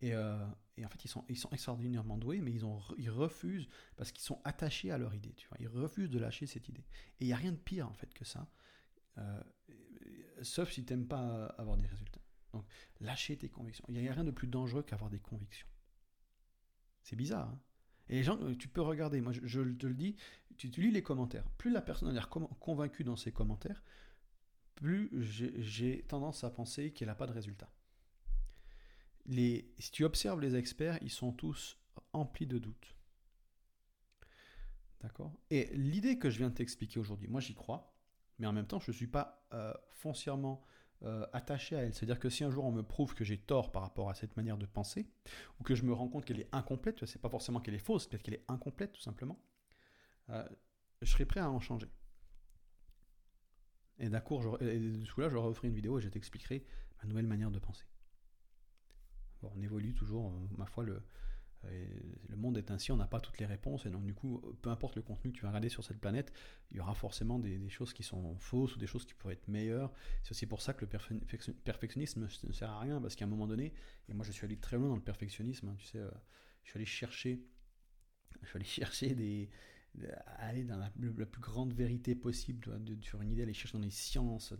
Et, 0.02 0.14
euh, 0.14 0.46
et, 0.76 0.85
en 0.85 0.88
fait, 0.88 1.04
ils 1.04 1.09
sont, 1.09 1.24
ils 1.28 1.37
sont 1.37 1.50
extraordinairement 1.50 2.16
doués, 2.16 2.40
mais 2.40 2.52
ils, 2.52 2.64
ont, 2.64 2.78
refusent 3.09 3.68
parce 3.96 4.12
qu'ils 4.12 4.24
sont 4.24 4.40
attachés 4.44 4.90
à 4.90 4.98
leur 4.98 5.14
idée. 5.14 5.35
Tu 5.35 5.46
vois. 5.48 5.59
Ils 5.61 5.68
refusent 5.68 6.11
de 6.11 6.18
lâcher 6.18 6.46
cette 6.46 6.68
idée. 6.68 6.85
Et 7.20 7.24
il 7.24 7.26
n'y 7.26 7.33
a 7.33 7.37
rien 7.37 7.52
de 7.52 7.59
pire 7.59 7.88
en 7.88 7.92
fait 7.92 8.12
que 8.14 8.24
ça, 8.24 8.48
euh, 9.18 9.42
sauf 10.42 10.70
si 10.70 10.85
tu 10.85 10.92
n'aimes 10.92 11.06
pas 11.06 11.46
avoir 11.59 11.76
des 11.76 11.87
résultats. 11.87 12.19
Donc, 12.52 12.64
lâcher 13.00 13.36
tes 13.36 13.48
convictions. 13.48 13.84
Il 13.88 13.94
n'y 13.94 14.08
a 14.08 14.12
rien 14.12 14.24
de 14.24 14.30
plus 14.30 14.48
dangereux 14.48 14.82
qu'avoir 14.82 15.10
des 15.10 15.20
convictions. 15.20 15.68
C'est 17.02 17.16
bizarre. 17.16 17.48
Hein 17.48 17.60
et 18.10 18.14
les 18.14 18.22
gens, 18.24 18.36
tu 18.56 18.66
peux 18.66 18.80
regarder, 18.80 19.20
moi 19.20 19.32
je, 19.32 19.60
te 19.60 19.86
le 19.86 19.94
dis, 19.94 20.16
tu, 20.56 20.68
lis 20.68 20.90
les 20.90 21.02
commentaires. 21.02 21.48
Plus 21.58 21.70
la 21.70 21.80
personne 21.80 22.08
a 22.08 22.12
l'air 22.12 22.28
convaincue 22.28 23.04
dans 23.04 23.14
ses 23.14 23.30
commentaires, 23.30 23.84
plus 24.74 25.10
j'ai 25.58 26.02
tendance 26.02 26.42
à 26.42 26.50
penser 26.50 26.92
qu'elle 26.92 27.06
n'a 27.06 27.14
pas 27.14 27.28
de 27.28 27.32
résultat. 27.32 27.70
Si 29.28 29.92
tu 29.92 30.02
observes 30.02 30.40
les 30.40 30.56
experts, 30.56 30.98
ils 31.02 31.10
sont 31.10 31.30
tous 31.30 31.78
emplis 32.12 32.48
de 32.48 32.58
doutes. 32.58 32.96
D'accord? 35.02 35.32
Et 35.50 35.70
l'idée 35.74 36.18
que 36.18 36.30
je 36.30 36.38
viens 36.38 36.50
de 36.50 36.54
t'expliquer 36.54 36.98
aujourd'hui, 36.98 37.28
moi 37.28 37.40
j'y 37.40 37.54
crois, 37.54 37.94
mais 38.40 38.48
en 38.48 38.52
même 38.52 38.66
temps, 38.66 38.80
je 38.80 38.90
ne 38.90 38.96
suis 38.96 39.06
pas 39.06 39.46
euh, 39.52 39.72
foncièrement 39.92 40.64
euh, 41.02 41.26
attaché 41.32 41.76
à 41.76 41.82
elle. 41.82 41.94
C'est-à-dire 41.94 42.18
que 42.18 42.28
si 42.28 42.44
un 42.44 42.50
jour 42.50 42.64
on 42.64 42.72
me 42.72 42.82
prouve 42.82 43.14
que 43.14 43.24
j'ai 43.24 43.38
tort 43.38 43.72
par 43.72 43.82
rapport 43.82 44.10
à 44.10 44.14
cette 44.14 44.36
manière 44.36 44.58
de 44.58 44.66
penser, 44.66 45.06
ou 45.58 45.64
que 45.64 45.74
je 45.74 45.84
me 45.84 45.92
rends 45.92 46.08
compte 46.08 46.24
qu'elle 46.24 46.40
est 46.40 46.48
incomplète, 46.52 47.06
c'est 47.06 47.20
pas 47.20 47.30
forcément 47.30 47.60
qu'elle 47.60 47.74
est 47.74 47.78
fausse, 47.78 48.06
peut-être 48.06 48.22
qu'elle 48.22 48.34
est 48.34 48.44
incomplète 48.48 48.92
tout 48.92 49.00
simplement, 49.00 49.38
euh, 50.28 50.46
je 51.00 51.10
serai 51.10 51.24
prêt 51.24 51.40
à 51.40 51.50
en 51.50 51.60
changer. 51.60 51.88
Et 53.98 54.08
d'un 54.08 54.20
coup, 54.20 54.40
là, 54.40 54.58
je 54.60 55.34
leur 55.34 55.64
une 55.64 55.74
vidéo 55.74 55.98
et 55.98 56.02
je 56.02 56.08
t'expliquerai 56.08 56.64
ma 57.02 57.08
nouvelle 57.08 57.26
manière 57.26 57.50
de 57.50 57.58
penser. 57.58 57.84
On 59.42 59.60
évolue 59.62 59.94
toujours, 59.94 60.28
euh, 60.28 60.48
ma 60.56 60.66
foi, 60.66 60.84
le, 60.84 61.02
euh, 61.66 61.85
le 62.29 62.37
monde 62.37 62.57
est 62.57 62.70
ainsi, 62.70 62.90
on 62.92 62.96
n'a 62.96 63.07
pas 63.07 63.20
toutes 63.20 63.38
les 63.38 63.46
réponses, 63.46 63.87
et 63.87 63.90
donc 63.90 64.05
du 64.05 64.14
coup, 64.14 64.40
peu 64.62 64.70
importe 64.70 64.96
le 64.96 65.03
contenu 65.03 65.31
que 65.31 65.37
tu 65.37 65.42
vas 65.42 65.49
regarder 65.49 65.68
sur 65.68 65.85
cette 65.85 66.01
planète, 66.01 66.33
il 66.70 66.79
y 66.79 66.81
aura 66.81 66.94
forcément 66.94 67.38
des, 67.38 67.68
choses 67.68 67.92
qui 67.92 68.03
sont 68.03 68.38
fausses 68.38 68.77
ou 68.77 68.79
des 68.79 68.87
choses 68.87 69.05
qui 69.05 69.14
pourraient 69.14 69.35
être 69.35 69.49
meilleures. 69.49 69.92
C'est 70.23 70.31
aussi 70.33 70.46
pour 70.46 70.62
ça 70.62 70.73
que 70.73 70.85
le 70.85 71.51
perfectionnisme 71.64 72.29
ne 72.44 72.53
sert 72.53 72.70
à 72.70 72.81
rien, 72.81 73.01
parce 73.01 73.16
qu'à 73.16 73.27
un 73.27 73.29
moment 73.29 73.46
donné, 73.46 73.73
et 74.09 74.14
moi 74.14 74.25
je 74.25 74.33
suis 74.33 74.44
allé 74.44 74.57
très 74.57 74.77
loin 74.77 74.88
dans 74.88 74.96
le 74.96 75.03
perfectionnisme, 75.03 75.68
hein, 75.68 75.77
tu 75.79 75.87
sais, 75.87 75.99
euh, 75.99 76.11
je 76.62 76.70
suis 76.70 76.79
allé 76.79 76.87
chercher, 76.87 77.44
je 78.42 78.49
suis 78.49 78.57
allé 78.57 78.64
chercher 78.64 79.14
des, 79.14 79.51
aller 80.38 80.64
dans 80.64 80.79
la, 80.79 80.90
plus 80.90 81.40
grande 81.40 81.75
vérité 81.75 82.14
possible 82.14 82.81
sur 83.03 83.20
une 83.20 83.31
idée, 83.31 83.42
aller 83.42 83.53
chercher 83.53 83.77
dans 83.77 83.85
les 83.85 83.90
sciences, 83.90 84.55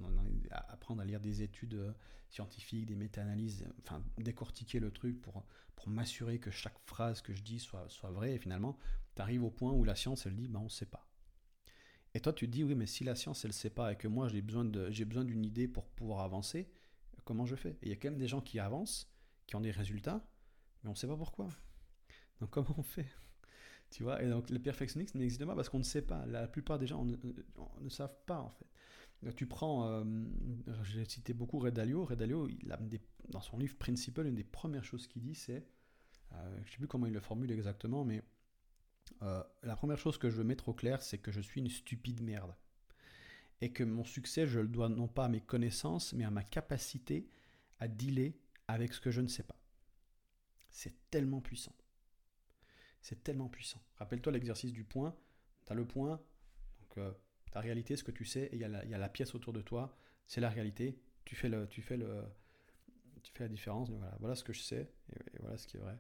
apprendre 0.51 1.01
à 1.03 1.05
lire 1.05 1.21
des 1.21 1.43
études 1.43 1.75
euh, 1.75 1.93
scientifiques, 2.29 2.87
des 2.87 2.97
méta-analyses, 2.97 3.65
enfin 3.81 4.05
décortiquer 4.19 4.81
le 4.81 4.91
truc 4.91 5.21
pour, 5.21 5.47
pour 5.81 5.91
m'assurer 5.91 6.39
que 6.39 6.51
chaque 6.51 6.79
phrase 6.87 7.23
que 7.23 7.35
je 7.35 7.43
dis 7.43 7.59
soit, 7.59 7.89
soit 7.89 8.11
vraie. 8.11 8.35
Et 8.35 8.39
finalement, 8.39 8.79
tu 9.17 9.23
arrives 9.23 9.45
au 9.45 9.51
point 9.51 9.73
où 9.73 9.85
la 9.85 9.95
science, 9.95 10.27
elle 10.27 10.37
dit, 10.37 10.49
bah, 10.49 10.59
on 10.61 10.65
ne 10.65 10.69
sait 10.69 10.87
pas. 10.87 11.07
Et 12.15 12.21
toi, 12.21 12.33
tu 12.33 12.49
dis, 12.49 12.65
oui, 12.65 12.75
mais 12.75 12.87
si 12.87 13.05
la 13.05 13.15
science, 13.15 13.45
elle 13.45 13.51
ne 13.51 13.55
sait 13.55 13.71
pas 13.71 13.93
et 13.93 13.97
que 13.97 14.09
moi, 14.09 14.29
j'ai 14.29 14.43
besoin 14.43 14.65
d'une 14.65 15.45
idée 15.45 15.69
pour 15.69 15.87
pouvoir 15.87 16.21
avancer, 16.21 16.69
comment 17.25 17.47
je 17.47 17.55
fais? 17.57 17.79
Et 17.83 17.87
il 17.87 17.89
y 17.89 17.93
a 17.93 17.97
quand 17.97 18.11
même 18.11 18.19
des 18.19 18.29
gens 18.29 18.41
qui 18.41 18.59
avancent, 18.59 19.09
qui 19.47 19.57
ont 19.57 19.61
des 19.61 19.71
résultats, 19.71 20.25
mais 20.83 20.91
on 20.91 20.95
sait 20.95 21.07
pas 21.07 21.17
pourquoi. 21.17 21.49
Donc 22.41 22.51
comment 22.51 22.75
on 22.77 22.83
fait? 22.83 23.07
Tu 23.91 24.05
vois, 24.05 24.23
et 24.23 24.29
donc 24.29 24.51
le 24.51 24.59
perfectionnisme 24.61 25.19
n'existe 25.19 25.45
pas 25.45 25.57
parce 25.57 25.69
qu'on 25.69 25.79
ne 25.79 25.85
sait 25.85 26.03
pas. 26.03 26.25
La 26.27 26.47
plupart 26.47 26.79
des 26.79 26.87
gens 26.87 27.05
ne 27.05 27.89
savent 27.89 28.17
pas 28.25 28.41
en 28.41 28.51
fait. 28.51 29.35
tu 29.35 29.47
prends, 29.47 29.89
euh, 29.89 30.05
j'ai 30.85 31.05
cité 31.05 31.33
beaucoup 31.33 31.59
Red 31.59 31.75
Dalio. 31.75 32.05
Red 32.05 32.19
Dalio, 32.19 32.49
il 32.49 32.71
a 32.71 32.79
dans 33.31 33.41
son 33.41 33.59
livre 33.59 33.77
principal, 33.77 34.27
une 34.27 34.35
des 34.35 34.45
premières 34.45 34.85
choses 34.85 35.07
qu'il 35.07 35.23
dit, 35.23 35.35
c'est, 35.35 35.67
euh, 36.33 36.57
je 36.57 36.61
ne 36.61 36.71
sais 36.71 36.79
plus 36.79 36.89
comment 36.89 37.07
il 37.07 37.13
le 37.13 37.21
formule 37.21 37.51
exactement, 37.51 38.05
mais 38.05 38.23
euh, 39.23 39.43
la 39.63 39.77
première 39.77 39.99
chose 39.99 40.19
que 40.19 40.31
je 40.31 40.37
veux 40.37 40.45
mettre 40.45 40.69
au 40.69 40.75
clair, 40.75 41.03
c'est 41.03 41.19
que 41.19 41.31
je 41.31 41.41
suis 41.41 41.61
une 41.61 41.69
stupide 41.69 42.23
merde. 42.23 42.55
Et 43.61 43.73
que 43.73 43.85
mon 43.85 44.05
succès, 44.05 44.47
je 44.47 44.61
le 44.61 44.69
dois 44.69 44.89
non 44.89 45.09
pas 45.09 45.27
à 45.27 45.29
mes 45.29 45.41
connaissances, 45.41 46.13
mais 46.15 46.25
à 46.25 46.31
ma 46.31 46.43
capacité 46.43 47.29
à 47.79 47.89
dealer 47.89 48.35
avec 48.69 48.95
ce 48.95 49.01
que 49.01 49.11
je 49.11 49.21
ne 49.21 49.29
sais 49.29 49.43
pas. 49.43 49.57
C'est 50.71 51.11
tellement 51.11 51.41
puissant. 51.41 51.75
C'est 53.03 53.23
tellement 53.23 53.49
puissant. 53.49 53.83
Rappelle-toi 53.97 54.33
l'exercice 54.33 54.73
du 54.73 54.85
point. 54.85 55.15
Tu 55.67 55.73
as 55.73 55.75
le 55.75 55.87
point, 55.87 56.21
donc 56.81 56.99
euh, 56.99 57.13
ta 57.51 57.61
réalité, 57.61 57.97
ce 57.97 58.05
que 58.05 58.13
tu 58.13 58.25
sais, 58.25 58.45
et 58.53 58.57
il 58.57 58.61
y, 58.61 58.65
a 58.65 58.99
la 58.99 59.09
pièce 59.09 59.35
autour 59.35 59.53
de 59.53 59.61
toi, 59.61 59.97
c'est 60.27 60.41
la 60.41 60.49
réalité. 60.49 60.99
Tu 61.25 61.37
fais, 61.37 61.49
le, 61.49 61.67
tu, 61.69 61.83
fais 61.83 61.97
le, 61.97 62.25
tu 63.23 63.33
fais 63.33 63.45
la 63.45 63.49
différence. 63.49 63.91
Voilà, 63.91 64.17
voilà 64.21 64.35
ce 64.35 64.45
que 64.45 64.53
je 64.53 64.61
sais, 64.61 64.93
et, 65.13 65.39
voilà 65.41 65.59
ce 65.59 65.67
qui 65.67 65.77
est 65.77 65.81
vrai. 65.81 65.99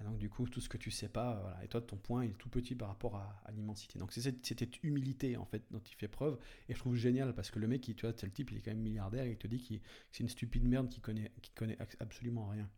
Et 0.00 0.04
donc, 0.04 0.18
du 0.18 0.30
coup, 0.30 0.46
tout 0.48 0.60
ce 0.60 0.68
que 0.68 0.78
tu 0.78 0.92
sais 0.92 1.08
pas, 1.08 1.40
voilà. 1.40 1.64
Et 1.64 1.68
toi, 1.68 1.82
ton 1.82 1.96
point, 1.96 2.24
il 2.24 2.30
est 2.30 2.34
tout 2.34 2.48
petit 2.48 2.76
par 2.76 2.88
rapport 2.88 3.16
à, 3.16 3.50
l'immensité. 3.52 3.98
Donc, 3.98 4.12
c'est 4.12 4.20
cette, 4.20 4.84
humilité, 4.84 5.36
en 5.36 5.44
fait, 5.44 5.64
dont 5.72 5.80
il 5.80 5.94
fait 5.96 6.08
preuve. 6.08 6.38
Et 6.68 6.74
je 6.74 6.78
trouve 6.78 6.94
génial 6.94 7.34
parce 7.34 7.50
que 7.50 7.58
le 7.58 7.66
mec, 7.66 7.82
tu 7.82 7.94
vois, 8.00 8.14
c'est 8.16 8.26
le 8.26 8.32
type, 8.32 8.52
il 8.52 8.58
est 8.58 8.60
quand 8.60 8.70
même 8.70 8.80
milliardaire, 8.80 9.24
et 9.24 9.32
il 9.32 9.38
te 9.38 9.48
dit 9.48 9.58
que 9.58 9.74
c'est 10.12 10.22
une 10.22 10.28
stupide 10.28 10.64
merde 10.64 10.88
qui 10.88 11.00
connaît, 11.00 11.32
qui 11.42 11.50
connaît 11.50 11.78
absolument 11.98 12.46
rien 12.46 12.70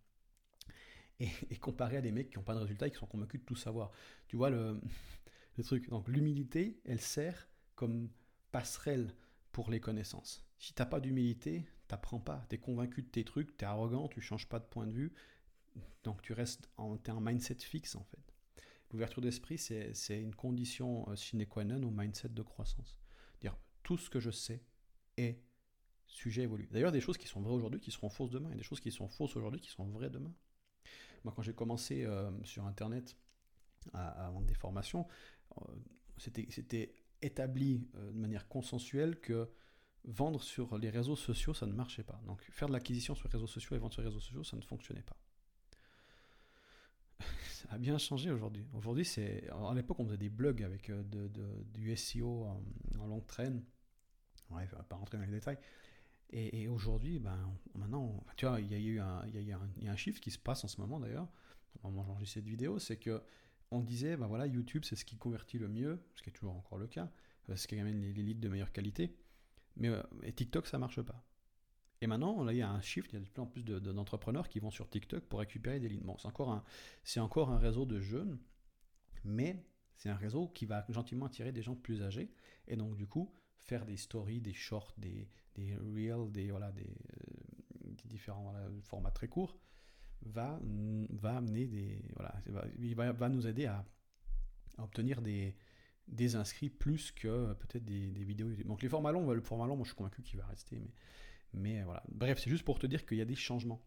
et, 1.21 1.57
comparé 1.57 1.97
à 1.97 2.01
des 2.01 2.13
mecs 2.13 2.31
qui 2.31 2.39
n'ont 2.39 2.45
pas 2.45 2.55
de 2.55 2.61
résultats 2.61 2.87
et 2.87 2.91
qui 2.91 2.97
sont 2.97 3.07
convaincus 3.07 3.41
de 3.41 3.47
tout 3.47 3.57
savoir. 3.57 3.93
Tu 4.27 4.37
vois 4.37 4.51
le, 4.51 4.81
le 5.57 5.65
truc. 5.65 5.89
Donc 5.91 6.09
l'humilité, 6.09 6.81
elle 6.85 7.01
sert 7.01 7.49
comme 7.75 8.09
passerelle 8.51 9.15
pour 9.53 9.71
les 9.71 9.81
connaissances. 9.81 10.45
Si 10.59 10.75
tu 10.75 10.83
n'as 10.83 10.87
pas 10.87 11.01
d'humilité, 11.01 11.67
t'apprends 11.91 12.21
pas. 12.21 12.47
Tu 12.49 12.55
es 12.55 12.59
convaincu 12.59 13.03
de 13.03 13.09
tes 13.09 13.25
trucs, 13.25 13.57
tu 13.57 13.65
es 13.65 13.69
arrogant, 13.69 14.09
tu 14.09 14.21
changes 14.21 14.49
pas 14.49 14.61
de 14.61 14.65
point 14.65 14.87
de 14.87 14.93
vue. 14.93 15.13
Donc 16.05 16.23
tu 16.23 16.33
restes 16.33 16.71
en, 16.77 16.97
es 16.97 17.11
un 17.11 17.21
mindset 17.21 17.57
fixe 17.57 17.97
en 17.97 18.05
fait. 18.05 18.35
L'ouverture 18.93 19.23
d'esprit, 19.23 19.59
c'est 19.59 20.21
une 20.21 20.35
condition 20.35 21.09
euh, 21.09 21.17
sine 21.17 21.47
qua 21.47 21.65
non 21.65 21.83
au 21.83 21.91
mindset 21.91 22.31
de 22.31 22.43
croissance. 22.43 23.01
Dire 23.41 23.57
tout 23.83 23.99
ce 23.99 24.09
que 24.09 24.21
je 24.21 24.31
sais 24.31 24.65
est 25.17 25.43
sujet 26.07 26.43
évolue. 26.43 26.69
D'ailleurs, 26.71 26.93
des 26.93 27.01
choses 27.01 27.19
qui 27.19 27.29
sont 27.29 27.41
vraies 27.41 27.55
aujourd'hui 27.55 27.81
qui 27.81 27.91
seront 27.91 28.09
fausses 28.09 28.31
demain, 28.31 28.51
et 28.51 28.57
des 28.57 28.65
choses 28.65 28.81
qui 28.81 28.91
sont 28.91 29.09
fausses 29.09 29.37
aujourd'hui 29.37 29.61
qui 29.61 29.71
sont 29.71 29.87
vraies 29.87 30.11
demain. 30.11 30.35
Moi, 31.25 31.33
quand 31.35 31.43
j'ai 31.43 31.55
commencé 31.55 32.05
euh, 32.05 32.31
sur 32.45 32.67
Internet 32.67 33.17
à, 33.93 34.31
vendre 34.31 34.47
des 34.47 34.55
formations, 34.55 35.07
euh, 35.59 35.65
c'était 36.17 36.93
établi 37.23 37.89
de 37.95 38.19
manière 38.19 38.49
consensuelle 38.49 39.21
que 39.21 39.49
vendre 40.05 40.43
sur 40.43 40.79
les 40.79 40.91
réseaux 40.91 41.17
sociaux, 41.17 41.55
ça 41.55 41.67
ne 41.67 41.73
marchait 41.73 42.03
pas. 42.03 42.21
Donc 42.27 42.43
faire 42.51 42.69
de 42.69 42.73
l'acquisition 42.73 43.15
sur 43.15 43.29
les 43.29 43.33
réseaux 43.33 43.47
sociaux 43.47 43.77
et 43.77 43.79
vendre 43.79 43.93
sur 43.93 44.03
les 44.03 44.09
réseaux 44.09 44.21
sociaux, 44.21 44.45
ça 44.45 44.57
ne 44.57 44.63
fonctionnait 44.63 45.03
pas. 45.03 45.17
ça 47.51 47.69
a 47.71 47.79
bien 47.79 47.99
changé 47.99 48.31
aujourd'hui. 48.31 48.67
Aujourd'hui, 48.73 49.05
c'est. 49.05 49.49
À 49.51 49.75
l'époque, 49.75 50.01
on 50.01 50.07
faisait 50.07 50.17
des 50.17 50.31
blogs 50.31 50.63
avec 50.63 50.91
euh, 50.91 51.03
de, 51.05 51.29
du 51.73 51.95
SEO 51.97 52.45
en, 52.45 53.07
longue 53.07 53.27
traîne. 53.27 53.63
Ouais, 54.51 54.65
vais 54.65 54.77
pas 54.89 54.97
rentrer 54.97 55.19
dans 55.19 55.25
les 55.25 55.31
détails. 55.31 55.59
Et, 56.33 56.69
aujourd'hui, 56.69 57.19
ben, 57.19 57.53
maintenant, 57.75 58.25
tu 58.37 58.47
vois, 58.47 58.61
il 58.61 58.71
y 58.71 58.75
a 58.75 58.79
eu 58.79 59.01
un, 59.01 59.27
y 59.27 59.53
a, 59.53 59.57
un, 59.57 59.69
y 59.81 59.89
a 59.89 59.93
un 59.93 59.97
chiffre 59.97 60.21
qui 60.21 60.31
se 60.31 60.39
passe 60.39 60.63
en 60.63 60.69
ce 60.69 60.81
moment 60.81 61.01
d'ailleurs, 61.01 61.27
au 61.83 61.89
moment 61.89 62.03
où 62.03 62.05
j'enregistre 62.05 62.35
cette 62.35 62.47
vidéo, 62.47 62.79
c'est 62.79 62.99
que 62.99 63.21
on 63.73 63.81
disait, 63.81 64.17
ben 64.17 64.29
voilà, 64.29 64.47
YouTube, 64.47 64.85
c'est 64.85 64.95
ce 64.95 65.05
qui 65.05 65.17
convertit 65.17 65.59
le 65.59 65.69
mieux, 65.69 66.01
ce 66.15 66.23
qui 66.23 66.31
est 66.31 66.33
toujours 66.33 66.55
encore 66.55 66.79
le 66.79 66.87
cas, 66.87 67.11
euh, 67.49 67.57
ce 67.57 67.67
qui 67.67 67.79
amène 67.79 68.01
les, 68.01 68.13
les 68.13 68.23
leads 68.23 68.41
de 68.41 68.49
meilleure 68.49 68.71
qualité. 68.71 69.17
Mais 69.77 69.89
euh, 69.89 70.03
TikTok, 70.35 70.67
ça 70.67 70.79
marche 70.79 71.01
pas. 71.03 71.25
Et 72.01 72.07
maintenant, 72.07 72.43
là, 72.45 72.53
il 72.53 72.59
y 72.59 72.63
a 72.63 72.71
un 72.71 72.81
shift, 72.81 73.13
il 73.13 73.17
y 73.17 73.19
a 73.19 73.21
de 73.21 73.29
plus 73.29 73.43
en 73.43 73.47
plus 73.47 73.65
d'entrepreneurs 73.65 74.49
qui 74.49 74.59
vont 74.59 74.71
sur 74.71 74.89
TikTok 74.89 75.25
pour 75.25 75.41
récupérer 75.41 75.81
des 75.81 75.89
leads. 75.89 76.05
Bon, 76.05 76.17
c'est 77.05 77.21
encore, 77.21 77.51
un, 77.51 77.59
réseau 77.59 77.85
de 77.85 78.01
jeunes, 78.01 78.39
mais 79.25 79.63
c'est 79.97 80.09
un 80.09 80.17
réseau 80.17 80.49
qui 80.49 80.65
va 80.65 80.87
gentiment 80.89 81.27
attirer 81.27 81.53
des 81.53 81.63
gens 81.63 81.75
plus 81.75 82.03
âgés. 82.03 82.33
Et 82.69 82.77
donc, 82.77 82.97
du 82.97 83.07
coup, 83.07 83.31
faire 83.59 83.85
des 83.85 83.99
stories, 83.99 84.41
des 84.41 84.55
shorts, 84.55 84.95
des, 84.97 85.29
reels, 85.57 86.33
des, 86.33 86.51
euh, 86.51 86.65
différents 88.07 88.55
formats 88.81 89.11
très 89.11 89.29
courts, 89.29 89.59
va, 90.23 90.59
amener 91.25 91.67
des. 91.67 92.03
Voilà, 92.17 92.35
il 92.79 92.95
va, 92.95 93.29
nous 93.29 93.47
aider 93.47 93.67
à 93.67 93.85
obtenir 94.79 95.21
des, 95.21 95.55
des 96.11 96.37
inscrits 96.37 96.71
plus 96.71 97.13
que 97.13 97.53
peut-être 97.55 97.85
des, 97.85 98.11
vidéos 98.25 98.51
Donc 98.65 98.83
les 98.83 98.89
formats 98.89 99.13
longs, 99.13 99.31
le 99.31 99.41
format 99.41 99.67
long, 99.67 99.77
moi 99.77 99.85
je 99.85 99.91
suis 99.91 99.97
convaincu 99.97 100.23
qu'il 100.23 100.39
va 100.39 100.47
rester. 100.47 100.79
Mais, 100.79 100.93
mais 101.55 101.83
voilà. 101.83 102.03
Bref, 102.11 102.39
c'est 102.39 102.51
juste 102.51 102.65
pour 102.65 102.79
te 102.79 102.87
dire 102.87 103.07
qu'il 103.07 103.19
y 103.19 103.23
a 103.23 103.27
des 103.27 103.37
changements. 103.37 103.83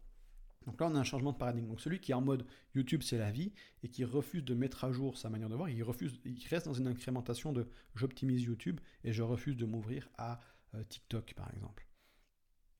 Donc 0.66 0.80
là, 0.80 0.86
on 0.86 0.94
a 0.94 0.98
un 0.98 1.04
changement 1.04 1.32
de 1.32 1.36
paradigme. 1.36 1.68
Donc 1.68 1.80
celui 1.80 2.00
qui 2.00 2.12
est 2.12 2.14
en 2.14 2.20
mode 2.20 2.46
YouTube, 2.74 3.02
c'est 3.02 3.18
la 3.18 3.30
vie, 3.30 3.52
et 3.82 3.88
qui 3.88 4.04
refuse 4.04 4.44
de 4.44 4.54
mettre 4.54 4.84
à 4.84 4.92
jour 4.92 5.18
sa 5.18 5.28
manière 5.28 5.48
de 5.48 5.54
voir, 5.54 5.68
il, 5.68 5.82
refuse, 5.82 6.20
il 6.24 6.46
reste 6.48 6.66
dans 6.66 6.74
une 6.74 6.86
incrémentation 6.86 7.52
de 7.52 7.68
j'optimise 7.94 8.42
YouTube 8.42 8.80
et 9.04 9.12
je 9.12 9.22
refuse 9.22 9.56
de 9.56 9.66
m'ouvrir 9.66 10.08
à 10.16 10.40
euh, 10.74 10.82
TikTok, 10.84 11.34
par 11.34 11.52
exemple. 11.52 11.86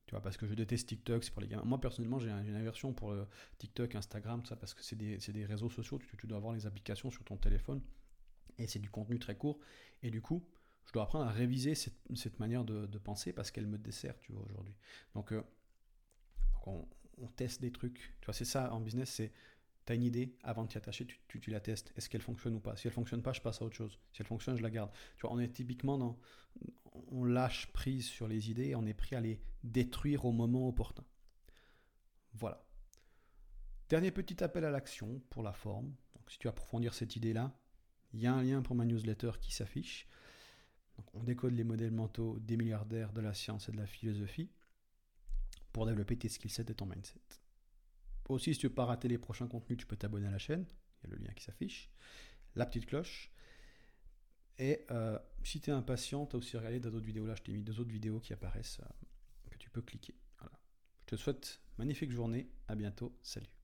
Tu 0.06 0.12
vois, 0.12 0.20
parce 0.20 0.36
que 0.36 0.46
je 0.46 0.54
déteste 0.54 0.88
TikTok, 0.88 1.24
c'est 1.24 1.32
pour 1.32 1.42
les 1.42 1.48
gamins. 1.48 1.64
Moi, 1.64 1.80
personnellement, 1.80 2.18
j'ai 2.18 2.30
une 2.30 2.56
aversion 2.56 2.92
pour 2.92 3.12
euh, 3.12 3.26
TikTok, 3.58 3.94
Instagram, 3.94 4.44
ça, 4.44 4.56
parce 4.56 4.74
que 4.74 4.82
c'est 4.82 4.96
des, 4.96 5.46
réseaux 5.46 5.70
sociaux, 5.70 5.98
tu, 6.18 6.26
dois 6.26 6.38
avoir 6.38 6.52
les 6.52 6.66
applications 6.66 7.10
sur 7.10 7.24
ton 7.24 7.36
téléphone 7.36 7.80
et 8.58 8.66
c'est 8.66 8.78
du 8.78 8.90
contenu 8.90 9.18
très 9.18 9.36
court. 9.36 9.58
Et 10.02 10.10
du 10.10 10.20
coup, 10.20 10.44
je 10.86 10.92
dois 10.92 11.04
apprendre 11.04 11.26
à 11.26 11.30
réviser 11.30 11.74
cette, 11.74 12.38
manière 12.38 12.64
de, 12.64 12.98
penser 12.98 13.32
parce 13.32 13.50
qu'elle 13.50 13.66
me 13.66 13.78
dessert, 13.78 14.18
tu 14.20 14.32
vois, 14.32 14.42
aujourd'hui. 14.44 14.74
Donc, 15.14 15.32
euh, 15.32 15.42
on, 16.66 16.86
teste 17.36 17.60
des 17.60 17.72
trucs. 17.72 18.14
Tu 18.20 18.26
vois, 18.26 18.34
c'est 18.34 18.44
ça 18.44 18.72
en 18.72 18.80
business, 18.80 19.10
c'est 19.10 19.32
tu 19.86 19.92
as 19.92 19.96
une 19.96 20.02
idée, 20.02 20.34
avant 20.42 20.64
de 20.64 20.68
t'y 20.68 20.78
attacher, 20.78 21.06
tu, 21.06 21.18
tu, 21.40 21.50
la 21.50 21.60
testes. 21.60 21.92
Est-ce 21.96 22.08
qu'elle 22.08 22.22
fonctionne 22.22 22.54
ou 22.54 22.60
pas? 22.60 22.74
Si 22.76 22.86
elle 22.86 22.92
fonctionne 22.92 23.22
pas, 23.22 23.32
je 23.32 23.40
passe 23.40 23.60
à 23.60 23.64
autre 23.66 23.76
chose. 23.76 23.98
Si 24.12 24.22
elle 24.22 24.26
fonctionne, 24.26 24.56
je 24.56 24.62
la 24.62 24.70
garde. 24.70 24.90
Tu 25.16 25.22
vois, 25.22 25.32
on 25.32 25.38
est 25.38 25.48
typiquement 25.48 25.98
dans. 25.98 26.18
On 27.10 27.24
lâche 27.24 27.72
prise 27.72 28.06
sur 28.06 28.28
les 28.28 28.50
idées 28.50 28.68
et 28.68 28.76
on 28.76 28.86
est 28.86 28.94
prêt 28.94 29.16
à 29.16 29.20
les 29.20 29.40
détruire 29.62 30.24
au 30.24 30.32
moment 30.32 30.68
opportun. 30.68 31.04
Voilà. 32.34 32.64
Dernier 33.88 34.10
petit 34.10 34.42
appel 34.42 34.64
à 34.64 34.70
l'action 34.70 35.20
pour 35.30 35.42
la 35.42 35.52
forme. 35.52 35.94
Donc, 36.14 36.30
si 36.30 36.38
tu 36.38 36.46
veux 36.46 36.50
approfondir 36.50 36.94
cette 36.94 37.16
idée-là, 37.16 37.52
il 38.14 38.20
y 38.20 38.26
a 38.26 38.34
un 38.34 38.42
lien 38.42 38.62
pour 38.62 38.76
ma 38.76 38.84
newsletter 38.84 39.32
qui 39.40 39.52
s'affiche. 39.52 40.06
on 41.12 41.24
décode 41.24 41.52
les 41.52 41.64
modèles 41.64 41.90
mentaux 41.90 42.38
des 42.38 42.56
milliardaires 42.56 43.12
de 43.12 43.20
la 43.20 43.34
science 43.34 43.68
et 43.68 43.72
de 43.72 43.76
la 43.76 43.86
philosophie 43.86 44.50
pour 45.72 45.86
développer 45.86 46.16
tes 46.16 46.28
skillsets 46.28 46.66
et 46.68 46.74
ton 46.74 46.86
mindset. 46.86 47.20
Aussi, 48.28 48.54
si 48.54 48.60
tu 48.60 48.68
veux 48.68 48.74
pas 48.74 48.84
rater 48.86 49.08
les 49.08 49.18
prochains 49.18 49.48
contenus, 49.48 49.78
tu 49.78 49.86
peux 49.86 49.96
t'abonner 49.96 50.28
à 50.28 50.30
la 50.30 50.38
chaîne. 50.38 50.64
Il 51.02 51.10
y 51.10 51.12
a 51.12 51.16
le 51.16 51.24
lien 51.24 51.32
qui 51.34 51.42
s'affiche. 51.42 51.90
La 52.54 52.64
petite 52.64 52.86
cloche. 52.86 53.32
Et 54.58 54.86
euh, 54.92 55.18
si 55.42 55.60
tu 55.60 55.70
es 55.70 55.72
impatient, 55.72 56.24
tu 56.26 56.36
as 56.36 56.38
aussi 56.38 56.56
regardé 56.56 56.78
d'autres 56.78 57.00
vidéos 57.00 57.26
là. 57.26 57.34
Je 57.34 57.42
t'ai 57.42 57.52
mis 57.52 57.62
deux 57.62 57.80
autres 57.80 57.90
vidéos 57.90 58.20
qui 58.20 58.32
apparaissent 58.32 58.78
euh, 58.80 59.50
que 59.50 59.58
tu 59.58 59.68
peux 59.68 59.82
cliquer. 59.82 60.14
Je 61.00 61.06
te 61.06 61.16
souhaite 61.16 61.60
magnifique 61.76 62.12
journée. 62.12 62.48
À 62.68 62.76
bientôt. 62.76 63.18
Salut. 63.20 63.63